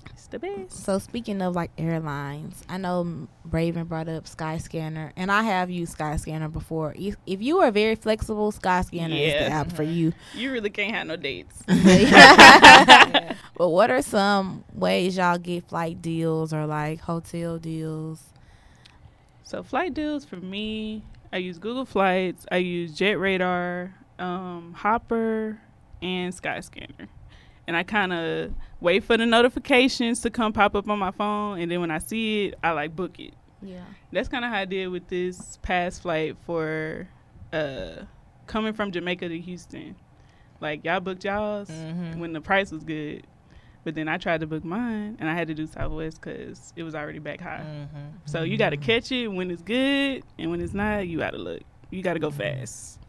It's 0.09 0.27
the 0.27 0.39
best. 0.39 0.83
So 0.83 0.99
speaking 0.99 1.41
of 1.41 1.55
like 1.55 1.71
airlines, 1.77 2.63
I 2.67 2.77
know 2.77 3.27
Raven 3.49 3.85
brought 3.85 4.07
up 4.09 4.25
Skyscanner, 4.25 5.11
and 5.15 5.31
I 5.31 5.43
have 5.43 5.69
used 5.69 5.97
Skyscanner 5.97 6.51
before. 6.51 6.93
If, 6.97 7.15
if 7.25 7.41
you 7.41 7.59
are 7.59 7.71
very 7.71 7.95
flexible, 7.95 8.51
Skyscanner 8.51 9.19
is 9.19 9.33
the 9.33 9.51
app 9.51 9.71
for 9.71 9.83
you. 9.83 10.13
You 10.33 10.51
really 10.51 10.69
can't 10.69 10.93
have 10.93 11.07
no 11.07 11.15
dates. 11.15 11.63
But 13.61 13.69
what 13.69 13.91
are 13.91 14.01
some 14.01 14.63
ways 14.73 15.17
y'all 15.17 15.37
get 15.37 15.67
flight 15.69 16.01
deals 16.01 16.51
or 16.51 16.65
like 16.65 17.01
hotel 17.01 17.59
deals? 17.59 18.23
So 19.43 19.61
flight 19.61 19.93
deals 19.93 20.25
for 20.25 20.37
me, 20.37 21.03
I 21.31 21.37
use 21.37 21.59
Google 21.59 21.85
Flights, 21.85 22.47
I 22.51 22.57
use 22.57 22.95
Jet 22.95 23.19
Radar, 23.19 23.93
um, 24.17 24.73
Hopper, 24.75 25.61
and 26.01 26.33
Skyscanner. 26.33 27.07
And 27.67 27.77
I 27.77 27.83
kind 27.83 28.11
of 28.11 28.53
wait 28.79 29.03
for 29.03 29.15
the 29.17 29.25
notifications 29.25 30.21
to 30.21 30.29
come 30.29 30.51
pop 30.51 30.75
up 30.75 30.89
on 30.89 30.99
my 30.99 31.11
phone, 31.11 31.59
and 31.59 31.71
then 31.71 31.79
when 31.81 31.91
I 31.91 31.99
see 31.99 32.47
it, 32.47 32.55
I 32.63 32.71
like 32.71 32.95
book 32.95 33.19
it. 33.19 33.33
Yeah. 33.61 33.83
That's 34.11 34.27
kind 34.27 34.43
of 34.43 34.51
how 34.51 34.57
I 34.57 34.65
did 34.65 34.87
with 34.87 35.07
this 35.07 35.57
past 35.61 36.01
flight 36.01 36.35
for 36.45 37.07
uh, 37.53 38.03
coming 38.47 38.73
from 38.73 38.91
Jamaica 38.91 39.29
to 39.29 39.39
Houston. 39.39 39.95
Like 40.59 40.83
y'all 40.83 40.99
booked 40.99 41.23
y'all's 41.23 41.69
Mhm. 41.69 42.17
when 42.17 42.33
the 42.33 42.41
price 42.41 42.71
was 42.71 42.83
good, 42.83 43.25
but 43.83 43.93
then 43.95 44.07
I 44.07 44.17
tried 44.17 44.39
to 44.41 44.47
book 44.47 44.63
mine, 44.63 45.17
and 45.19 45.29
I 45.29 45.33
had 45.35 45.47
to 45.47 45.53
do 45.53 45.67
Southwest 45.67 46.19
because 46.21 46.73
it 46.75 46.83
was 46.83 46.95
already 46.95 47.19
back 47.19 47.39
high. 47.41 47.63
Mhm. 47.63 48.13
So 48.25 48.41
you 48.43 48.57
got 48.57 48.71
to 48.71 48.77
catch 48.77 49.11
it 49.11 49.27
when 49.27 49.49
it's 49.51 49.61
good, 49.61 50.23
and 50.39 50.49
when 50.51 50.61
it's 50.61 50.73
not, 50.73 51.07
you 51.07 51.19
got 51.19 51.31
to 51.31 51.37
look. 51.37 51.61
You 51.91 52.01
got 52.01 52.13
to 52.13 52.19
go 52.19 52.31
fast 52.31 52.99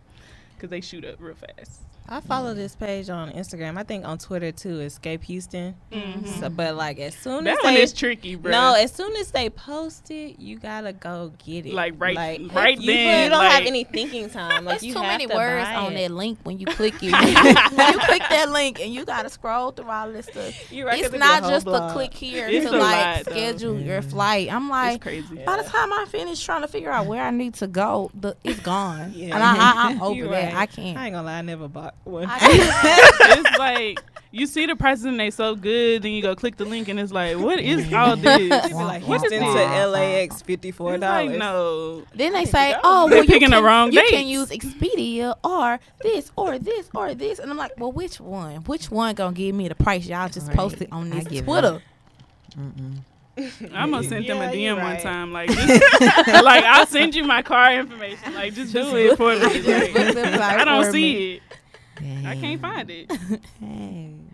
because 0.55 0.71
they 0.71 0.81
shoot 0.83 1.05
up 1.05 1.17
real 1.19 1.35
fast. 1.35 1.83
I 2.09 2.21
follow 2.21 2.53
this 2.53 2.75
page 2.77 3.09
on 3.09 3.31
Instagram. 3.33 3.79
I 3.79 3.85
think 3.85 4.05
on 4.05 4.19
Twitter 4.19 4.53
too. 4.53 4.81
Escape 4.81 5.23
Houston. 5.25 5.75
Mhm. 5.91 6.27
So, 6.41 6.51
but 6.51 6.75
like 6.75 6.99
as 6.99 7.15
soon 7.15 7.45
That 7.45 7.57
as 7.59 7.65
one 7.65 7.75
they 7.75 7.83
is 7.83 7.93
tricky, 7.95 8.35
bro. 8.35 8.51
no, 8.53 8.75
as 8.75 8.93
soon 8.93 9.17
as 9.17 9.31
they 9.31 9.49
post 9.49 10.11
it, 10.11 10.39
you 10.39 10.59
gotta 10.59 10.93
go 10.93 11.33
get 11.45 11.65
it. 11.65 11.73
Like, 11.73 11.95
right- 11.97 12.15
like, 12.17 12.41
right 12.55 12.79
you, 12.79 12.87
then, 12.93 13.25
You 13.25 13.31
don't 13.31 13.45
have 13.51 13.65
any 13.65 13.85
thinking 13.85 14.29
time. 14.31 14.65
Like 14.67 14.77
It's 14.77 14.85
you 14.85 14.93
too 14.93 14.99
have 15.01 15.09
many 15.13 15.27
to 15.27 15.35
words 15.35 15.69
on 15.69 15.93
it. 15.93 15.97
that 16.09 16.15
link 16.15 16.39
when 16.43 16.59
you 16.59 16.67
click 16.67 16.95
it. 17.03 17.13
when 17.77 17.93
you 17.95 17.99
click 18.01 18.23
that 18.29 18.51
link 18.51 18.81
and 18.81 18.93
you 18.93 19.05
gotta 19.07 19.31
scroll 19.31 19.71
through 19.71 19.89
all 19.91 20.13
this 20.13 20.27
stuff. 20.27 20.53
You're 20.73 20.87
right, 20.89 21.03
'cause 21.03 21.13
it's 21.13 21.19
not 21.21 21.45
just 21.45 21.65
blog. 21.65 21.91
a 21.91 21.93
click 21.95 22.13
here 22.13 22.47
It's 22.49 22.67
to 22.67 22.73
like 22.77 23.17
lot, 23.17 23.25
though. 23.25 23.31
schedule 23.33 23.81
your 23.81 24.03
flight. 24.03 24.53
I'm 24.53 24.65
it's 24.65 24.71
like, 24.71 25.01
crazy. 25.01 25.37
by 25.47 25.57
the 25.63 25.69
time 25.69 25.93
I 25.93 26.05
finish 26.11 26.45
trying 26.45 26.63
to 26.63 26.69
figure 26.69 26.91
out 26.91 27.07
where 27.07 27.23
I 27.23 27.31
need 27.31 27.55
to 27.55 27.67
go, 27.69 28.11
the 28.13 28.37
it's 28.45 28.61
gone. 28.61 29.13
Yeah. 29.15 29.35
And 29.37 29.43
I, 29.43 29.55
I, 29.57 29.73
I'm 29.91 30.03
over 30.03 30.15
You're 30.15 30.29
that. 30.29 30.53
right. 30.53 30.63
I 30.63 30.67
can't. 30.67 30.99
I 30.99 31.07
ain't 31.07 31.15
gonna 31.15 31.27
lie, 31.27 31.39
I 31.39 31.43
never 31.43 31.69
bought 31.69 31.92
one. 32.05 32.29
It's 32.31 33.59
like 33.59 34.01
you 34.35 34.47
see 34.47 34.65
the 34.65 34.75
prices 34.75 35.05
and 35.05 35.21
they 35.21 35.31
so 35.31 35.55
good, 35.55 36.03
then 36.03 36.13
you 36.13 36.23
go 36.23 36.35
click 36.35 36.57
the 36.57 36.65
link 36.65 36.89
and 36.89 36.99
it's 36.99 37.13
like, 37.13 37.37
what 37.39 37.59
is 37.61 37.93
all 37.93 38.17
this? 38.17 38.41
It'd 38.41 38.71
be 38.71 38.75
like 38.75 39.03
What 39.07 39.17
is 39.25 39.31
Houston 39.31 39.47
to 39.47 39.59
this? 39.59 39.87
LAX, 39.89 40.43
fifty 40.43 40.71
four 40.71 40.95
It's 40.95 41.03
like 41.03 41.27
dollars. 41.29 41.39
no. 41.39 42.05
Then 42.15 42.33
they 42.33 42.45
say, 42.47 42.75
"Oh, 42.83 43.09
They're 43.09 43.19
well, 43.19 43.25
you 43.25 43.31
picking 43.31 43.51
the 43.51 43.63
wrong 43.63 43.93
you 43.93 44.03
can 44.09 44.27
use 44.27 44.49
Expedia 44.51 45.37
or 45.45 45.79
this 46.03 46.33
or 46.37 46.59
this 46.59 46.89
or 46.95 47.15
this." 47.15 47.39
And 47.39 47.51
I'm 47.51 47.59
like, 47.59 47.73
"Well, 47.79 47.93
which 47.93 48.21
one? 48.21 48.57
Which 48.65 48.91
one 48.91 49.15
gonna 49.15 49.35
give 49.35 49.55
me 49.55 49.69
the 49.69 49.75
price 49.75 50.07
y'all 50.07 50.29
just 50.29 50.49
Right. 50.49 50.57
posted 50.57 50.89
on 50.93 51.11
this 51.11 51.25
give 51.27 51.45
Twitter?" 51.45 51.83
Mm-mm. 52.59 52.99
I'm 53.75 53.91
gonna 53.91 54.03
send 54.07 54.27
them 54.27 54.39
Yeah, 54.39 54.51
a 54.51 54.55
you're 54.55 54.77
DM 54.77 54.83
one 54.83 55.01
time. 55.01 55.33
Like, 55.33 55.51
just, 55.51 55.69
like 56.01 56.65
I'll 56.65 56.87
send 56.87 57.15
you 57.15 57.25
my 57.25 57.41
car 57.43 57.73
information. 57.75 58.35
Like, 58.35 58.53
just 58.55 58.73
do 58.75 58.95
it 58.97 59.17
for 59.17 59.33
me. 59.35 59.39
Like, 59.41 59.63
the 59.63 60.13
flight 60.37 60.61
I 60.61 60.65
don't 60.65 60.91
see 60.93 61.15
me. 61.15 61.41
It. 62.03 62.27
I 62.27 62.37
can't 62.37 62.61
find 62.61 62.91
it. 62.91 63.09
Dang. 63.61 64.31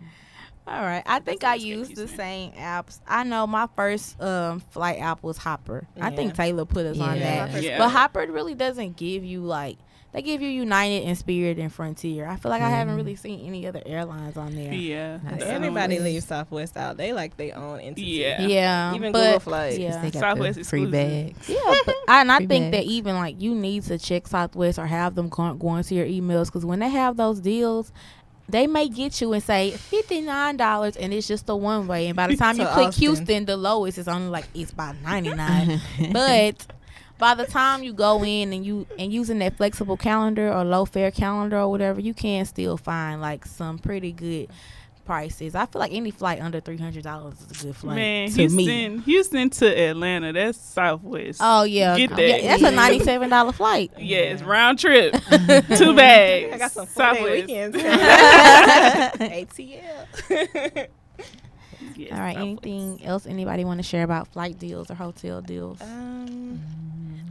All 0.67 0.81
right, 0.83 1.01
I 1.07 1.19
think 1.19 1.43
I 1.43 1.55
Escape 1.55 1.67
used 1.67 1.95
the 1.95 2.07
same 2.07 2.51
apps. 2.51 2.99
I 3.07 3.23
know 3.23 3.47
my 3.47 3.67
first 3.75 4.21
um, 4.21 4.59
flight 4.59 4.99
app 4.99 5.23
was 5.23 5.37
Hopper. 5.37 5.87
I 5.99 6.11
think 6.15 6.35
Taylor 6.35 6.65
put 6.65 6.85
us 6.85 6.99
on 6.99 7.17
that, 7.19 7.63
Yeah. 7.63 7.79
but 7.79 7.89
Hopper 7.89 8.27
really 8.29 8.53
doesn't 8.53 8.95
give 8.95 9.23
you 9.23 9.41
like. 9.41 9.77
They 10.11 10.23
give 10.23 10.41
you 10.41 10.49
United 10.49 11.03
and 11.03 11.15
Spirit 11.15 11.59
and 11.59 11.71
Frontier. 11.71 12.25
I 12.27 12.35
feel 12.37 12.49
like 12.49 12.63
I 12.63 12.69
haven't 12.69 12.95
Mhm. 12.95 12.97
really 12.97 13.15
seen 13.15 13.45
any 13.45 13.67
other 13.67 13.81
airlines 13.85 14.37
on 14.37 14.55
there. 14.55 14.73
Yeah. 14.73 15.19
Nice. 15.23 15.41
So, 15.41 15.45
Everybody 15.47 15.99
leaves 15.99 16.25
Southwest 16.25 16.75
out. 16.77 16.97
They 16.97 17.13
like 17.13 17.37
their 17.37 17.55
own 17.55 17.79
entity. 17.79 18.01
Yeah. 18.07 18.41
Yeah, 18.41 18.95
Even 18.95 19.11
but, 19.11 19.23
Google 19.23 19.39
Flights. 19.39 19.77
Yeah, 19.77 20.01
They 20.01 20.09
got 20.09 20.19
Southwest 20.21 20.57
the 20.57 20.63
free 20.65 20.83
exclusive. 20.85 21.35
bags. 21.35 21.49
Yeah, 21.49 21.75
but 21.85 21.95
I, 22.07 22.21
and 22.21 22.31
I 22.31 22.37
Free 22.37 22.47
think 22.47 22.71
that 22.71 22.85
even 22.85 23.15
like 23.17 23.39
you 23.39 23.53
need 23.53 23.83
to 23.83 23.99
check 23.99 24.27
Southwest 24.27 24.79
or 24.79 24.87
have 24.87 25.13
them 25.13 25.29
go, 25.29 25.53
going 25.53 25.83
to 25.83 25.93
your 25.95 26.07
emails 26.07 26.45
because 26.45 26.65
when 26.65 26.79
they 26.79 26.89
have 26.89 27.15
those 27.15 27.39
deals, 27.39 27.91
they 28.49 28.65
may 28.65 28.89
get 28.89 29.21
you 29.21 29.31
and 29.33 29.43
say 29.43 29.69
fifty 29.69 30.21
nine 30.21 30.57
dollars 30.57 30.95
and 30.95 31.13
it's 31.13 31.27
just 31.27 31.47
a 31.49 31.55
one 31.55 31.85
way. 31.85 32.07
And 32.07 32.15
by 32.15 32.25
the 32.25 32.35
time 32.43 32.57
you 32.59 32.65
click 32.65 32.87
Austin. 32.87 33.01
Houston, 33.03 33.45
the 33.45 33.55
lowest 33.57 33.99
is 33.99 34.07
only 34.07 34.29
like 34.29 34.47
it's 34.55 34.71
about 34.71 34.95
ninety 35.03 35.35
nine. 35.35 35.79
but 36.11 36.65
by 37.19 37.35
the 37.35 37.45
time 37.45 37.83
you 37.83 37.93
go 37.93 38.23
in 38.23 38.51
and 38.53 38.65
you 38.65 38.87
and 38.97 39.13
using 39.13 39.37
that 39.39 39.57
flexible 39.57 39.97
calendar 39.97 40.51
or 40.51 40.63
low 40.63 40.85
fare 40.85 41.11
calendar 41.11 41.59
or 41.59 41.69
whatever, 41.69 41.99
you 42.01 42.13
can 42.15 42.45
still 42.45 42.77
find 42.77 43.21
like 43.21 43.45
some 43.45 43.77
pretty 43.77 44.11
good 44.11 44.49
prices. 45.05 45.53
I 45.55 45.65
feel 45.65 45.79
like 45.79 45.91
any 45.91 46.11
flight 46.11 46.39
under 46.41 46.59
three 46.59 46.77
hundred 46.77 47.03
dollars 47.03 47.33
is 47.41 47.61
a 47.61 47.65
good 47.65 47.75
flight 47.75 47.95
Man, 47.95 48.29
to 48.29 48.35
Houston, 48.47 48.55
me. 48.97 48.97
Houston 49.05 49.49
to 49.49 49.65
Atlanta. 49.89 50.31
That's 50.33 50.57
Southwest. 50.57 51.39
Oh 51.43 51.63
yeah, 51.63 51.97
Get 51.97 52.11
yeah, 52.11 52.15
that. 52.15 52.41
that's 52.43 52.63
a 52.63 52.71
ninety-seven 52.71 53.29
dollar 53.29 53.51
flight. 53.51 53.91
Yes, 53.99 54.41
round 54.41 54.79
trip. 54.79 55.13
Two 55.77 55.95
bags. 55.95 56.53
I 56.53 56.57
got 56.57 56.71
some 56.71 56.85
four 56.87 57.13
day 57.13 57.41
Southwest. 57.45 57.47
weekends. 57.47 57.77
ATL. 59.17 60.87
Yes, 61.95 62.11
All 62.13 62.19
right. 62.19 62.35
Southwest. 62.35 62.65
Anything 62.65 63.03
else 63.05 63.25
anybody 63.25 63.65
want 63.65 63.79
to 63.79 63.83
share 63.83 64.03
about 64.03 64.27
flight 64.29 64.57
deals 64.57 64.89
or 64.89 64.95
hotel 64.95 65.41
deals? 65.41 65.81
um, 65.81 66.61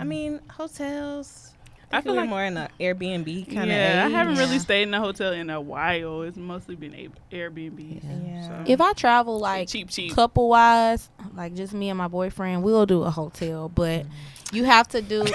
I 0.01 0.05
mean, 0.05 0.41
hotels. 0.51 1.53
I 1.91 1.99
I 1.99 2.01
feel 2.03 2.13
feel 2.13 2.21
like- 2.21 2.29
more 2.31 2.45
in 2.45 2.53
the 2.55 2.69
Airbnb 2.79 3.47
kind 3.47 3.71
of. 3.71 3.77
yeah, 3.77 4.05
I 4.07 4.11
haven't 4.11 4.37
really 4.37 4.53
Yeah. 4.57 4.59
stayed 4.59 4.83
in 4.83 4.93
a 4.95 5.01
hotel 5.01 5.33
in 5.33 5.49
a 5.49 5.59
while. 5.61 6.21
It's 6.23 6.37
mostly 6.37 6.77
been 6.77 6.95
a- 6.95 7.09
Airbnb. 7.35 8.03
Yeah. 8.29 8.47
So. 8.47 8.65
If 8.67 8.81
I 8.81 8.93
travel 8.93 9.39
like 9.39 9.69
cheap, 9.69 9.89
cheap. 9.89 10.15
couple 10.15 10.51
wise, 10.51 11.09
like 11.35 11.55
just 11.55 11.73
me 11.73 11.89
and 11.89 11.97
my 11.97 12.09
boyfriend, 12.09 12.63
we'll 12.63 12.85
do 12.85 13.03
a 13.05 13.11
hotel. 13.11 13.71
But 13.71 14.03
mm. 14.05 14.09
You 14.53 14.65
have 14.65 14.89
to 14.89 15.03
do. 15.03 15.25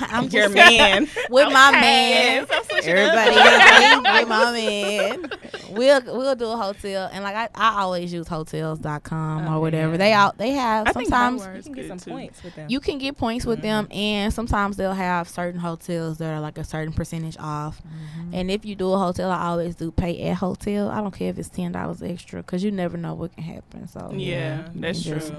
I'm 0.00 0.24
Your 0.24 0.44
just 0.48 0.54
man. 0.54 1.08
with 1.30 1.52
my 1.52 1.70
man. 1.70 2.46
so 2.48 2.54
switch 2.62 2.86
it 2.86 2.96
Everybody 2.96 3.36
with 4.20 4.28
my 4.28 4.52
man. 4.52 5.30
We'll 5.70 6.00
we'll 6.06 6.34
do 6.34 6.46
a 6.46 6.56
hotel 6.56 7.10
and 7.12 7.22
like 7.22 7.34
I, 7.36 7.48
I 7.54 7.80
always 7.82 8.12
use 8.12 8.26
hotels.com 8.26 9.46
Oh, 9.46 9.56
or 9.56 9.60
whatever. 9.60 9.92
yeah. 9.92 9.96
They 9.98 10.12
out 10.12 10.38
they 10.38 10.50
have 10.50 10.88
I 10.88 10.92
think 10.92 11.08
sometimes 11.08 11.42
Howard 11.44 11.56
You 11.58 11.62
can 11.62 11.72
get 11.72 11.80
good 11.82 11.88
some 11.88 11.98
too. 11.98 12.10
points 12.10 12.42
with 12.42 12.54
them. 12.54 12.66
You 12.70 12.80
can 12.80 12.98
get 12.98 13.16
points 13.16 13.44
with 13.46 13.60
them, 13.62 13.84
mm-hmm. 13.84 13.92
and 13.96 14.32
sometimes 14.34 14.76
they'll 14.76 14.92
have 14.94 15.28
certain 15.28 15.60
hotels 15.60 16.18
that 16.18 16.32
are 16.32 16.40
like 16.40 16.58
a 16.58 16.64
certain 16.64 16.92
percentage 16.92 17.36
off. 17.38 17.80
Mm-hmm. 17.82 18.34
And 18.34 18.50
if 18.50 18.64
you 18.64 18.74
do 18.74 18.92
a 18.92 18.98
hotel, 18.98 19.30
I 19.30 19.46
always 19.48 19.76
do 19.76 19.90
pay 19.92 20.20
at 20.28 20.36
hotel. 20.38 20.88
I 20.90 21.00
don't 21.02 21.14
care 21.14 21.30
if 21.30 21.38
it's 21.38 21.48
ten 21.50 21.72
dollars 21.72 22.02
extra 22.02 22.42
because 22.42 22.64
you 22.64 22.70
never 22.70 22.96
know 22.96 23.14
what 23.14 23.34
can 23.34 23.44
happen. 23.44 23.86
So 23.86 24.10
Yeah, 24.12 24.28
Yeah, 24.58 24.68
that's 24.74 25.02
true. 25.02 25.14
just- 25.18 25.32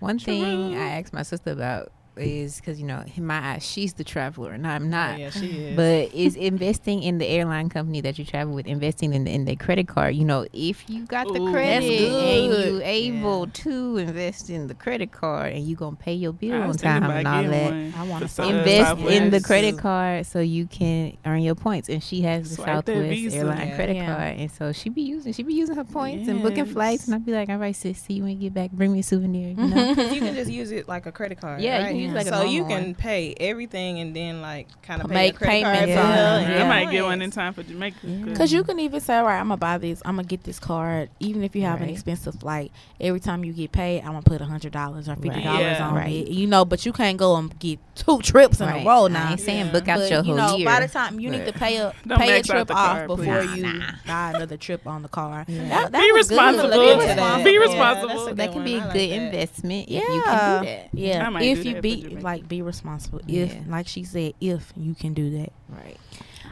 One 0.00 0.18
thing 0.18 0.76
I 0.76 0.90
asked 1.00 1.12
my 1.12 1.22
sister 1.22 1.50
about 1.52 1.90
is 2.18 2.56
because 2.56 2.80
you 2.80 2.86
know 2.86 3.04
in 3.16 3.24
my 3.26 3.54
eyes 3.54 3.64
she's 3.66 3.94
the 3.94 4.04
traveler 4.04 4.52
and 4.52 4.66
I'm 4.66 4.90
not. 4.90 5.18
yeah, 5.18 5.30
she 5.30 5.46
is. 5.46 5.76
But 5.76 6.14
is 6.14 6.36
investing 6.36 7.02
in 7.02 7.18
the 7.18 7.26
airline 7.26 7.68
company 7.68 8.00
that 8.02 8.18
you 8.18 8.24
travel 8.24 8.54
with, 8.54 8.66
investing 8.66 9.12
in 9.14 9.24
the, 9.24 9.30
in 9.32 9.44
their 9.44 9.56
credit 9.56 9.88
card. 9.88 10.14
You 10.14 10.24
know, 10.24 10.46
if 10.52 10.88
you 10.88 11.04
got 11.06 11.26
the 11.32 11.40
credit 11.50 11.84
and 11.90 12.52
you 12.52 12.80
able 12.84 13.46
Yeah. 13.46 13.52
to 13.52 13.96
invest 13.98 14.50
in 14.50 14.66
the 14.66 14.74
credit 14.74 15.12
card 15.12 15.52
and 15.52 15.64
you 15.66 15.76
gonna 15.76 15.96
pay 15.96 16.14
your 16.14 16.32
bill 16.32 16.60
on 16.62 16.74
time 16.76 17.04
and 17.04 17.26
all 17.26 17.42
that. 17.42 17.70
one 17.72 17.94
I 17.96 18.02
want 18.04 18.22
to 18.22 18.28
South- 18.28 18.48
Invest 18.50 18.98
in 19.00 19.30
the 19.30 19.40
credit 19.40 19.78
card 19.78 20.26
so 20.26 20.40
you 20.40 20.66
can 20.66 21.16
earn 21.24 21.42
your 21.42 21.54
points. 21.54 21.88
And 21.88 22.02
she 22.02 22.22
has 22.22 22.48
the 22.50 22.54
Swipe 22.56 22.86
Southwest 22.86 23.34
airline 23.36 23.68
Yeah. 23.68 23.76
credit 23.76 23.96
Yeah. 23.96 24.14
card, 24.16 24.36
and 24.38 24.50
so 24.50 24.72
she 24.72 24.88
be 24.90 25.02
using 25.02 25.32
she 25.32 25.42
be 25.42 25.54
using 25.54 25.76
her 25.76 25.84
points 25.84 26.28
and 26.28 26.42
booking 26.42 26.66
flights. 26.66 27.06
And 27.06 27.14
I'd 27.14 27.24
be 27.26 27.32
like, 27.32 27.48
all 27.48 27.56
right, 27.58 27.74
sis, 27.76 27.98
see 28.00 28.14
you 28.14 28.22
when 28.22 28.32
you 28.32 28.38
get 28.48 28.54
back. 28.54 28.70
Bring 28.72 28.92
me 28.92 29.00
a 29.00 29.02
souvenir. 29.02 29.48
You 29.50 29.54
know. 29.56 29.94
'Cause 29.94 30.12
you 30.14 30.20
can 30.20 30.34
just 30.34 30.50
use 30.50 30.70
it 30.70 30.88
like 30.88 31.06
a 31.06 31.12
credit 31.12 31.40
card. 31.40 31.60
Yeah, 31.60 31.88
you 31.90 32.06
right? 32.07 32.07
Can 32.08 32.16
use 32.16 32.26
it 32.26 32.30
like 32.32 32.40
so 32.42 32.46
oh, 32.46 32.50
you 32.50 32.64
can 32.64 32.82
one. 32.84 32.94
pay 32.94 33.34
everything 33.38 33.98
and 34.00 34.14
then 34.14 34.40
like 34.40 34.68
kind 34.82 35.02
of 35.02 35.08
pay 35.08 35.14
Make 35.14 35.32
your 35.32 35.38
credit 35.38 35.64
payments 35.64 35.86
bill 35.86 35.98
on 36.04 36.40
it. 36.42 36.44
and 36.50 36.62
I 36.62 36.68
might 36.68 36.90
get 36.90 37.04
one 37.04 37.22
in 37.22 37.30
time 37.30 37.52
for 37.54 37.62
Jamaica. 37.62 37.96
Yeah. 38.02 38.24
'cause- 38.26 38.38
Cause 38.38 38.52
you 38.52 38.64
can 38.64 38.78
even 38.80 39.00
say, 39.00 39.16
all 39.16 39.24
right, 39.24 39.38
I'm 39.40 39.48
gonna 39.48 39.56
buy 39.58 39.78
this. 39.78 40.00
I'm 40.04 40.16
gonna 40.16 40.26
get 40.28 40.44
this 40.44 40.58
card, 40.58 41.10
even 41.20 41.42
if 41.42 41.54
you 41.56 41.62
have 41.62 41.80
an 41.82 41.88
expensive 41.88 42.34
flight. 42.36 42.72
Every 43.00 43.20
time 43.20 43.44
you 43.44 43.52
get 43.52 43.72
paid, 43.72 44.00
I'm 44.00 44.06
gonna 44.08 44.22
put 44.22 44.40
a 44.40 44.44
hundred 44.44 44.72
dollars 44.72 45.08
or 45.08 45.14
fifty 45.16 45.30
Right. 45.30 45.44
dollars 45.44 45.60
Yeah. 45.78 45.88
on 45.88 45.94
Right. 45.94 46.12
it. 46.12 46.28
You 46.30 46.46
know, 46.46 46.64
but 46.64 46.84
you 46.86 46.92
can't 46.92 47.16
go 47.18 47.36
and 47.36 47.56
get 47.58 47.78
two 47.94 48.20
trips 48.22 48.60
in 48.60 48.66
Right. 48.68 48.82
a 48.84 48.88
row 48.88 49.06
I 49.06 49.08
now. 49.08 49.30
ain't 49.30 49.40
saying 49.40 49.66
Yeah. 49.66 49.72
book 49.72 49.88
out 49.88 49.98
But, 49.98 50.10
your 50.10 50.20
you 50.24 50.34
whole 50.36 50.36
know, 50.36 50.56
year. 50.56 50.66
by 50.66 50.80
the 50.80 50.88
time 50.88 51.18
you 51.20 51.30
need 51.30 51.44
to 51.46 51.52
pay 51.52 51.76
a 51.78 51.92
Don't 52.06 52.18
pay 52.18 52.38
a 52.38 52.42
trip 52.42 52.70
off 52.70 52.76
card, 52.76 53.06
before 53.08 53.24
please. 53.42 53.56
you 53.56 53.62
Nah. 53.64 53.84
buy 54.06 54.32
another 54.34 54.56
trip 54.56 54.86
on 54.86 55.02
the 55.02 55.08
car. 55.08 55.44
Yeah. 55.48 55.68
That, 55.68 55.92
that 55.92 56.00
Be 56.00 56.12
responsible. 56.12 56.68
Look 56.70 56.92
into 57.02 57.14
that. 57.14 57.44
Be 57.44 57.58
responsible. 57.58 58.22
a 58.22 58.28
good 58.28 58.36
that 58.36 58.52
can 58.52 58.64
be 58.64 58.78
one. 58.78 58.86
a 58.86 58.90
I 58.90 58.92
good 58.92 59.10
investment 59.10 59.88
if 59.88 59.94
Yeah. 59.94 60.00
you 60.00 60.22
can 60.22 60.62
do 60.62 60.66
that. 60.66 60.88
Yeah, 60.92 61.40
if 61.40 61.64
you 61.64 61.72
that 61.74 61.82
for 61.82 61.88
be 62.02 62.16
like 62.16 62.48
be 62.48 62.62
responsible. 62.62 63.20
If 63.28 63.52
Yeah. 63.54 63.60
like 63.68 63.88
she 63.88 64.04
said, 64.04 64.34
if 64.40 64.72
you 64.76 64.94
can 64.94 65.14
do 65.14 65.30
that. 65.38 65.52
Right. 65.68 65.96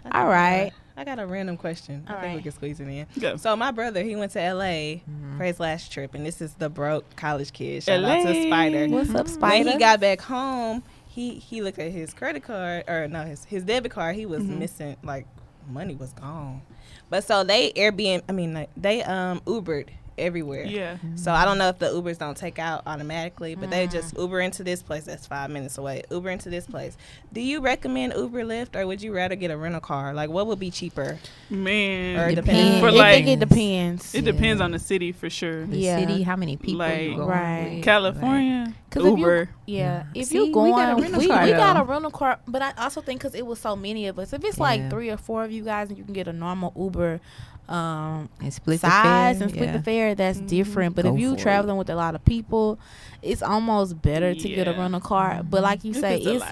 I 0.05 0.09
got 0.11 0.15
All 0.17 0.27
a- 0.27 0.31
right. 0.31 0.73
I 0.99 1.05
got 1.05 1.19
a 1.19 1.27
random 1.27 1.57
question. 1.59 2.05
I 2.07 2.15
All 2.15 2.21
think 2.23 2.37
we 2.37 2.43
can 2.43 2.53
squeeze 2.53 2.81
it 2.81 2.89
in. 2.89 3.07
Go. 3.21 3.37
So 3.37 3.55
my 3.55 3.71
brother, 3.71 4.03
he 4.03 4.17
went 4.17 4.33
to 4.33 4.41
LA 4.41 5.03
Mhm. 5.09 5.37
for 5.37 5.45
his 5.45 5.61
last 5.61 5.93
trip, 5.93 6.15
and 6.15 6.25
this 6.25 6.41
is 6.41 6.55
the 6.55 6.71
broke 6.71 7.17
college 7.17 7.53
kid. 7.53 7.83
Shout 7.83 8.03
out 8.03 8.23
to 8.27 8.43
Spider. 8.47 8.89
What's 8.89 9.15
up, 9.15 9.29
Spider? 9.29 9.65
When 9.65 9.73
he 9.75 9.79
got 9.79 10.01
back 10.01 10.23
home, 10.23 10.83
he 11.07 11.35
he 11.35 11.61
looked 11.63 11.79
at 11.79 11.91
his 11.93 12.15
credit 12.15 12.43
card 12.45 12.85
or 12.89 13.09
no 13.09 13.25
his 13.25 13.45
his 13.45 13.63
debit 13.65 13.91
card. 13.93 14.17
He 14.17 14.25
was 14.27 14.43
Mhm. 14.45 14.59
missing 14.59 14.97
like 15.03 15.27
money 15.69 15.95
was 15.95 16.13
gone. 16.15 16.63
But 17.11 17.25
so 17.25 17.45
they 17.45 17.73
Airbnb. 17.73 18.23
I 18.29 18.33
mean 18.33 18.55
like, 18.55 18.71
they 18.77 19.03
um 19.03 19.41
Ubered 19.47 19.89
everywhere. 20.19 20.65
Yeah. 20.65 20.97
So 21.15 21.33
I 21.33 21.45
don't 21.45 21.59
know 21.59 21.69
if 21.69 21.79
the 21.79 21.87
Ubers 21.87 22.19
don't 22.19 22.37
take 22.37 22.59
out 22.59 22.83
automatically, 22.87 23.55
but 23.55 23.71
they 23.71 23.87
Mm. 23.87 23.93
just 23.93 24.17
Uber 24.17 24.41
into 24.41 24.65
this 24.65 24.83
place 24.83 25.05
that's 25.05 25.27
five 25.27 25.51
minutes 25.51 25.79
away. 25.79 26.03
Uber 26.11 26.31
into 26.31 26.49
this 26.51 26.67
place. 26.67 26.97
Do 27.33 27.41
you 27.41 27.61
recommend 27.61 28.15
Uber 28.17 28.43
Lyft 28.45 28.77
or 28.77 28.87
would 28.87 29.03
you 29.03 29.13
rather 29.15 29.35
get 29.35 29.51
a 29.51 29.57
rental 29.57 29.81
car? 29.81 30.15
Like 30.15 30.31
what 30.31 30.47
would 30.47 30.59
be 30.59 30.71
cheaper? 30.71 31.19
Man. 31.51 32.19
Or 32.19 32.29
it 32.29 32.35
Depends. 32.37 32.61
depends. 32.61 32.81
For 32.81 32.89
I 32.89 32.91
like- 32.91 33.25
think 33.25 33.29
it 33.43 33.49
depends. 33.49 34.15
It 34.15 34.25
Yeah. 34.25 34.33
depends 34.33 34.61
on 34.63 34.71
the 34.73 34.79
city 34.79 35.13
for 35.13 35.29
sure. 35.31 35.67
The 35.67 35.77
Yeah. 35.77 35.99
city, 35.99 36.23
how 36.23 36.37
many 36.37 36.57
people 36.57 36.79
Like- 36.79 37.01
you 37.03 37.17
going 37.17 37.29
Right. 37.29 37.71
with, 37.77 37.85
California, 37.85 38.75
'Cause 38.91 39.03
if 39.05 39.11
you- 39.13 39.19
Uber. 39.19 39.49
Yeah, 39.67 39.77
Yeah. 39.77 40.03
if 40.15 40.27
See, 40.29 40.37
you 40.37 40.47
we 40.47 40.53
going, 40.53 40.73
got 40.73 40.93
a 40.93 40.97
we, 40.97 41.03
rental 41.03 41.21
we, 41.21 41.27
car, 41.29 41.47
got 41.49 41.75
though. 41.75 41.81
a 41.81 41.85
rental 41.85 42.11
car, 42.11 42.39
but 42.47 42.63
I 42.63 42.73
also 42.79 43.01
think 43.01 43.21
because 43.21 43.35
it 43.35 43.45
was 43.47 43.59
so 43.59 43.75
many 43.77 44.07
of 44.07 44.19
us, 44.19 44.33
if 44.33 44.45
it's 44.45 44.59
like 44.61 44.89
three 44.91 45.11
or 45.11 45.17
four 45.17 45.45
of 45.45 45.51
you 45.51 45.65
guys, 45.65 45.89
and 45.89 45.99
you 45.99 46.05
can 46.05 46.15
get 46.15 46.29
a 46.29 46.33
normal 46.33 46.73
Uber 46.77 47.21
um, 47.69 48.29
and 48.41 48.53
split 48.55 48.81
size 48.81 49.39
the 49.39 49.41
fare, 49.41 49.43
and 49.45 49.51
split 49.51 49.65
yeah. 49.71 49.77
the 49.77 49.83
fare, 49.83 50.15
that's 50.15 50.39
Mhm. 50.39 50.47
different. 50.49 50.95
But 50.97 51.05
Go 51.05 51.15
if 51.15 51.21
you 51.21 51.31
for 51.33 51.37
it. 51.37 51.43
traveling 51.43 51.77
with 51.77 51.91
a 51.91 51.95
lot 51.97 52.15
of 52.15 52.25
people, 52.25 52.79
it's 53.23 53.43
almost 53.43 54.01
better 54.03 54.35
to 54.35 54.49
get 54.49 54.69
a 54.69 54.73
rental 54.73 55.01
car. 55.01 55.43
But 55.49 55.63
like 55.63 55.85
you 55.85 55.91
If 55.93 55.97
say, 56.01 56.17
it's 56.19 56.27
it's 56.27 56.45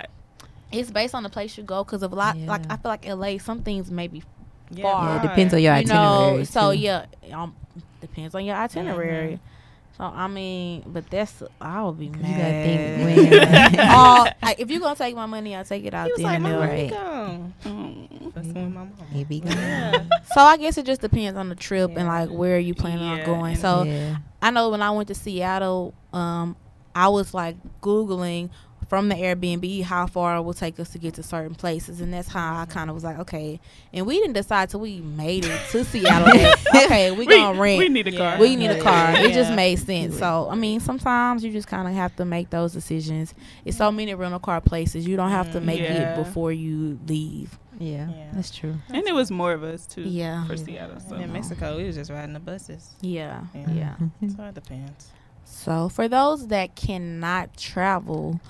it's 0.72 0.90
based 0.90 1.14
on 1.14 1.22
the 1.22 1.28
place 1.28 1.56
you 1.56 1.62
go 1.62 1.84
because 1.84 2.02
of 2.02 2.12
a 2.12 2.16
lot. 2.16 2.36
Like 2.38 2.62
I 2.70 2.76
feel 2.76 2.90
like 2.90 3.06
LA, 3.06 3.38
some 3.38 3.62
things 3.62 3.90
may 3.90 4.08
be 4.08 4.22
Yeah, 4.70 4.82
Far. 4.90 5.04
Yeah, 5.04 5.18
it 5.18 5.22
depends 5.22 5.54
on 5.54 5.62
your 5.62 5.76
you 5.76 5.84
know. 5.86 5.94
itinerary. 5.94 6.44
So 6.46 6.72
too. 6.72 6.78
yeah, 6.78 7.04
um, 7.32 7.54
depends 8.00 8.34
on 8.34 8.44
your 8.44 8.56
itinerary. 8.56 9.34
Mm-hmm. 9.34 9.53
So 9.96 10.04
I 10.04 10.26
mean, 10.26 10.82
but 10.86 11.08
that's 11.08 11.42
I 11.60 11.82
would 11.84 11.98
be 12.00 12.08
mad. 12.08 12.20
you 12.28 12.36
gotta 12.36 13.32
think 13.32 13.76
when. 13.78 13.88
All, 13.90 14.26
like, 14.42 14.58
if 14.58 14.68
you're 14.70 14.80
gonna 14.80 14.96
take 14.96 15.14
my 15.14 15.26
money, 15.26 15.54
I'll 15.54 15.64
take 15.64 15.84
it 15.84 15.94
out 15.94 16.06
He 16.06 16.12
was 16.12 16.18
there 16.18 16.26
like, 16.26 16.34
and 16.34 16.42
"Mama, 16.42 16.58
Right. 16.58 16.90
gone." 16.90 17.54
Mm. 17.64 18.34
Fussing 18.34 18.54
with 18.54 18.56
my 18.56 18.68
mom. 18.70 18.92
Gone. 19.12 19.40
Yeah. 19.46 20.02
So 20.34 20.40
I 20.40 20.56
guess 20.56 20.78
it 20.78 20.86
just 20.86 21.00
depends 21.00 21.38
on 21.38 21.48
the 21.48 21.54
trip 21.54 21.92
and 21.96 22.08
like 22.08 22.28
where 22.30 22.58
you 22.58 22.74
planning 22.74 23.06
on 23.06 23.24
going. 23.24 23.54
So 23.56 23.84
yeah. 23.84 24.16
I 24.42 24.50
know 24.50 24.70
when 24.70 24.82
I 24.82 24.90
went 24.90 25.08
to 25.08 25.14
Seattle, 25.14 25.94
um, 26.12 26.56
I 26.94 27.08
was 27.08 27.32
like 27.32 27.56
googling 27.80 28.50
from 28.88 29.08
the 29.08 29.14
Airbnb 29.14 29.82
how 29.82 30.06
far 30.06 30.36
it 30.36 30.42
will 30.42 30.54
take 30.54 30.78
us 30.80 30.90
to 30.90 30.98
get 30.98 31.14
to 31.14 31.22
certain 31.22 31.54
places, 31.54 32.00
and 32.00 32.12
that's 32.12 32.28
how 32.28 32.56
I 32.60 32.66
kind 32.66 32.90
of 32.90 32.94
was 32.94 33.04
like, 33.04 33.18
okay. 33.20 33.60
And 33.92 34.06
we 34.06 34.18
didn't 34.18 34.34
decide 34.34 34.70
till 34.70 34.80
we 34.80 35.00
made 35.00 35.44
it 35.44 35.60
to 35.70 35.84
Seattle. 35.84 36.28
okay, 36.84 37.10
we 37.10 37.26
gonna 37.26 37.58
rent. 37.60 37.78
We 37.78 37.88
need 37.88 38.06
a 38.08 38.12
Yeah. 38.12 38.18
car. 38.32 38.40
we 38.40 38.56
need 38.56 38.70
a 38.70 38.80
car. 38.80 39.12
It 39.16 39.32
just 39.32 39.52
made 39.52 39.78
sense. 39.78 40.18
So 40.18 40.48
I 40.50 40.54
mean, 40.54 40.80
sometimes 40.80 41.44
you 41.44 41.50
just 41.52 41.68
kind 41.68 41.88
of 41.88 41.94
have 41.94 42.14
to 42.16 42.24
make 42.24 42.50
those 42.50 42.72
decisions. 42.72 43.34
It's 43.64 43.76
so 43.76 43.90
many 43.92 44.14
rental 44.14 44.38
car 44.40 44.60
places. 44.60 45.06
You 45.06 45.16
don't 45.16 45.30
have 45.30 45.52
to 45.52 45.60
Mm, 45.60 45.64
make 45.64 45.80
yeah. 45.80 46.12
it 46.12 46.16
before 46.16 46.52
you 46.52 46.98
leave. 47.08 47.58
yeah, 47.78 48.08
Yeah. 48.08 48.30
that's 48.34 48.50
true. 48.50 48.76
and 48.88 49.04
it 49.06 49.14
was 49.14 49.30
more 49.30 49.52
of 49.52 49.62
us 49.64 49.84
too. 49.86 50.02
Yeah. 50.02 50.46
For 50.46 50.56
Seattle. 50.56 51.00
So. 51.00 51.16
In 51.16 51.32
Mexico, 51.32 51.76
we 51.76 51.84
was 51.84 51.96
just 51.96 52.10
riding 52.10 52.32
the 52.34 52.40
buses. 52.40 52.90
Yeah, 53.00 53.42
Yeah. 53.54 53.72
yeah. 54.20 54.28
So 54.36 54.44
it 54.44 54.54
depends. 54.54 55.08
So 55.44 55.88
for 55.88 56.08
those 56.08 56.48
that 56.48 56.74
cannot 56.76 57.56
travel, 57.56 58.40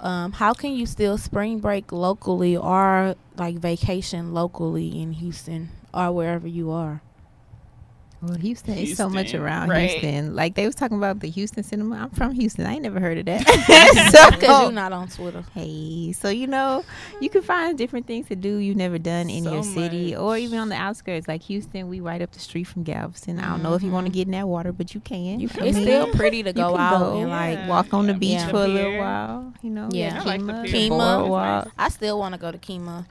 um, 0.00 0.32
how 0.32 0.52
can 0.52 0.72
you 0.72 0.86
still 0.86 1.18
spring 1.18 1.58
break 1.58 1.92
locally 1.92 2.56
or 2.56 3.14
like 3.36 3.56
vacation 3.56 4.34
locally 4.34 5.00
in 5.00 5.12
Houston 5.12 5.70
or 5.92 6.12
wherever 6.12 6.46
you 6.46 6.70
are? 6.70 7.00
Well, 8.22 8.34
Houston 8.38 8.74
is 8.78 8.96
so 8.96 9.08
much 9.10 9.34
around 9.34 9.68
right. 9.68 9.90
Houston. 9.90 10.34
Like 10.34 10.54
they 10.54 10.64
was 10.64 10.74
talking 10.74 10.96
about 10.96 11.20
the 11.20 11.28
Houston 11.28 11.62
cinema. 11.62 11.96
I'm 11.96 12.10
from 12.10 12.32
Houston. 12.32 12.66
I 12.66 12.72
ain't 12.74 12.82
never 12.82 12.98
heard 12.98 13.18
of 13.18 13.26
that. 13.26 13.40
Because 13.44 14.40
so, 14.40 14.62
you're 14.62 14.72
not 14.72 14.92
on 14.92 15.08
Twitter. 15.08 15.44
hey, 15.54 16.12
so 16.12 16.28
you 16.30 16.46
know, 16.46 16.84
you 17.20 17.28
can 17.28 17.42
find 17.42 17.76
different 17.76 18.06
things 18.06 18.26
to 18.28 18.34
do 18.36 18.56
you've 18.56 18.76
never 18.76 18.98
done 18.98 19.28
in 19.28 19.44
So 19.44 19.52
your 19.52 19.62
city 19.62 20.16
or 20.16 20.36
even 20.38 20.58
on 20.58 20.70
the 20.70 20.76
outskirts. 20.76 21.28
Like 21.28 21.42
Houston, 21.42 21.88
we 21.88 22.00
right 22.00 22.22
up 22.22 22.32
the 22.32 22.40
street 22.40 22.64
from 22.64 22.84
Galveston. 22.84 23.38
I 23.38 23.50
don't 23.50 23.62
know 23.62 23.74
if 23.74 23.82
you 23.82 23.90
want 23.90 24.06
to 24.06 24.10
Mhm. 24.10 24.14
get 24.14 24.26
in 24.28 24.32
that 24.32 24.48
water, 24.48 24.72
but 24.72 24.94
you 24.94 25.00
can. 25.00 25.38
You, 25.38 25.48
I 25.60 25.66
it's 25.66 25.76
mean, 25.76 25.84
still 25.86 26.06
pretty 26.12 26.42
to 26.42 26.52
go 26.54 26.76
out 26.76 26.98
go, 27.00 27.20
and 27.20 27.30
like 27.30 27.58
Yeah. 27.58 27.68
walk 27.68 27.92
on 27.92 28.06
the 28.06 28.14
beach 28.14 28.30
Yeah. 28.32 28.48
for 28.48 28.64
a 28.64 28.68
little 28.68 28.98
while. 28.98 29.52
You 29.62 29.70
know, 29.70 29.88
Yeah. 29.92 30.20
I 30.20 30.24
like 30.24 30.40
the 30.44 30.52
Kemah, 30.52 30.64
pier. 30.66 30.90
Kemah. 30.90 31.26
Fort 31.64 31.72
I 31.78 31.88
still 31.90 32.18
want 32.18 32.34
to 32.34 32.40
go 32.40 32.50
to 32.50 32.58
Kemah. 32.58 33.04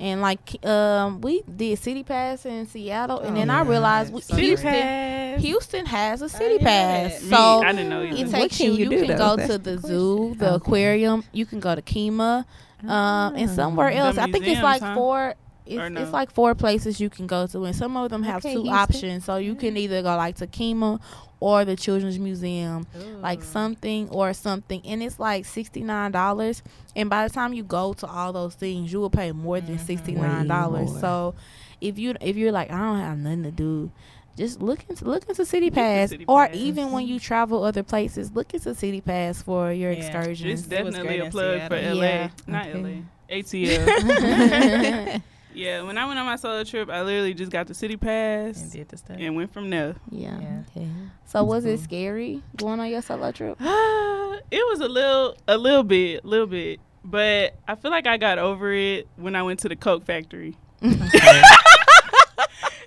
And 0.00 0.22
like 0.22 0.64
um, 0.64 1.20
we 1.20 1.42
did 1.42 1.78
City 1.78 2.02
Pass 2.02 2.46
in 2.46 2.66
Seattle, 2.66 3.20
and 3.20 3.36
then 3.36 3.50
Oh, 3.50 3.54
I 3.54 3.62
realized 3.62 4.14
we, 4.14 4.22
City 4.22 4.34
City 4.34 4.46
Houston, 4.48 4.72
Pass. 4.72 5.40
Houston 5.42 5.86
has 5.86 6.22
a 6.22 6.28
City 6.30 6.54
didn't 6.54 6.66
Pass. 6.66 7.12
that. 7.16 7.22
Me, 7.22 7.28
So 7.28 7.62
I 7.62 7.72
didn't 7.72 7.88
know 7.90 8.02
either. 8.02 8.16
it 8.16 8.24
What 8.28 8.32
takes 8.32 8.56
can 8.56 8.66
you. 8.66 8.72
you 8.72 8.90
You, 8.92 8.98
can 9.04 9.06
though? 9.08 9.16
go 9.18 9.36
That's 9.36 9.52
to 9.52 9.58
the 9.58 9.76
the 9.76 9.78
zoo, 9.86 10.34
the 10.38 10.46
Okay. 10.54 10.56
aquarium. 10.56 11.24
You 11.32 11.44
can 11.44 11.60
go 11.60 11.74
to 11.74 11.82
Kemah, 11.82 12.46
um, 12.88 13.36
and 13.36 13.50
somewhere 13.50 13.90
else. 13.90 14.16
I 14.16 14.30
think 14.32 14.46
it's 14.46 14.62
like 14.62 14.80
huh? 14.80 14.94
four. 14.94 15.34
It's, 15.70 15.90
no? 15.90 16.00
it's 16.02 16.12
like 16.12 16.30
four 16.30 16.54
places 16.54 17.00
you 17.00 17.08
can 17.10 17.26
go 17.26 17.46
to, 17.46 17.64
and 17.64 17.74
some 17.76 17.96
of 17.96 18.10
them 18.10 18.22
have 18.24 18.44
Okay, 18.44 18.54
two 18.54 18.62
Houston. 18.62 18.74
options. 18.78 19.24
So 19.24 19.36
you 19.36 19.54
can 19.54 19.76
either 19.76 20.02
go 20.02 20.16
like 20.16 20.36
to 20.36 20.46
Kemah 20.46 21.00
or 21.40 21.64
the 21.64 21.74
Children's 21.76 22.18
Museum, 22.18 22.86
like 23.20 23.42
something 23.42 24.08
or 24.10 24.32
something, 24.34 24.82
and 24.84 25.02
it's 25.02 25.18
like 25.18 25.44
sixty 25.46 25.82
nine 25.82 26.12
dollars. 26.12 26.62
And 26.94 27.08
by 27.08 27.26
the 27.26 27.32
time 27.32 27.52
you 27.54 27.62
go 27.62 27.92
to 27.94 28.06
all 28.06 28.32
those 28.32 28.54
things, 28.54 28.92
you 28.92 29.00
will 29.00 29.10
pay 29.10 29.32
more 29.32 29.60
than 29.60 29.76
Mhm. 29.78 29.86
sixty 29.86 30.12
nine 30.12 30.46
dollars. 30.48 30.90
More. 30.90 31.00
So 31.00 31.34
if 31.80 31.98
you 31.98 32.14
if 32.20 32.36
you're 32.36 32.52
like 32.52 32.70
I 32.70 32.76
don't 32.78 32.98
have 33.00 33.18
nothing 33.18 33.44
to 33.44 33.50
do. 33.50 33.90
Just 34.36 34.62
look 34.62 34.84
into 34.88 35.04
look 35.04 35.28
into 35.28 35.44
City 35.44 35.66
Look 35.66 35.76
into 35.76 35.80
Pass, 35.82 36.08
City 36.10 36.24
or 36.26 36.46
Pass. 36.46 36.56
even 36.56 36.92
when 36.92 37.06
you 37.06 37.18
travel 37.18 37.62
other 37.64 37.82
places, 37.82 38.30
look 38.32 38.54
into 38.54 38.74
City 38.74 39.00
Pass 39.02 39.42
for 39.42 39.70
your 39.72 39.90
Yeah. 39.92 39.98
excursions. 39.98 40.60
It's 40.60 40.68
definitely 40.68 41.18
a 41.18 41.28
plug 41.30 41.68
for 41.68 41.74
LA, 41.76 42.02
Yeah. 42.04 42.28
not 42.46 42.66
Okay. 42.68 42.78
LA. 42.80 43.02
ATL. 43.36 45.22
yeah, 45.54 45.82
when 45.82 45.98
I 45.98 46.06
went 46.06 46.18
on 46.18 46.26
my 46.26 46.36
solo 46.36 46.64
trip, 46.64 46.88
I 46.90 47.02
literally 47.02 47.34
just 47.34 47.50
got 47.50 47.66
the 47.66 47.74
city 47.74 47.96
pass 47.96 48.56
and 48.56 48.64
pass 48.64 48.72
did 48.72 48.88
the 48.88 48.96
stuff. 48.96 49.16
and 49.18 49.34
went 49.36 49.52
from 49.52 49.70
there. 49.70 49.96
yeah. 50.10 50.38
Yeah. 50.40 50.62
Okay. 50.76 50.88
So 51.26 51.44
was 51.44 51.64
it 51.64 51.80
scary 51.80 52.42
going 52.56 52.80
on 52.80 52.88
your 52.90 53.02
solo 53.02 53.30
trip? 53.32 53.56
it 53.60 54.66
was 54.70 54.80
a 54.80 54.88
little, 54.88 55.36
a 55.48 55.56
little 55.58 55.82
bit, 55.84 56.24
a 56.24 56.26
little 56.26 56.46
bit, 56.46 56.80
but 57.04 57.54
I 57.68 57.74
feel 57.76 57.90
like 57.90 58.06
I 58.06 58.16
got 58.16 58.38
over 58.38 58.72
it 58.72 59.08
when 59.16 59.34
I 59.36 59.42
went 59.42 59.60
to 59.60 59.68
the 59.68 59.76
Coke 59.76 60.04
factory. 60.04 60.56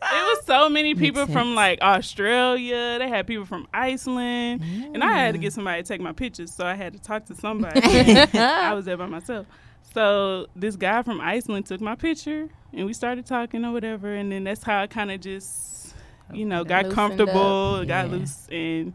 It 0.05 0.37
was 0.37 0.45
so 0.45 0.69
many 0.69 0.93
people 0.95 1.25
from 1.27 1.55
like 1.55 1.81
Australia. 1.81 2.97
They 2.99 3.07
had 3.07 3.25
people 3.25 3.45
from 3.45 3.67
Iceland. 3.73 4.61
And 4.93 5.03
I 5.03 5.11
had 5.13 5.33
to 5.33 5.39
Mm. 5.39 5.43
get 5.43 5.53
somebody 5.53 5.81
to 5.81 5.87
take 5.87 6.01
my 6.01 6.11
pictures, 6.11 6.53
so 6.53 6.65
I 6.65 6.75
had 6.75 6.93
to 6.93 6.99
talk 6.99 7.25
to 7.27 7.35
somebody. 7.35 7.79
I 8.37 8.73
was 8.73 8.85
there 8.85 8.97
by 8.97 9.07
myself. 9.07 9.47
So 9.93 10.47
this 10.55 10.75
guy 10.75 11.03
from 11.03 11.21
Iceland 11.21 11.65
took 11.65 11.81
my 11.81 11.95
picture, 11.95 12.49
and 12.73 12.85
we 12.85 12.93
started 12.93 13.25
talking 13.25 13.63
or 13.65 13.71
whatever. 13.71 14.13
And 14.13 14.31
then 14.31 14.43
that's 14.43 14.63
how 14.63 14.81
I 14.81 14.87
kind 14.87 15.11
of 15.11 15.21
just, 15.21 15.93
you 16.33 16.45
know, 16.45 16.63
got 16.63 16.89
comfortable, 16.89 17.75
up. 17.81 17.87
got 17.87 18.09
loose, 18.09 18.47
and 18.51 18.93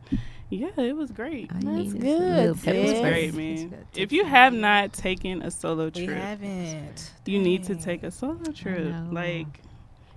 yeah, 0.50 0.70
it 0.78 0.96
was 0.96 1.10
great. 1.10 1.50
All 1.52 1.60
you 1.60 1.64
That's 1.64 1.76
need 1.76 1.86
is 1.86 1.94
a 1.94 1.98
good, 1.98 2.66
little 2.66 2.74
It 2.74 2.92
was 2.92 3.00
great, 3.00 3.34
man. 3.34 3.84
If 3.94 4.12
you 4.12 4.24
have 4.24 4.54
not 4.54 4.92
taken 4.92 5.42
a 5.42 5.50
solo 5.50 5.84
We 5.86 6.06
trip, 6.06 6.16
haven't. 6.16 7.10
you 7.26 7.38
need 7.38 7.64
to 7.64 7.76
take 7.76 8.02
a 8.02 8.10
solo 8.10 8.50
trip. 8.52 8.94
Like, 9.10 9.46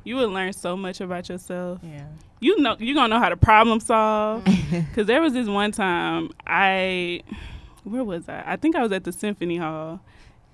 you 0.04 0.16
will 0.16 0.30
learn 0.30 0.54
so 0.54 0.76
much 0.78 1.02
about 1.02 1.30
yourself. 1.30 1.80
Yeah. 1.84 2.06
You 2.40 2.60
know, 2.60 2.76
you're 2.80 2.96
gonna 2.96 3.10
know 3.10 3.20
how 3.20 3.30
to 3.30 3.38
problem 3.38 3.80
solve. 3.82 4.44
Mm. 4.46 4.94
Cause 4.96 5.06
there 5.06 5.22
was 5.22 5.34
this 5.34 5.48
one 5.48 5.72
time 5.72 6.32
I, 6.48 7.22
where 7.84 8.04
was 8.04 8.28
I? 8.30 8.42
I 8.48 8.56
think 8.56 8.76
I 8.76 8.82
was 8.82 8.92
at 8.94 9.04
the 9.04 9.12
Symphony 9.12 9.58
Hall, 9.58 10.00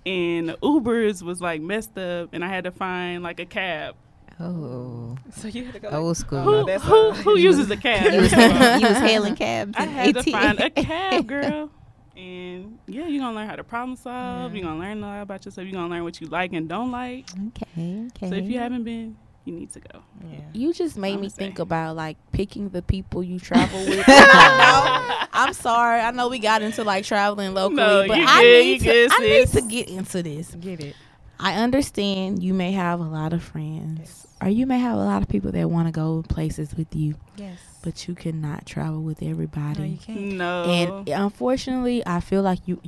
and 0.08 0.50
the 0.50 0.58
Ubers 0.64 1.22
was 1.22 1.42
like 1.42 1.62
messed 1.62 1.98
up, 1.98 2.30
and 2.34 2.44
I 2.44 2.48
had 2.48 2.64
to 2.64 2.72
find 2.72 3.22
like 3.24 3.40
a 3.40 3.46
cab. 3.46 3.96
oh, 4.40 5.18
So 5.32 5.48
you 5.48 5.66
had 5.66 5.74
to 5.74 5.80
go. 5.80 5.90
old 5.90 6.18
school. 6.18 6.40
Oh, 6.40 6.44
Who 6.44 6.52
no, 6.52 6.66
that's 6.66 6.84
who, 6.84 7.12
who 7.12 7.38
uses 7.38 7.70
a 7.72 7.78
cab? 7.78 8.14
you, 8.14 8.22
was, 8.22 8.32
you 8.32 8.88
was 8.88 8.98
hailing 8.98 9.36
cabs. 9.36 9.74
I 9.78 9.84
in 9.84 9.90
had 9.90 10.14
to 10.16 10.20
AT. 10.20 10.30
find 10.30 10.60
a 10.60 10.70
cab, 10.70 11.28
girl. 11.28 11.70
And 12.16 12.80
yeah, 12.88 13.06
you're 13.08 13.22
gonna 13.22 13.36
learn 13.36 13.48
how 13.48 13.56
to 13.56 13.64
problem 13.64 13.96
solve. 13.96 14.52
Yeah. 14.52 14.60
You're 14.62 14.68
gonna 14.70 14.80
learn 14.80 15.04
a 15.04 15.08
lot 15.08 15.22
about 15.22 15.46
yourself. 15.46 15.66
You're 15.68 15.74
gonna 15.80 15.94
learn 15.94 16.04
what 16.04 16.20
you 16.20 16.28
like 16.28 16.52
and 16.54 16.68
don't 16.68 16.92
like. 16.92 17.26
Okay, 17.50 18.08
okay. 18.16 18.30
So 18.30 18.36
if 18.36 18.46
you 18.46 18.58
haven't 18.58 18.84
been, 18.86 19.18
you 19.48 19.54
need 19.54 19.72
to 19.74 19.80
go. 19.80 20.02
Yeah. 20.30 20.40
You 20.54 20.74
just 20.74 20.98
made 20.98 21.14
I'ma 21.14 21.22
me 21.22 21.30
think 21.30 21.60
about 21.60 21.96
like 21.96 22.18
picking 22.34 22.70
the 22.70 22.82
people 22.82 23.24
you 23.24 23.40
travel 23.40 23.80
with. 23.86 24.04
I 24.08 25.20
know. 25.22 25.28
I'm 25.34 25.54
sorry. 25.54 26.02
I 26.02 26.12
know 26.12 26.28
we 26.28 26.40
got 26.40 26.62
into 26.62 26.84
like 26.84 27.06
traveling 27.06 27.54
locally, 27.54 27.78
No, 27.78 28.06
but 28.08 28.18
I 28.20 28.42
good, 28.42 28.64
need 28.66 28.80
to. 28.80 28.86
good, 28.86 29.12
I 29.14 29.20
need 29.20 29.48
to 29.50 29.62
get 29.62 29.90
into 29.90 30.22
this. 30.24 30.54
Get 30.56 30.82
it. 30.84 30.96
I 31.40 31.54
understand 31.54 32.42
you 32.44 32.54
may 32.54 32.72
have 32.74 33.00
a 33.00 33.04
lot 33.04 33.32
of 33.32 33.44
friends, 33.44 34.00
Yes. 34.00 34.28
or 34.42 34.50
you 34.50 34.66
may 34.66 34.80
have 34.80 34.96
a 34.98 35.04
lot 35.04 35.22
of 35.22 35.30
people 35.30 35.52
that 35.52 35.70
want 35.70 35.88
to 35.88 35.92
go 35.92 36.24
places 36.28 36.74
with 36.76 36.96
you, 36.96 37.14
Yes. 37.38 37.60
but 37.84 38.08
you 38.08 38.16
cannot 38.16 38.66
travel 38.66 39.02
with 39.04 39.22
everybody. 39.22 39.80
no, 39.80 39.86
you 39.86 39.98
can't. 40.00 40.34
No. 40.34 40.64
And 40.64 41.08
unfortunately, 41.10 42.02
I 42.08 42.22
feel 42.22 42.42
like 42.42 42.60
you, 42.66 42.82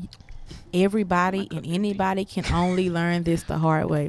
everybody 0.74 1.48
and 1.52 1.66
anybody 1.66 2.26
can 2.26 2.46
only 2.54 2.90
learn 2.90 3.24
this 3.24 3.44
the 3.44 3.58
hard 3.58 3.90
way. 3.90 4.08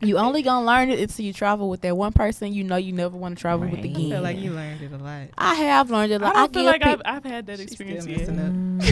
you 0.00 0.18
only 0.26 0.42
gonna 0.42 0.66
learn 0.66 0.90
it 0.90 0.98
until 0.98 1.24
you 1.24 1.32
travel 1.32 1.68
with 1.70 1.80
that 1.82 1.96
one 1.96 2.12
person 2.12 2.52
you 2.52 2.64
know 2.64 2.76
you 2.76 2.92
never 2.92 3.16
want 3.16 3.36
to 3.36 3.40
travel 3.40 3.66
with 3.68 3.74
Right. 3.80 3.84
I 3.84 3.88
again. 3.88 4.10
feel 4.10 4.22
like 4.22 4.38
you 4.38 4.50
learned 4.52 4.82
it 4.82 4.92
a 4.92 4.96
lot. 4.98 5.28
I 5.38 5.54
have 5.54 5.90
learned 5.90 6.12
it. 6.12 6.22
I 6.22 6.26
Like, 6.26 6.34
don't 6.34 6.42
I, 6.50 6.52
feel 6.52 6.72
give 6.72 6.80
like 6.80 6.86
I've, 6.86 7.02
I've 7.04 7.24
had 7.24 7.46
that 7.46 7.60
experience 7.60 8.02
still 8.04 8.18
yet. 8.18 8.28
messing 8.28 8.40
up. 8.40 8.52
Mm. 8.52 8.84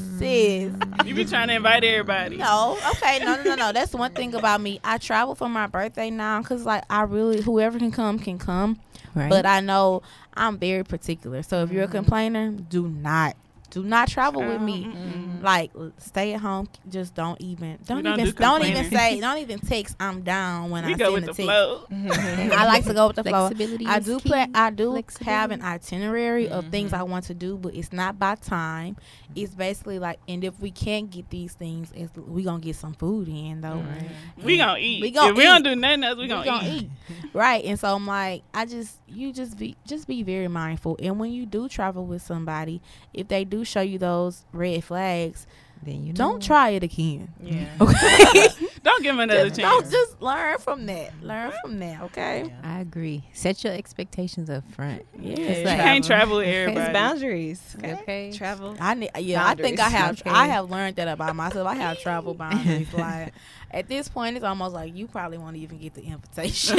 sis. 0.18 0.72
You 1.06 1.14
be 1.14 1.24
trying 1.24 1.48
to 1.48 1.54
invite 1.54 1.84
everybody. 1.84 2.36
No, 2.36 2.78
okay, 2.92 3.18
no, 3.24 3.36
no, 3.36 3.42
no, 3.42 3.54
no. 3.56 3.72
That's 3.72 3.94
one 3.94 4.12
thing 4.12 4.34
about 4.34 4.60
me. 4.60 4.80
I 4.84 4.98
travel 4.98 5.34
for 5.34 5.48
my 5.48 5.66
birthday 5.66 6.10
now 6.10 6.40
because, 6.42 6.64
like, 6.64 6.84
I 6.90 7.02
really 7.02 7.40
whoever 7.40 7.78
can 7.78 7.90
come 7.90 8.18
can 8.18 8.38
come. 8.38 8.78
Right. 9.14 9.28
But 9.30 9.44
I 9.46 9.60
know 9.60 10.02
I'm 10.34 10.58
very 10.58 10.84
particular. 10.84 11.42
So 11.42 11.62
if 11.62 11.72
you're 11.72 11.84
a 11.84 11.88
Mhm. 11.88 11.92
complainer, 11.92 12.50
do 12.52 12.86
not 12.88 13.34
do 13.70 13.82
not 13.84 14.08
travel 14.08 14.42
with 14.42 14.60
me. 14.60 14.84
Mm-mm. 14.84 15.42
Like 15.42 15.70
stay 15.98 16.34
at 16.34 16.40
home. 16.40 16.68
Just 16.88 17.14
don't 17.14 17.40
even 17.40 17.78
don't 17.86 18.02
don't 18.02 18.18
even 18.18 18.26
do 18.26 18.32
don't 18.32 18.64
even 18.64 18.90
say 18.90 19.20
don't 19.20 19.38
even 19.38 19.60
text. 19.60 19.96
I'm 20.00 20.22
down 20.22 20.70
when 20.70 20.84
We 20.84 20.94
I 20.94 20.96
go 20.96 21.04
send 21.04 21.14
with 21.14 21.24
the 21.24 21.32
the 21.32 21.36
text. 21.36 21.46
flow. 21.46 21.86
Mm-hmm. 21.90 22.52
I 22.52 22.66
like 22.66 22.84
to 22.84 22.94
go 22.94 23.06
with 23.06 23.16
the 23.16 23.24
flow. 23.24 23.50
I 23.86 24.00
do 24.00 24.18
key. 24.20 24.28
plan. 24.28 24.50
I 24.54 24.70
do 24.70 25.00
have 25.20 25.50
an 25.50 25.62
itinerary 25.62 26.48
of 26.48 26.68
things. 26.68 26.92
I 26.92 26.98
mm-hmm. 26.98 27.10
want 27.10 27.24
to 27.26 27.34
do, 27.34 27.56
but 27.56 27.74
it's 27.74 27.92
not 27.92 28.18
by 28.18 28.34
time. 28.34 28.96
It's 29.34 29.54
basically 29.54 29.98
like, 30.00 30.18
and 30.26 30.42
if 30.42 30.58
we 30.58 30.72
can't 30.72 31.08
get 31.08 31.30
these 31.30 31.52
things, 31.54 31.92
it's, 31.94 32.14
we 32.16 32.42
gonna 32.42 32.60
get 32.60 32.76
some 32.76 32.94
food 32.94 33.28
in 33.28 33.60
though. 33.60 33.68
Mm-hmm. 33.68 34.42
We 34.44 34.54
And 34.54 34.60
gonna 34.60 34.78
eat. 34.80 35.02
We 35.02 35.10
gonna 35.10 35.30
if 35.30 35.36
we 35.36 35.44
don't 35.44 35.62
do 35.62 35.76
nothing 35.76 36.04
else, 36.04 36.16
we, 36.16 36.22
We 36.24 36.28
gonna, 36.28 36.44
gonna 36.44 36.68
eat. 36.68 36.90
eat. 37.10 37.30
right? 37.32 37.64
And 37.64 37.78
so 37.78 37.94
I'm 37.94 38.06
like, 38.06 38.42
I 38.52 38.66
just 38.66 38.96
you 39.06 39.32
just 39.32 39.56
be 39.58 39.76
just 39.86 40.06
be 40.06 40.22
very 40.22 40.48
mindful. 40.48 40.96
And 41.00 41.18
when 41.18 41.32
you 41.32 41.46
do 41.46 41.68
travel 41.68 42.04
with 42.04 42.22
somebody, 42.22 42.80
if 43.14 43.28
they 43.28 43.44
do 43.44 43.59
show 43.64 43.80
you 43.80 43.98
those 43.98 44.44
red 44.52 44.84
flags, 44.84 45.46
Then 45.82 46.04
you 46.04 46.12
don't 46.12 46.34
know. 46.34 46.46
try 46.46 46.70
it 46.70 46.82
again. 46.82 47.32
Yeah. 47.42 47.66
Okay. 47.80 48.48
Don't 48.82 49.02
give 49.02 49.14
him 49.14 49.20
another 49.20 49.48
just, 49.50 49.60
chance. 49.60 49.82
don't 49.82 49.90
just 49.92 50.22
learn 50.22 50.56
from 50.58 50.86
that. 50.86 51.12
Learn 51.22 51.52
from 51.60 51.78
that. 51.80 52.00
Okay. 52.04 52.50
I 52.62 52.80
agree. 52.80 53.22
Set 53.34 53.62
your 53.62 53.74
expectations 53.74 54.48
up 54.48 54.64
front. 54.72 55.04
Yeah. 55.20 55.34
It's 55.36 55.58
You 55.60 55.64
like- 55.66 55.76
can't 55.80 56.04
travel 56.04 56.38
with 56.38 56.46
Okay. 56.48 56.60
It's 56.62 56.68
everybody. 56.70 56.92
boundaries. 56.94 57.76
Okay. 57.78 57.92
Okay. 57.94 58.32
Travel. 58.32 58.76
I 58.80 58.94
ne- 58.94 59.10
yeah, 59.18 59.46
I 59.46 59.54
think 59.54 59.78
I 59.80 59.90
Boundaries. 59.90 60.22
have 60.22 60.34
I 60.34 60.46
have 60.46 60.70
learned 60.70 60.96
that 60.96 61.08
about 61.08 61.36
myself. 61.36 61.66
I 61.68 61.74
have 61.74 61.98
travel 62.00 62.32
boundaries. 62.32 62.90
like 62.94 63.34
at 63.70 63.86
this 63.88 64.08
point, 64.08 64.36
it's 64.36 64.44
almost 64.44 64.74
like 64.74 64.96
you 64.96 65.06
probably 65.06 65.36
won't 65.38 65.56
even 65.56 65.78
get 65.78 65.92
the 65.94 66.02
invitation. 66.02 66.78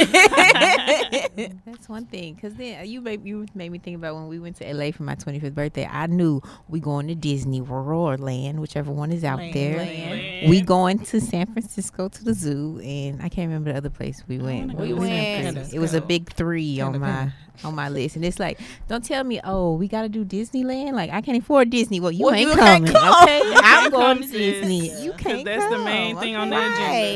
That's 1.64 1.88
one 1.88 2.06
thing. 2.06 2.36
Cause 2.36 2.54
then 2.54 2.80
uh, 2.80 2.82
you 2.82 3.00
made 3.00 3.24
you 3.24 3.46
made 3.54 3.70
me 3.72 3.78
think 3.78 3.96
about 3.96 4.14
when 4.14 4.28
we 4.28 4.38
went 4.38 4.56
to 4.56 4.72
LA 4.74 4.90
for 4.90 5.02
my 5.04 5.14
25th 5.14 5.54
birthday. 5.54 5.86
I 5.90 6.06
knew 6.06 6.42
we 6.68 6.80
going 6.80 7.08
to 7.08 7.14
Disney 7.14 7.60
World 7.60 8.20
or 8.20 8.22
Land, 8.22 8.60
whichever 8.60 8.90
one 8.92 9.10
is 9.12 9.24
out 9.24 9.38
Land. 9.38 9.54
there. 9.54 9.76
Land. 9.78 10.50
We 10.50 10.60
going 10.60 10.98
to 11.00 11.20
San 11.20 11.46
Francisco 11.46 12.08
to 12.08 12.24
the 12.24 12.34
zoo, 12.34 12.80
and 12.82 13.20
I 13.22 13.28
can't 13.28 13.48
remember 13.48 13.72
the 13.72 13.78
other 13.78 13.90
place 13.90 14.22
we 14.28 14.38
went. 14.38 14.68
but 14.68 14.78
go 14.78 14.84
it 14.84 14.92
was 14.94 15.08
to 15.08 15.14
San 15.14 15.34
crazy. 15.42 15.52
Francisco. 15.52 15.76
It 15.76 15.80
was 15.80 15.94
a 15.94 16.00
big 16.00 16.32
three 16.32 16.80
on 16.80 16.98
my 17.00 17.32
on 17.64 17.74
my 17.74 17.88
list, 17.88 18.16
and 18.16 18.24
it's 18.24 18.40
like, 18.40 18.58
don't 18.88 19.04
tell 19.04 19.22
me, 19.22 19.40
oh, 19.44 19.74
we 19.74 19.86
got 19.86 20.02
to 20.02 20.08
do 20.08 20.24
Disneyland. 20.24 20.92
Like 20.94 21.10
I 21.10 21.20
can't 21.20 21.38
afford 21.38 21.70
Disney. 21.70 22.00
Well, 22.00 22.10
you 22.10 22.26
Well, 22.26 22.34
ain't 22.34 22.50
you 22.50 22.56
coming, 22.56 22.92
come. 22.92 23.22
okay? 23.22 23.40
I'm 23.56 23.90
going 23.90 24.22
to. 24.22 24.26
Disney. 24.28 24.88
Yeah. 24.88 24.98
You 25.02 25.12
can't. 25.12 25.44
that's 25.44 25.64
the 25.64 25.76
come, 25.76 25.84
main 25.84 26.16
thing 26.18 26.34
on 26.36 26.50
the 26.50 26.56
okay? 26.56 26.66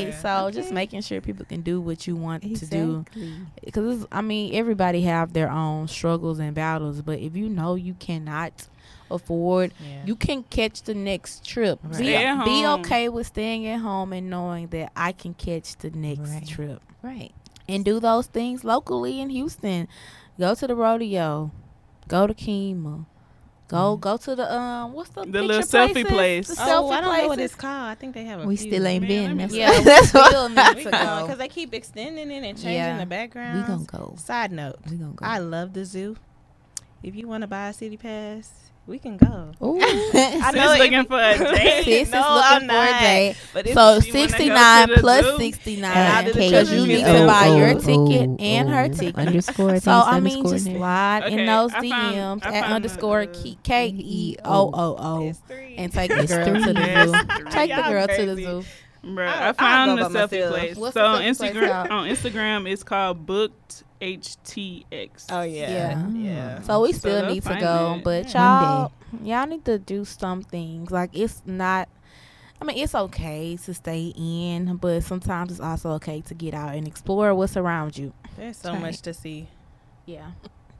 agenda. 0.03 0.11
Right. 0.11 0.21
So 0.21 0.51
just 0.51 0.71
making 0.71 1.01
sure 1.01 1.19
people 1.21 1.45
can 1.45 1.61
do 1.61 1.81
what 1.81 2.07
you 2.07 2.15
want 2.15 2.43
to 2.43 2.65
do. 2.65 3.03
Because 3.63 4.05
I 4.11 4.21
mean, 4.21 4.53
everybody 4.55 5.01
have 5.01 5.33
their 5.33 5.49
own 5.51 5.87
struggles 5.87 6.39
and 6.39 6.53
battles. 6.53 7.01
But 7.01 7.19
if 7.19 7.35
you 7.35 7.49
know 7.49 7.75
you 7.75 7.93
cannot 7.95 8.67
afford, 9.11 9.73
Yeah. 9.79 10.03
you 10.05 10.15
can 10.15 10.43
catch 10.43 10.83
the 10.83 10.93
next 10.93 11.45
trip. 11.45 11.79
Right. 11.83 11.91
Be, 11.99 12.05
Stay 12.05 12.41
be 12.45 12.65
okay 12.67 13.09
with 13.09 13.27
staying 13.27 13.65
at 13.67 13.79
home 13.79 14.13
and 14.13 14.29
knowing 14.29 14.67
that 14.67 14.91
I 14.95 15.11
can 15.11 15.33
catch 15.33 15.75
the 15.77 15.89
next 15.91 16.29
Right. 16.29 16.47
trip 16.47 16.81
Right. 17.01 17.31
and 17.69 17.83
do 17.85 17.99
those 17.99 18.27
things 18.27 18.63
locally 18.63 19.19
in 19.21 19.29
Houston. 19.29 19.87
Go 20.39 20.53
to 20.55 20.67
the 20.67 20.75
rodeo. 20.75 21.51
Go 22.07 22.27
to 22.27 22.33
Kemah. 22.33 23.05
Go 23.69 23.97
go 23.97 24.15
to 24.15 24.33
the 24.33 24.49
um 24.57 24.93
what's 24.93 25.09
the 25.09 25.23
The 25.25 25.41
little 25.41 25.61
selfie 25.61 25.91
places? 26.07 26.11
place. 26.13 26.47
The 26.47 26.55
Oh, 26.63 26.65
selfie 26.83 26.91
I 26.93 27.01
don't 27.01 27.17
know 27.17 27.27
what 27.27 27.39
it's 27.39 27.53
called. 27.53 27.89
I 27.89 27.95
think 27.95 28.13
they 28.13 28.23
have 28.23 28.39
a 28.39 28.45
We 28.47 28.55
few. 28.55 28.71
still 28.71 28.87
ain't 28.87 29.01
Man, 29.01 29.09
been. 29.09 29.37
That's. 29.39 29.53
Yeah, 29.53 29.77
we 29.79 29.83
that's 29.83 30.13
what- 30.13 30.27
still 30.27 30.47
need 30.47 30.75
We 30.77 30.83
to 30.85 30.91
going 30.91 31.03
go. 31.05 31.21
because 31.23 31.37
they 31.37 31.47
keep 31.49 31.73
extending 31.73 32.31
it 32.31 32.45
and 32.45 32.57
changing 32.57 32.71
Yeah. 32.75 32.97
the 32.97 33.05
background. 33.05 33.59
we 33.59 33.67
gonna 33.67 33.83
go. 33.83 34.15
Side 34.17 34.53
note, 34.53 34.77
We 34.89 34.95
gonna 34.95 35.11
go. 35.11 35.25
I 35.25 35.39
love 35.39 35.73
the 35.73 35.83
zoo. 35.83 36.15
If 37.03 37.13
you 37.13 37.27
want 37.27 37.41
to 37.41 37.47
buy 37.47 37.67
a 37.67 37.73
city 37.73 37.97
pass, 37.97 38.66
we 38.87 38.97
can 38.99 39.17
go. 39.17 39.51
Ooh. 39.61 39.79
I 39.81 40.51
Sis 40.51 40.53
know 40.55 40.71
it- 40.73 40.79
looking 40.79 41.05
for 41.05 41.19
a 41.19 41.37
date. 41.55 41.83
Sis 41.83 42.07
is 42.07 42.11
No, 42.13 42.19
looking 42.19 42.43
I'm 42.43 42.61
for 42.61 42.67
not. 42.67 42.89
a 42.89 42.99
date. 43.03 43.35
But 43.53 43.65
So 43.65 43.69
you 43.71 43.75
wanna 43.75 43.99
go 43.99 44.11
sixty 44.11 44.49
nine 44.49 44.87
to 44.87 44.95
the 44.95 45.01
plus 45.01 45.25
zoo, 45.25 45.37
sixty 45.37 45.73
and 45.73 45.81
nine 45.81 45.97
I 45.97 46.23
did 46.23 46.33
the 46.35 46.39
because 46.39 46.71
you 46.71 46.79
need 46.81 46.87
museum. 46.87 47.15
to 47.21 47.25
buy 47.27 47.45
your 47.47 47.69
Oh, 47.69 47.79
ticket 47.79 48.29
oh, 48.29 48.37
and 48.39 48.69
her 48.69 48.83
oh, 48.83 48.87
ticket. 48.93 49.15
Underscore. 49.17 49.79
So 49.79 49.91
I 49.91 50.19
mean, 50.19 50.43
just 50.47 50.65
slide. 50.65 50.77
slide 50.77 51.23
Okay, 51.25 51.39
in 51.41 51.45
those 51.45 51.73
I 51.73 51.79
DMs 51.81 52.45
I 52.45 52.53
at 52.55 52.63
underscore 52.71 53.25
K 53.63 53.87
E 53.95 54.35
O 54.45 54.71
O 54.73 54.95
O 54.97 55.33
and 55.77 55.91
take 55.91 56.09
the 56.09 56.25
girl 56.25 56.45
to 56.45 56.73
the 56.73 56.83
zoo. 57.05 57.11
three. 57.13 57.51
Take 57.51 57.75
the 57.75 57.81
girl 57.89 58.07
to 58.07 58.25
the 58.25 58.35
zoo. 58.35 58.63
Bruh, 59.05 59.27
I'll- 59.27 59.49
I 59.49 59.53
found 59.53 59.99
I'll 60.01 60.09
the 60.09 60.19
selfie 60.19 60.31
myself. 60.31 60.51
place. 60.53 60.75
What's 60.75 60.93
so 60.95 61.11
the 61.17 61.23
selfie 61.23 61.51
Instagram, 61.53 61.71
called? 61.71 61.87
on 61.91 62.09
Instagram, 62.09 62.71
it's 62.71 62.83
called 62.83 63.25
Booked 63.25 63.83
HTX. 64.01 65.25
Oh 65.29 65.41
yeah, 65.41 65.69
Yeah. 65.71 66.07
yeah. 66.09 66.61
So 66.61 66.81
we 66.81 66.93
still 66.93 67.21
they'll 67.21 67.33
need 67.33 67.43
to 67.43 67.57
go, 67.59 67.95
it. 67.97 68.03
but 68.03 68.33
Yeah. 68.33 68.61
y'all, 68.81 68.91
y'all 69.23 69.47
need 69.47 69.65
to 69.65 69.79
do 69.79 70.05
some 70.05 70.43
things. 70.43 70.91
Like 70.91 71.11
it's 71.13 71.41
not. 71.45 71.89
I 72.59 72.65
mean, 72.65 72.77
it's 72.79 72.95
okay 72.95 73.55
to 73.65 73.73
stay 73.73 74.13
in, 74.17 74.77
but 74.77 75.03
sometimes 75.03 75.51
it's 75.51 75.59
also 75.59 75.91
okay 75.91 76.21
to 76.21 76.33
get 76.33 76.55
out 76.55 76.73
and 76.73 76.87
explore 76.87 77.33
what's 77.35 77.55
around 77.55 77.95
you. 77.97 78.13
There's 78.35 78.57
so 78.57 78.71
Right. 78.73 78.81
much 78.81 79.01
to 79.03 79.13
see. 79.13 79.47
Yeah. 80.07 80.31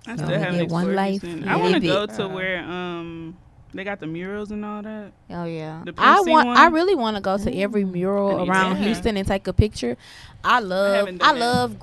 I 0.07 0.11
You 0.11 0.17
still 0.17 0.29
only 0.29 0.39
haven't 0.39 0.59
get 0.61 0.69
one 0.69 0.95
life, 0.95 1.21
Houston. 1.21 1.43
you 1.43 1.49
I 1.49 1.55
want 1.57 1.73
to 1.75 1.79
go 1.81 2.05
to 2.07 2.25
Uh. 2.25 2.27
where 2.29 2.63
um 2.63 3.37
they 3.73 3.83
got 3.83 3.99
the 3.99 4.07
murals 4.07 4.49
and 4.49 4.63
all 4.65 4.81
that. 4.81 5.11
Oh 5.29 5.43
yeah. 5.43 5.83
The 5.85 5.93
I 5.97 6.21
want. 6.21 6.47
one? 6.47 6.57
I 6.57 6.67
really 6.67 6.95
want 6.95 7.15
to 7.17 7.21
go 7.21 7.37
to 7.37 7.53
every 7.55 7.83
mural 7.85 8.39
need 8.39 8.49
around 8.49 8.77
to. 8.77 8.81
Houston 8.83 9.17
and 9.17 9.27
take 9.27 9.45
a 9.47 9.53
picture. 9.53 9.97
I 10.43 10.59
love. 10.61 10.95
haven't 10.95 11.21
I, 11.23 11.31
love. 11.33 11.75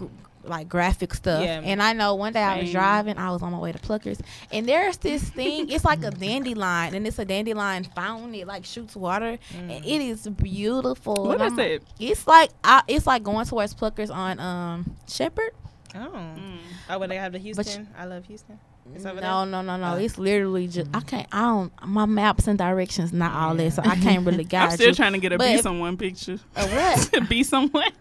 Gr- 0.45 0.51
Like 0.51 0.68
graphic 0.68 1.14
stuff, 1.14 1.42
Yeah. 1.42 1.61
and 1.64 1.82
I 1.82 1.92
know 1.92 2.14
one 2.14 2.32
day 2.32 2.42
I 2.42 2.61
was 2.62 2.70
driving. 2.70 3.18
I 3.18 3.30
was 3.30 3.42
on 3.42 3.53
my 3.53 3.59
way 3.59 3.72
to 3.72 3.78
Pluckers, 3.78 4.20
and 4.53 4.66
there's 4.68 4.97
this 4.99 5.22
thing. 5.30 5.68
It's 5.70 5.84
like 5.84 6.03
a 6.05 6.11
dandelion, 6.11 6.95
and 6.95 7.07
it's 7.07 7.18
a 7.18 7.24
dandelion 7.24 7.84
fountain. 7.84 8.34
It 8.34 8.47
like 8.47 8.64
shoots 8.64 8.95
water, 8.97 9.38
and 9.57 9.70
it 9.70 9.86
is 10.03 10.26
beautiful. 10.28 11.14
What 11.26 11.40
and 11.40 11.53
is 11.53 11.59
I'm- 11.59 11.70
it? 11.70 11.82
It's 11.99 12.26
like 12.26 12.51
I, 12.62 12.82
it's 12.88 13.07
like 13.07 13.22
going 13.22 13.47
towards 13.47 13.74
Pluckers 13.74 14.14
on 14.14 14.38
um 14.40 14.97
Shepherd. 15.09 15.53
Oh, 15.97 15.99
Mm. 16.12 16.59
oh, 16.90 16.99
when 16.99 17.09
they 17.09 17.16
have 17.16 17.32
the 17.32 17.38
But 17.38 17.45
Houston, 17.66 17.88
I 17.97 18.05
love 18.07 18.24
Houston. 18.26 18.59
It's 18.95 19.07
over 19.07 19.20
No, 19.20 19.45
no, 19.45 19.62
no, 19.62 19.76
no. 19.78 19.95
Oh. 19.95 19.97
It's 19.97 20.18
literally 20.18 20.68
just 20.68 20.91
I 20.93 21.01
can't. 21.01 21.26
I 21.32 21.41
don't. 21.41 21.72
My 21.87 22.05
maps 22.07 22.47
and 22.47 22.59
directions 22.59 23.12
not 23.12 23.32
all 23.35 23.55
that, 23.55 23.72
so 23.72 23.82
I 23.82 23.97
can't 23.97 24.26
really 24.26 24.45
guide 24.55 24.64
I'm 24.64 24.70
still 24.72 24.89
you. 24.89 24.95
trying 24.95 25.14
to 25.14 25.18
get 25.18 25.32
a 25.32 25.39
But 25.39 25.47
be 25.47 25.53
if- 25.55 25.62
someone 25.62 25.97
picture. 25.97 26.39
A 26.55 26.66
what? 26.68 27.28
be 27.28 27.43
someone. 27.43 27.82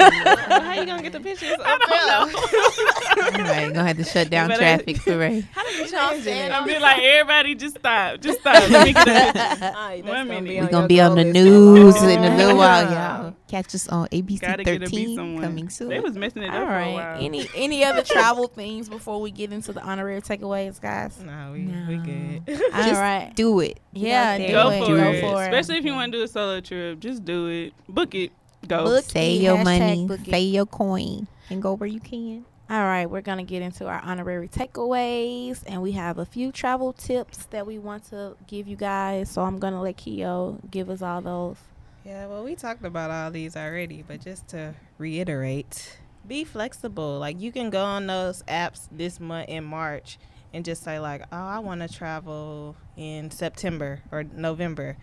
Well, 0.00 0.60
how 0.62 0.74
you 0.74 0.86
gonna 0.86 1.02
get 1.02 1.12
the 1.12 1.20
pictures? 1.20 1.56
I 1.64 1.78
don't 1.78 3.36
know. 3.36 3.44
right, 3.44 3.72
gonna 3.72 3.86
have 3.86 3.96
to 3.98 4.04
shut 4.04 4.30
down 4.30 4.48
But 4.48 4.56
I- 4.56 4.58
traffic 4.58 4.96
for 4.98 5.16
Ray. 5.18 5.40
How 5.52 5.62
did 5.64 5.76
you 5.78 5.84
You 5.86 5.92
know 5.92 5.98
I'm 6.00 6.10
change 6.14 6.24
saying? 6.24 6.46
it? 6.46 6.52
I'll 6.52 6.64
be 6.66 6.78
like, 6.78 7.02
everybody, 7.02 7.54
just 7.54 7.78
stop, 7.78 8.20
just 8.20 8.40
stop. 8.40 8.68
Let 8.70 8.86
me 8.86 8.92
get 8.92 9.06
a 9.08 9.32
picture. 9.32 9.64
Alright, 9.66 10.04
One 10.04 10.12
gonna 10.12 10.24
minute. 10.24 10.44
be 10.44 10.54
We 10.56 10.60
We're 10.62 10.68
gonna 10.68 10.88
be 10.88 11.00
on 11.00 11.14
goal 11.14 11.24
the 11.24 11.32
news 11.32 12.02
in 12.02 12.24
a 12.24 12.36
little 12.36 12.56
while, 12.56 12.90
yeah. 12.90 13.20
y'all. 13.22 13.34
Catch 13.50 13.74
us 13.74 13.88
on 13.88 14.06
ABC 14.08 14.40
Gotta 14.40 14.62
get 14.62 14.76
a 14.76 14.88
be 14.88 15.16
13 15.16 15.40
coming 15.40 15.68
soon. 15.68 15.88
They 15.88 15.98
was 15.98 16.14
messing 16.14 16.42
it 16.44 16.50
All 16.50 16.58
up 16.58 16.68
for 16.68 16.72
a 16.72 16.76
right. 16.76 16.92
while. 16.94 17.18
Any 17.20 17.48
any 17.56 17.84
other 17.84 18.02
travel 18.04 18.46
things 18.46 18.88
before 18.88 19.20
we 19.20 19.32
get 19.32 19.52
into 19.52 19.72
the 19.72 19.82
honorary 19.82 20.22
takeaways, 20.22 20.80
guys? 20.80 21.20
No, 21.20 21.50
we 21.52 21.64
we 21.88 21.96
good. 21.96 22.42
All 22.72 22.82
Just 22.84 23.00
right. 23.00 23.32
do 23.34 23.58
it. 23.58 23.80
Yeah, 23.92 24.38
do 24.38 24.48
go 24.52 24.70
it. 24.70 24.80
for 24.80 24.86
Go 24.86 25.10
it. 25.10 25.20
for 25.20 25.42
it. 25.42 25.46
Especially 25.48 25.78
if 25.78 25.84
you 25.84 25.92
want 25.94 26.12
to 26.12 26.18
do 26.18 26.22
a 26.22 26.28
solo 26.28 26.60
trip, 26.60 27.00
just 27.00 27.24
do 27.24 27.48
it. 27.48 27.72
Book 27.88 28.14
it. 28.14 28.30
Go. 28.68 28.84
Book 28.84 29.04
Save 29.04 29.42
your 29.42 29.64
money, 29.64 30.06
book 30.06 30.20
save 30.24 30.54
your 30.54 30.66
coin, 30.66 31.26
and 31.48 31.60
go 31.60 31.74
where 31.74 31.88
you 31.88 31.98
can. 31.98 32.44
All 32.68 32.82
right, 32.84 33.10
we're 33.10 33.20
gonna 33.20 33.42
get 33.42 33.62
into 33.62 33.88
our 33.88 34.00
honorary 34.04 34.46
takeaways, 34.46 35.64
and 35.66 35.82
we 35.82 35.90
have 35.92 36.18
a 36.18 36.24
few 36.24 36.52
travel 36.52 36.92
tips 36.92 37.46
that 37.46 37.66
we 37.66 37.80
want 37.80 38.04
to 38.10 38.36
give 38.46 38.68
you 38.68 38.76
guys. 38.76 39.28
So 39.28 39.42
I'm 39.42 39.58
gonna 39.58 39.82
let 39.82 39.96
Keo 39.96 40.58
give 40.70 40.88
us 40.88 41.02
all 41.02 41.20
those. 41.20 41.56
Yeah, 42.04 42.26
well, 42.26 42.42
we 42.44 42.54
talked 42.54 42.84
about 42.84 43.10
all 43.10 43.30
these 43.30 43.56
already, 43.56 44.02
but 44.06 44.20
just 44.20 44.48
to 44.48 44.74
reiterate, 44.98 45.98
be 46.26 46.44
flexible. 46.44 47.18
Like 47.18 47.40
you 47.40 47.52
can 47.52 47.70
go 47.70 47.84
on 47.84 48.06
those 48.06 48.42
apps 48.44 48.88
this 48.90 49.20
month 49.20 49.48
in 49.48 49.64
March 49.64 50.18
and 50.54 50.64
just 50.64 50.82
say 50.82 50.98
like, 50.98 51.22
"Oh, 51.30 51.36
I 51.36 51.58
want 51.58 51.82
to 51.82 51.88
travel 51.88 52.74
in 52.96 53.30
September 53.30 54.00
or 54.10 54.24
November." 54.24 54.96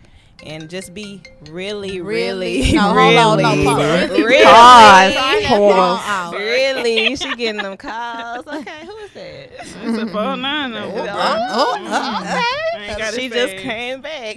And 0.44 0.70
just 0.70 0.94
be 0.94 1.20
really, 1.50 2.00
really, 2.00 2.70
No, 2.72 2.94
really, 2.94 3.16
on, 3.16 3.64
no, 3.64 3.74
really, 3.76 4.22
Really? 4.24 4.44
Pause. 4.44 5.14
Sorry, 5.14 5.40
that's 5.42 5.48
Pause. 5.48 6.34
really. 6.34 7.16
She 7.16 7.34
getting 7.34 7.60
them 7.62 7.76
calls. 7.76 8.46
Okay, 8.46 8.86
who 8.86 8.96
is 8.98 9.10
that? 9.14 9.50
It's 9.52 9.98
a 9.98 10.06
phone 10.06 10.42
nine 10.42 10.70
number. 10.70 10.96
Oh, 10.96 11.06
oh, 11.10 11.76
Mhm. 11.80 11.86
oh, 11.88 12.20
okay. 12.22 12.78
I 12.78 12.86
ain't 12.88 12.98
gotta 12.98 13.20
She 13.20 13.28
just 13.28 13.56
came 13.56 14.00
back. 14.00 14.36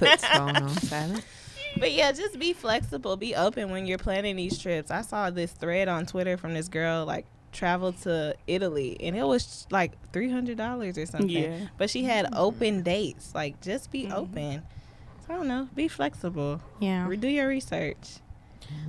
Put 0.00 0.20
phone 0.20 0.56
on 0.56 0.68
silent. 0.80 1.24
But 1.78 1.92
yeah, 1.92 2.10
just 2.12 2.38
be 2.38 2.52
flexible, 2.52 3.16
be 3.16 3.34
open 3.34 3.70
when 3.70 3.86
you're 3.86 3.98
planning 3.98 4.36
these 4.36 4.58
trips. 4.58 4.90
I 4.90 5.02
saw 5.02 5.30
this 5.30 5.52
thread 5.52 5.88
on 5.88 6.06
Twitter 6.06 6.36
from 6.36 6.54
this 6.54 6.68
girl 6.68 7.04
like 7.04 7.26
traveled 7.52 7.96
to 8.02 8.34
Italy 8.46 8.96
and 9.00 9.16
it 9.16 9.22
was 9.24 9.66
like 9.70 9.92
three 10.12 10.30
hundred 10.30 10.56
dollars 10.58 10.98
or 10.98 11.06
something. 11.06 11.28
Yeah. 11.30 11.58
But 11.78 11.90
she 11.90 12.04
had 12.04 12.28
open 12.34 12.82
dates. 12.82 13.34
Like 13.34 13.60
just 13.60 13.90
be 13.90 14.04
Mhm. 14.06 14.12
open. 14.12 14.62
So 15.26 15.34
I 15.34 15.36
don't 15.36 15.48
know, 15.48 15.68
be 15.74 15.88
flexible. 15.88 16.60
Yeah. 16.80 17.06
Re- 17.08 17.16
Do 17.16 17.28
your 17.28 17.48
research. 17.48 18.18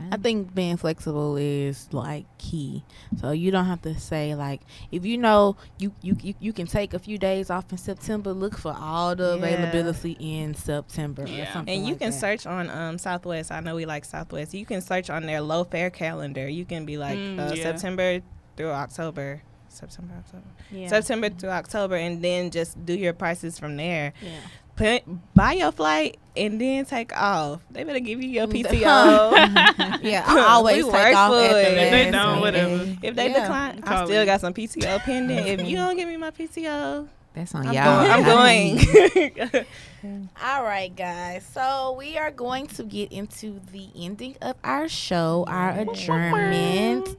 I 0.09 0.15
think 0.17 0.55
being 0.55 0.77
flexible 0.77 1.35
is 1.35 1.89
like 1.91 2.25
key. 2.37 2.83
So 3.19 3.31
you 3.31 3.51
don't 3.51 3.65
have 3.65 3.81
to 3.81 3.99
say 3.99 4.35
like 4.35 4.61
if 4.91 5.05
you 5.05 5.17
know 5.17 5.57
you 5.79 5.93
you 6.01 6.15
you, 6.21 6.33
you 6.39 6.53
can 6.53 6.65
take 6.65 6.93
a 6.93 6.99
few 6.99 7.17
days 7.17 7.49
off 7.49 7.71
in 7.71 7.77
September, 7.77 8.31
look 8.31 8.57
for 8.57 8.73
all 8.79 9.15
the 9.15 9.31
Yeah. 9.31 9.45
availability 9.45 10.15
in 10.19 10.53
September. 10.53 11.23
Or 11.23 11.27
Yeah. 11.27 11.51
something 11.51 11.73
And 11.77 11.85
you 11.85 11.93
like 11.93 11.99
can 12.01 12.11
that. 12.11 12.19
search 12.19 12.45
on 12.47 12.69
um, 12.69 12.97
Southwest. 12.97 13.51
I 13.51 13.59
know 13.59 13.75
we 13.75 13.85
like 13.85 14.05
Southwest. 14.05 14.53
You 14.53 14.65
can 14.65 14.81
search 14.81 15.09
on 15.09 15.25
their 15.25 15.41
low 15.41 15.63
fare 15.65 15.89
calendar. 15.89 16.47
You 16.47 16.63
can 16.65 16.85
be 16.85 16.97
like 16.97 17.17
Mm, 17.17 17.39
uh, 17.39 17.53
yeah. 17.53 17.63
September 17.63 18.21
through 18.55 18.71
October. 18.71 19.41
September, 19.69 20.13
October. 20.17 20.43
Yeah. 20.71 20.87
September 20.87 21.29
through 21.29 21.49
October, 21.49 21.95
and 21.97 22.23
then 22.23 22.49
just 22.49 22.83
do 22.85 22.93
your 22.93 23.13
prices 23.13 23.59
from 23.59 23.75
there. 23.77 24.13
Yeah. 24.23 24.31
Put, 24.77 25.03
buy 25.33 25.53
your 25.53 25.71
flight 25.71 26.17
and 26.37 26.61
then 26.61 26.85
take 26.85 27.11
off. 27.19 27.61
They 27.71 27.83
better 27.83 27.99
give 27.99 28.21
you 28.21 28.29
your 28.29 28.47
PTO. 28.53 30.01
yeah, 30.03 30.23
I 30.27 30.45
always 30.51 30.85
We 30.85 30.91
take 30.91 30.93
work 30.93 31.15
off 31.15 31.33
at 31.33 31.51
the. 31.51 31.81
If 31.83 31.91
they 31.91 32.11
don't, 32.11 32.41
minute. 32.41 32.41
whatever. 32.41 32.97
if 33.01 33.15
they 33.15 33.29
Yeah. 33.31 33.41
decline, 33.41 33.79
I 33.83 34.05
still 34.05 34.19
me. 34.19 34.25
got 34.27 34.41
some 34.41 34.53
PTO 34.53 34.99
pending. 34.99 35.47
if 35.47 35.67
you 35.67 35.75
don't 35.77 35.95
give 35.97 36.07
me 36.07 36.15
my 36.17 36.29
PTO, 36.31 37.07
That's 37.37 37.53
on 37.53 37.67
I'm 37.67 37.73
y'all. 37.73 38.01
going. 38.01 38.11
I'm 38.11 38.23
going. 39.53 39.65
All 40.43 40.63
right, 40.63 40.95
guys. 40.95 41.45
So 41.53 41.95
we 41.97 42.17
are 42.17 42.31
going 42.31 42.65
to 42.67 42.83
get 42.83 43.11
into 43.11 43.59
the 43.71 43.89
ending 43.95 44.35
of 44.41 44.55
our 44.63 44.87
show, 44.89 45.45
our 45.47 45.71
adjournment. 45.71 47.15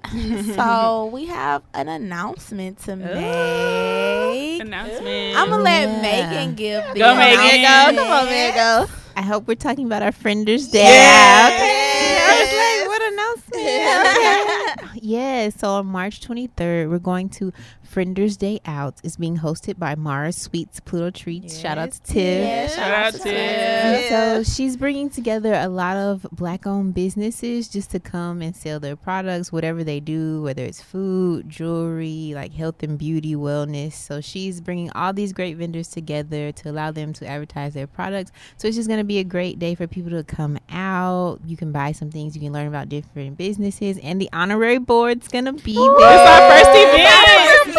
so 0.57 1.11
we 1.13 1.27
have 1.27 1.63
an 1.75 1.89
announcement 1.89 2.79
to 2.81 2.97
make. 2.97 4.61
Announcement. 4.61 5.37
I'm 5.37 5.51
gonna 5.51 5.63
let 5.63 5.89
Yeah. 5.89 6.03
Megan 6.03 6.55
give 6.57 6.83
the 6.95 6.99
Go, 6.99 7.15
Megan. 7.15 7.61
announcement. 7.61 7.99
Come 7.99 8.11
on, 8.13 8.25
man, 8.27 8.55
go. 8.55 8.93
I 9.17 9.23
hope 9.23 9.47
we're 9.49 9.55
talking 9.57 9.87
about 9.87 10.03
our 10.03 10.13
Frienders 10.13 10.71
Day. 10.71 10.83
Yes. 10.85 11.53
Okay. 11.53 12.19
I 12.21 12.41
was 12.41 12.53
like, 12.63 12.89
what 12.89 13.03
announcement? 13.13 14.91
Okay. 14.95 15.01
yeah, 15.07 15.51
so 15.51 15.71
on 15.71 15.87
March 15.87 16.21
23rd, 16.21 16.89
we're 16.89 16.99
going 17.01 17.29
to 17.31 17.53
Frienders 17.93 18.37
Day 18.37 18.61
Out. 18.67 18.97
is 19.03 19.17
being 19.17 19.39
hosted 19.39 19.79
by 19.79 19.95
Mara 19.95 20.31
Sweets 20.31 20.79
Pluto 20.81 21.11
Treats. 21.11 21.59
Shout 21.59 21.79
out 21.79 21.93
to 21.93 22.03
Tiff. 22.03 22.15
Yes, 22.17 22.75
Shout 22.75 22.91
out 22.93 23.15
to 23.15 23.29
And 23.31 23.99
Tiff. 24.03 24.09
So 24.11 24.55
she's 24.55 24.77
bringing 24.77 25.09
together 25.09 25.55
a 25.55 25.69
lot 25.69 25.97
of 25.97 26.27
black-owned 26.31 26.93
businesses 26.93 27.69
just 27.69 27.91
to 27.93 28.01
come 28.01 28.43
and 28.43 28.55
sell 28.55 28.79
their 28.79 28.95
products, 28.95 29.51
whatever 29.51 29.83
they 29.83 30.01
do, 30.01 30.43
whether 30.43 30.63
it's 30.63 30.83
food, 30.83 31.49
jewelry, 31.49 32.33
like 32.35 32.53
health 32.53 32.83
and 32.83 32.99
beauty, 32.99 33.35
wellness. 33.35 33.95
So 33.95 34.21
she's 34.21 34.61
bringing 34.61 34.91
all 34.93 35.15
these 35.15 35.33
great 35.33 35.57
vendors 35.57 35.89
together 35.89 36.53
to 36.53 36.71
allow 36.71 36.91
them 36.91 37.15
to 37.15 37.27
advertise 37.27 37.73
their 37.73 37.87
products. 37.87 38.33
So 38.59 38.69
it's 38.69 38.77
just 38.77 38.89
going 38.89 39.01
to 39.01 39.05
be 39.05 39.19
a 39.19 39.25
great 39.25 39.59
day 39.59 39.75
for 39.75 39.87
people 39.87 40.11
to 40.11 40.25
come 40.25 40.59
out. 40.71 41.39
You 41.47 41.57
can 41.57 41.73
buy 41.73 41.93
some 41.93 42.11
things, 42.11 42.37
you 42.37 42.43
can 42.43 42.53
learn 42.53 42.69
about 42.69 42.91
different 42.91 43.39
businesses, 43.39 43.99
and 44.03 44.21
the 44.21 44.29
honorary 44.33 44.79
board's 44.79 45.29
going 45.29 45.47
to 45.47 45.55
be 45.55 45.75
there. 45.75 45.85
It's 45.85 46.31
our 46.31 46.51
first 46.51 46.71
event. 46.75 47.78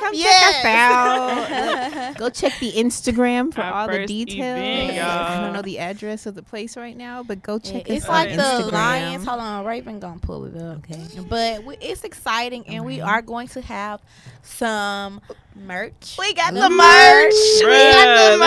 Come 0.00 0.14
check 0.16 0.42
us 0.42 0.64
out. 0.64 2.16
Go 2.18 2.28
check 2.30 2.52
the 2.60 2.72
Instagram 2.72 3.52
for 3.54 3.62
Our 3.62 3.72
all 3.72 3.88
the 3.88 4.06
details. 4.06 4.58
event, 4.58 4.98
I 5.02 5.40
don't 5.40 5.52
know 5.52 5.62
the 5.62 5.78
address 5.78 6.26
of 6.26 6.34
the 6.34 6.42
place 6.42 6.76
right 6.76 6.96
now, 6.96 7.22
but 7.22 7.42
go 7.42 7.58
check 7.58 7.82
us 7.88 7.96
It's 7.96 8.08
like 8.08 8.30
the 8.36 8.42
Instagram. 8.42 8.72
Lyons. 8.72 9.24
Hold 9.24 9.40
on, 9.40 9.64
Raven 9.64 10.00
gonna 10.00 10.18
pull 10.20 10.44
it 10.46 10.56
up. 10.60 10.78
Okay. 10.78 11.00
But 11.28 11.64
we, 11.64 11.76
it's 11.80 12.04
exciting, 12.04 12.66
and 12.66 12.84
we 12.84 13.00
are 13.00 13.22
going 13.22 13.48
to 13.48 13.60
have 13.62 14.00
some 14.42 15.20
merch. 15.54 16.16
We 16.18 16.34
got 16.34 16.52
Ooh. 16.52 16.60
the 16.60 16.70
merch. 16.70 17.34
We 17.60 17.70
got 17.92 18.32
the 18.32 18.38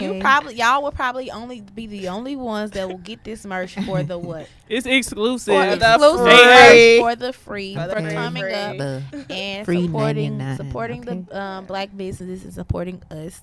You 0.00 0.10
Okay. 0.10 0.20
probably 0.20 0.54
y'all 0.56 0.82
will 0.82 0.92
probably 0.92 1.30
only 1.30 1.60
be 1.60 1.86
the 1.86 2.08
only 2.08 2.36
ones 2.36 2.70
that 2.72 2.88
will 2.88 2.98
get 2.98 3.22
this 3.24 3.44
merch 3.44 3.74
for 3.86 4.02
the 4.02 4.18
what? 4.18 4.46
It's 4.68 4.86
exclusive. 4.86 5.54
For 5.54 5.76
the 5.76 5.94
Exclusive 5.94 6.70
free. 6.70 6.98
for 7.00 7.16
the 7.16 7.32
free 7.32 7.74
For 7.74 7.80
for, 7.82 7.88
the 7.88 8.00
free. 8.02 8.12
coming 8.12 8.42
Free. 8.44 8.52
up 8.54 8.76
The- 8.78 9.02
and 9.30 9.64
Free 9.66 9.82
supporting 9.86 10.56
supporting 10.56 11.08
okay. 11.08 11.20
the 11.28 11.40
um, 11.40 11.64
black 11.66 11.90
businesses 11.96 12.44
and 12.44 12.54
supporting 12.54 13.02
us. 13.10 13.40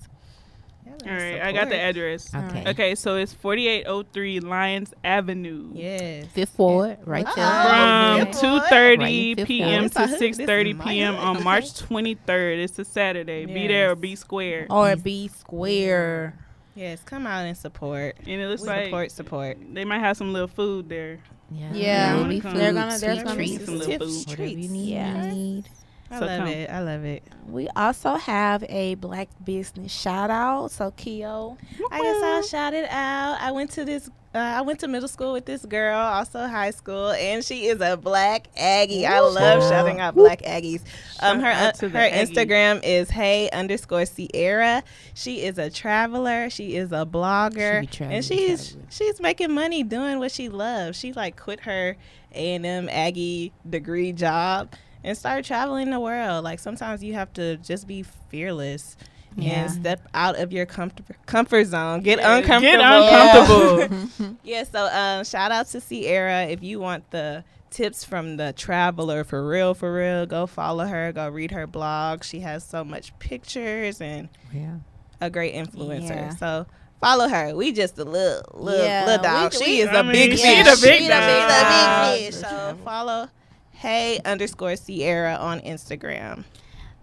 All 1.06 1.12
right, 1.14 1.42
I 1.42 1.52
got 1.52 1.70
the 1.70 1.78
address. 1.80 2.34
Okay. 2.34 2.64
Okay, 2.72 2.96
so 2.96 3.18
it's 3.18 3.32
4803 3.34 4.40
Lyons 4.40 4.94
Avenue. 5.04 5.70
Yes. 5.74 6.26
Fifth 6.34 6.50
forward, 6.52 6.98
right 7.06 7.26
there. 7.36 7.46
Uh-oh. 7.46 8.18
From 8.18 8.26
Fifth 8.28 8.42
two 8.42 8.48
Ward? 8.52 8.64
thirty 8.70 9.36
Right, 9.38 9.46
p.m. 9.48 9.90
To 9.92 10.08
six 10.18 10.38
thirty 10.38 10.74
p.m. 10.74 11.16
on 11.18 11.44
March 11.44 11.78
twenty 11.78 12.16
third. 12.16 12.60
It's 12.60 12.80
a 12.80 12.86
Saturday. 12.86 13.46
Be 13.46 13.68
there 13.68 13.92
or 13.92 13.96
be 13.96 14.16
square. 14.16 14.66
Or 14.72 14.96
be 14.96 15.28
square. 15.28 16.34
Yes, 16.78 17.02
come 17.04 17.26
out 17.26 17.46
and 17.46 17.58
support. 17.58 18.16
And 18.20 18.40
it 18.42 18.48
looks 18.48 18.62
like 18.62 18.86
Support, 18.86 19.12
support. 19.12 19.58
they 19.74 19.84
might 19.84 20.00
have 20.00 20.16
some 20.16 20.32
little 20.32 20.48
food 20.48 20.88
there. 20.90 21.20
Yeah, 21.50 21.74
Yeah. 21.74 22.14
There'll 22.14 22.28
be 22.30 22.40
They're 22.40 22.72
gonna- 22.74 22.98
there's 23.00 23.00
sweet 23.00 23.24
gonna 23.26 23.36
be 23.38 23.48
treats, 23.48 23.66
some 23.66 23.80
little 23.80 24.08
food. 24.08 24.28
whatever 24.28 24.46
you 24.46 24.68
need. 24.70 24.94
Yeah. 24.94 25.32
need. 25.32 25.70
I 26.12 26.20
So 26.20 26.26
love 26.26 26.40
come. 26.40 26.48
it. 26.48 26.70
I 26.70 26.80
love 26.82 27.04
it. 27.04 27.24
We 27.50 27.68
also 27.76 28.16
have 28.16 28.64
a 28.70 28.96
black 28.96 29.28
business 29.44 29.92
shout 29.92 30.30
out. 30.30 30.72
So 30.72 30.92
Keo, 30.96 31.58
I 31.92 32.02
guess 32.02 32.24
I'll 32.24 32.44
shout 32.44 32.74
it 32.74 32.90
out. 32.90 33.38
I 33.42 33.52
went 33.52 33.72
to 33.72 33.84
this. 33.84 34.10
Uh, 34.38 34.58
I 34.58 34.62
went 34.62 34.80
to 34.82 34.88
middle 34.88 35.08
school 35.08 35.34
with 35.34 35.46
this 35.46 35.66
girl, 35.66 35.98
also 35.98 36.46
high 36.46 36.70
school, 36.70 37.10
and 37.10 37.44
she 37.44 37.66
is 37.66 37.82
a 37.82 37.98
black 37.98 38.50
Aggie. 38.56 39.04
I 39.04 39.20
love 39.20 39.64
shouting 39.68 40.00
out 40.00 40.14
black 40.14 40.44
Aggies. 40.44 40.82
Um, 41.22 41.40
her 41.40 41.48
uh, 41.48 41.72
her 41.90 41.98
Aggie. 41.98 42.36
Instagram 42.36 42.82
is 42.84 43.10
hey 43.10 43.50
underscore 43.50 44.06
Sierra. 44.06 44.84
She 45.16 45.42
is 45.42 45.58
a 45.58 45.72
traveler. 45.72 46.52
She 46.52 46.76
is 46.76 46.92
a 46.92 47.04
blogger, 47.04 47.92
She 47.92 48.04
and 48.04 48.24
she's 48.24 48.68
traveling. 48.74 48.88
she's 48.92 49.20
making 49.20 49.52
money 49.54 49.82
doing 49.82 50.20
what 50.20 50.32
she 50.32 50.50
loves. 50.50 51.00
She 51.00 51.14
like 51.14 51.36
quit 51.36 51.62
her 51.62 51.98
A 52.36 52.54
and 52.56 52.64
M 52.64 52.90
Aggie 52.90 53.54
degree 53.68 54.14
job 54.14 54.72
and 55.04 55.18
started 55.18 55.46
traveling 55.46 55.90
the 55.90 56.00
world. 56.00 56.44
Like 56.44 56.60
sometimes 56.60 57.04
you 57.04 57.14
have 57.14 57.34
to 57.34 57.58
just 57.58 57.88
be 57.88 58.04
fearless 58.30 58.98
Yeah. 59.38 59.64
and 59.66 59.72
step 59.72 60.02
out 60.14 60.38
of 60.40 60.52
your 60.52 60.66
comfort 60.66 61.06
comfort 61.26 61.66
zone. 61.66 62.02
Get 62.02 62.20
Yeah, 62.20 62.38
uncomfortable. 62.38 62.78
Get 62.80 62.82
uncomfortable. 62.82 64.36
Yeah, 64.44 64.64
so 64.64 64.86
um, 64.92 65.24
shout 65.24 65.52
out 65.52 65.68
to 65.68 65.80
Sierra. 65.82 66.44
If 66.46 66.64
you 66.64 66.80
want 66.80 67.10
the 67.12 67.44
tips 67.70 68.04
from 68.04 68.38
the 68.38 68.54
traveler 68.54 69.24
for 69.24 69.48
real, 69.48 69.74
for 69.74 69.94
real, 69.94 70.26
go 70.26 70.48
follow 70.48 70.86
her. 70.88 71.12
Go 71.12 71.30
read 71.30 71.52
her 71.52 71.68
blog. 71.68 72.24
She 72.24 72.40
has 72.40 72.64
so 72.64 72.84
much 72.84 73.18
pictures 73.20 74.02
and 74.02 74.30
Yeah. 74.54 74.78
a 75.22 75.30
great 75.30 75.54
influencer. 75.54 76.10
Yeah. 76.10 76.30
So 76.36 76.66
follow 77.00 77.28
her. 77.28 77.54
We 77.56 77.74
just 77.74 77.98
a 78.00 78.06
little 78.06 78.42
little, 78.54 78.86
Yeah, 78.86 79.06
little 79.06 79.24
dog. 79.24 79.54
we- 79.54 79.58
she 79.66 79.72
we- 79.74 79.82
is 79.82 79.90
I 79.90 80.00
a 80.00 80.04
mean, 80.04 80.14
big 80.14 80.32
she 80.32 80.44
fish. 80.44 80.66
the 80.66 80.88
big 80.88 81.02
She 81.04 81.08
dog. 81.10 81.24
A 81.24 82.18
big 82.18 82.34
fish. 82.34 82.42
So 82.42 82.78
follow 82.84 83.30
hey 83.72 84.20
underscore 84.26 84.76
Sierra 84.78 85.36
on 85.36 85.60
Instagram. 85.60 86.44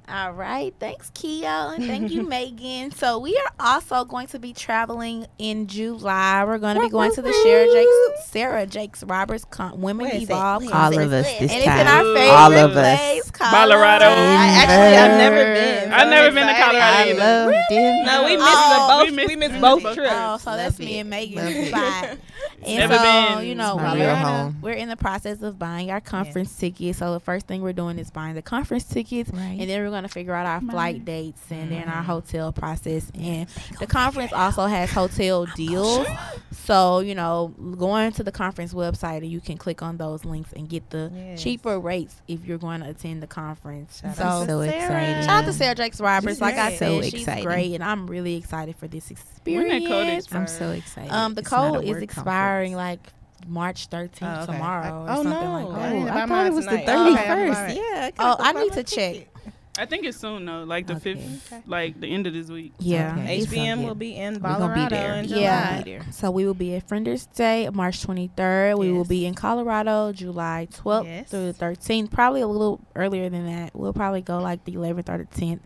All 0.06 0.32
right. 0.34 0.74
Thanks, 0.78 1.10
Keo. 1.14 1.46
And 1.70 1.84
thank 1.86 2.10
you, 2.12 2.22
Megan. 2.28 2.90
So 2.90 3.18
we 3.18 3.36
are 3.38 3.52
also 3.58 4.04
going 4.04 4.26
to 4.28 4.38
be 4.38 4.52
traveling 4.52 5.26
in 5.38 5.66
July. 5.66 6.44
We're 6.44 6.58
going 6.58 6.76
to 6.76 6.82
be 6.82 6.90
going 6.90 7.12
to 7.14 7.22
the 7.22 7.32
Sarah 7.32 7.66
Jakes 7.72 8.28
Sarah 8.30 8.66
Jakes 8.66 9.02
Roberts 9.02 9.46
Con- 9.46 9.80
Women 9.80 10.06
Where 10.06 10.14
is 10.14 10.22
it? 10.24 10.30
Evolve 10.30 10.64
All 10.64 10.70
Conference. 10.70 11.06
of 11.06 11.12
us 11.14 11.24
this 11.26 11.40
and 11.40 11.50
it's 11.52 11.66
in 11.66 11.72
time. 11.72 11.86
our 11.86 12.14
favorite 12.14 12.28
All 12.36 12.52
of 12.52 12.76
us. 12.76 12.98
place, 12.98 13.30
Colorado. 13.30 14.04
I 14.04 14.46
actually 14.58 14.96
I've 14.98 15.18
never 15.18 15.44
been. 15.54 15.92
I've 15.92 16.08
never 16.08 16.34
been 16.34 16.46
to 16.46 16.50
excited. 16.52 16.78
Colorado 16.78 16.84
I 16.84 17.10
either. 17.10 17.18
love 17.52 17.64
Denver. 17.70 18.04
No, 18.12 18.24
we 18.26 18.36
missed 18.36 18.48
Oh, 18.50 18.68
the 18.98 19.04
both. 19.10 19.18
we 19.20 19.26
We 19.26 19.36
missed- 19.36 19.52
missed, 19.52 19.62
both 19.62 19.94
trips. 19.94 20.12
Oh, 20.14 20.36
so 20.36 20.56
that's 20.56 20.78
Love 20.78 20.86
me 20.86 20.98
and 20.98 21.08
Love 21.10 21.18
Megan's 21.20 21.68
spot. 21.68 22.18
And 22.66 22.78
Never 22.78 22.96
so, 22.96 23.02
been. 23.38 23.46
you 23.46 23.54
know, 23.54 23.76
we're 23.76 23.92
in, 23.92 23.98
the, 23.98 24.16
home. 24.16 24.56
we're 24.62 24.72
in 24.72 24.88
the 24.88 24.96
process 24.96 25.42
of 25.42 25.58
buying 25.58 25.90
our 25.90 26.00
conference 26.00 26.56
tickets. 26.56 26.98
So 26.98 27.12
the 27.12 27.20
first 27.20 27.46
thing 27.46 27.60
we're 27.62 27.72
doing 27.72 27.98
is 27.98 28.10
buying 28.10 28.34
the 28.34 28.42
conference 28.42 28.84
tickets, 28.84 29.30
Right. 29.30 29.56
and 29.60 29.68
then 29.68 29.82
we're 29.82 29.90
going 29.90 30.02
to 30.04 30.08
figure 30.08 30.34
out 30.34 30.46
our 30.46 30.60
flight 30.60 31.04
dates 31.04 31.42
and 31.50 31.70
then 31.70 31.88
our 31.88 32.02
hotel 32.02 32.52
process. 32.52 33.10
And 33.18 33.48
the 33.80 33.86
conference 33.86 34.32
also 34.32 34.66
has 34.66 34.90
hotel 34.90 35.46
deals. 35.56 36.06
So 36.52 37.00
you 37.00 37.14
know, 37.14 37.48
going 37.78 38.12
to 38.12 38.22
the 38.22 38.32
conference 38.32 38.72
website 38.72 39.18
and 39.18 39.26
you 39.30 39.40
can 39.40 39.58
click 39.58 39.82
on 39.82 39.96
those 39.98 40.24
links 40.24 40.52
and 40.54 40.68
get 40.68 40.88
the 40.90 41.10
Yes. 41.14 41.42
cheaper 41.42 41.78
rates 41.78 42.22
if 42.28 42.44
you're 42.46 42.58
going 42.58 42.80
to 42.80 42.88
attend 42.88 43.22
the 43.22 43.26
conference. 43.26 44.00
Shout 44.00 44.16
so. 44.16 44.22
out 44.24 44.46
so 44.48 44.64
Sarah. 44.64 44.82
excited. 44.82 45.24
Shout 45.24 45.30
out 45.42 45.44
to 45.46 45.52
Sarah 45.52 45.74
Jakes 45.74 46.00
Roberts. 46.00 46.34
She's 46.36 46.40
Like 46.40 46.54
I 46.56 46.68
great. 46.70 46.78
said, 46.78 46.88
So 46.88 47.02
she's 47.02 47.14
exciting. 47.22 47.44
great, 47.44 47.74
and 47.74 47.84
I'm 47.84 48.06
really 48.06 48.36
excited 48.36 48.76
for 48.76 48.88
this 48.88 49.10
experience. 49.10 49.84
that 49.84 49.88
code 49.90 50.08
expire? 50.08 50.40
I'm 50.40 50.46
so 50.46 50.70
excited. 50.70 51.10
Um, 51.12 51.34
the 51.34 51.40
It's 51.42 51.50
not 51.50 51.66
a 51.66 51.72
code 51.72 51.84
is 51.84 51.90
work 51.90 52.02
expiring 52.28 52.74
like 52.74 53.00
March 53.46 53.88
13th 53.90 54.18
Oh, 54.22 54.42
okay. 54.44 54.52
tomorrow 54.52 55.02
or 55.02 55.10
Oh, 55.10 55.22
something 55.22 55.30
no. 55.32 55.68
like 55.68 55.78
I 55.78 55.90
that. 55.90 55.94
Oh, 55.96 56.06
buy 56.06 56.22
I 56.22 56.26
thought 56.26 56.46
it 56.46 56.52
was 56.54 56.64
the 56.64 56.70
tonight. 56.70 56.86
thirty 56.86 57.12
Okay, 57.14 57.28
I'm 57.30 57.48
first. 57.48 57.60
alright. 57.60 57.76
Yeah. 57.76 58.10
Oh, 58.18 58.36
I 58.38 58.52
need 58.52 58.72
to 58.72 58.82
check. 58.84 59.28
I 59.76 59.86
think 59.86 60.04
it's 60.06 60.16
soon 60.18 60.44
though, 60.44 60.62
like 60.62 60.86
the 60.86 60.94
Okay. 60.94 61.14
fifth, 61.14 61.52
Okay. 61.52 61.62
like 61.66 62.00
the 62.00 62.06
end 62.06 62.26
of 62.28 62.32
this 62.32 62.48
week. 62.48 62.72
Yeah. 62.78 63.16
Okay. 63.18 63.40
HBM 63.40 63.84
will 63.84 63.96
be 63.96 64.14
in 64.16 64.34
We're 64.34 64.38
be 64.38 64.46
Colorado 64.54 64.88
there. 64.96 65.14
in 65.16 65.24
Yeah. 65.28 66.02
So 66.12 66.30
we 66.30 66.46
will 66.46 66.54
be 66.54 66.76
at 66.76 66.86
Frienders 66.88 67.26
Day, 67.34 67.68
March 67.72 68.00
23rd. 68.06 68.78
We 68.78 68.92
will 68.92 69.04
be 69.04 69.26
in 69.26 69.34
Colorado, 69.34 70.12
July 70.12 70.68
12th 70.70 71.06
Yes. 71.06 71.28
through 71.28 71.46
the 71.46 71.52
13th. 71.52 72.10
Probably 72.12 72.40
a 72.40 72.46
little 72.46 72.80
earlier 72.94 73.28
than 73.28 73.46
that. 73.46 73.74
We'll 73.74 73.92
probably 73.92 74.22
go 74.22 74.38
like 74.38 74.64
the 74.64 74.72
11th 74.76 75.08
or 75.08 75.18
the 75.18 75.24
10th. 75.26 75.60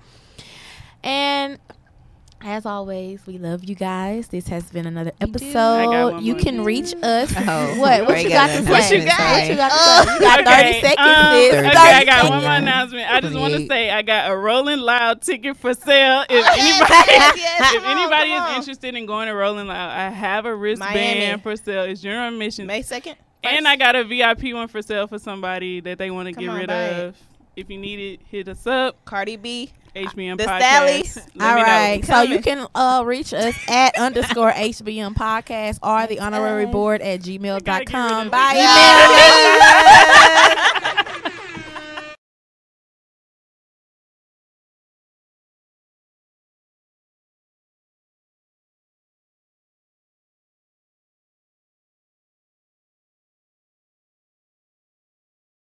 And 1.05 1.59
As 2.41 2.65
always, 2.65 3.27
we 3.27 3.37
love 3.37 3.65
you 3.65 3.75
guys. 3.75 4.29
This 4.29 4.47
has 4.47 4.71
been 4.71 4.87
another 4.87 5.11
We 5.21 5.27
do. 5.27 5.49
I 5.49 5.87
got 5.87 6.13
episode. 6.15 6.23
You 6.23 6.37
can 6.37 6.63
reach 6.65 6.95
us. 7.03 7.35
Oh, 7.37 7.81
what? 7.81 8.07
What 8.07 8.23
you 8.23 8.29
got 8.29 8.47
got 8.49 8.53
to 8.53 8.59
an 8.59 8.65
say? 8.65 8.71
What 8.71 8.91
you 8.93 9.05
got? 9.05 9.19
What 9.33 9.49
you 9.49 9.57
got 9.57 9.69
to 9.71 9.75
Oh. 9.77 10.15
You 10.15 10.21
got 10.21 10.39
thirty 10.45 10.69
Okay, 10.69 10.81
seconds. 10.81 11.09
um, 11.09 11.35
sis. 11.35 11.55
okay, 11.55 11.93
I 11.95 12.05
got 12.05 12.31
one 12.31 12.43
more 12.43 12.53
announcement. 12.53 13.11
I 13.11 13.21
just 13.21 13.35
want 13.37 13.55
to 13.55 13.67
say 13.67 13.91
I 13.91 14.03
got 14.03 14.31
a 14.31 14.37
Rolling 14.37 14.79
Loud 14.79 15.21
ticket 15.23 15.57
for 15.57 15.75
sale. 15.75 16.25
If 16.31 16.45
Yes, 16.45 16.59
anybody, 16.59 17.41
yes, 17.41 17.75
if 17.75 17.85
on, 17.85 17.91
anybody 17.99 18.31
is 18.33 18.41
on. 18.43 18.55
interested 18.55 18.95
in 18.95 19.07
going 19.07 19.27
to 19.27 19.35
Rolling 19.35 19.67
Loud, 19.67 19.91
I 19.91 20.09
have 20.11 20.47
a 20.47 20.55
wristband 20.55 20.95
Miami. 21.19 21.43
for 21.43 21.57
sale. 21.57 21.85
It's 21.85 22.01
general 22.01 22.29
admission, 22.33 22.67
May 22.69 22.83
second. 22.83 23.17
and 23.43 23.67
I 23.67 23.75
got 23.75 23.97
a 23.97 24.05
VIP 24.05 24.55
one 24.55 24.69
for 24.69 24.81
sale 24.81 25.09
for 25.09 25.19
somebody 25.19 25.81
that 25.81 25.99
they 25.99 26.13
want 26.13 26.27
to 26.29 26.33
get 26.33 26.49
on, 26.49 26.57
rid 26.57 26.71
of. 26.71 27.15
it. 27.15 27.15
Of. 27.59 27.65
If 27.65 27.71
you 27.71 27.79
need 27.79 27.99
it, 28.15 28.21
hit 28.31 28.49
us 28.49 28.67
up. 28.67 29.05
Cardi 29.05 29.37
B. 29.37 29.71
HBM 29.97 30.37
The 30.39 30.45
podcast. 30.45 30.59
Stallies. 30.61 31.17
Let 31.35 31.49
All 31.51 31.55
me 31.57 31.61
know. 31.63 31.67
right. 31.67 32.05
So 32.05 32.13
Coming. 32.13 32.33
you 32.33 32.41
can 32.41 32.67
uh, 32.75 33.03
reach 33.05 33.33
us 33.35 33.57
at 33.69 33.99
underscore 33.99 34.53
HBM 34.53 35.15
podcast 35.15 35.79
or 35.83 36.07
the 36.07 36.21
honorary 36.21 36.67
board 36.67 37.01
at 37.01 37.07
I 37.07 37.17
gotta 37.17 37.85
get 37.85 37.87
gmail.com. 37.89 38.31
Bye. 38.31 38.53
Email 38.53 38.65
us. 38.65 40.49
Yeah. 40.49 40.55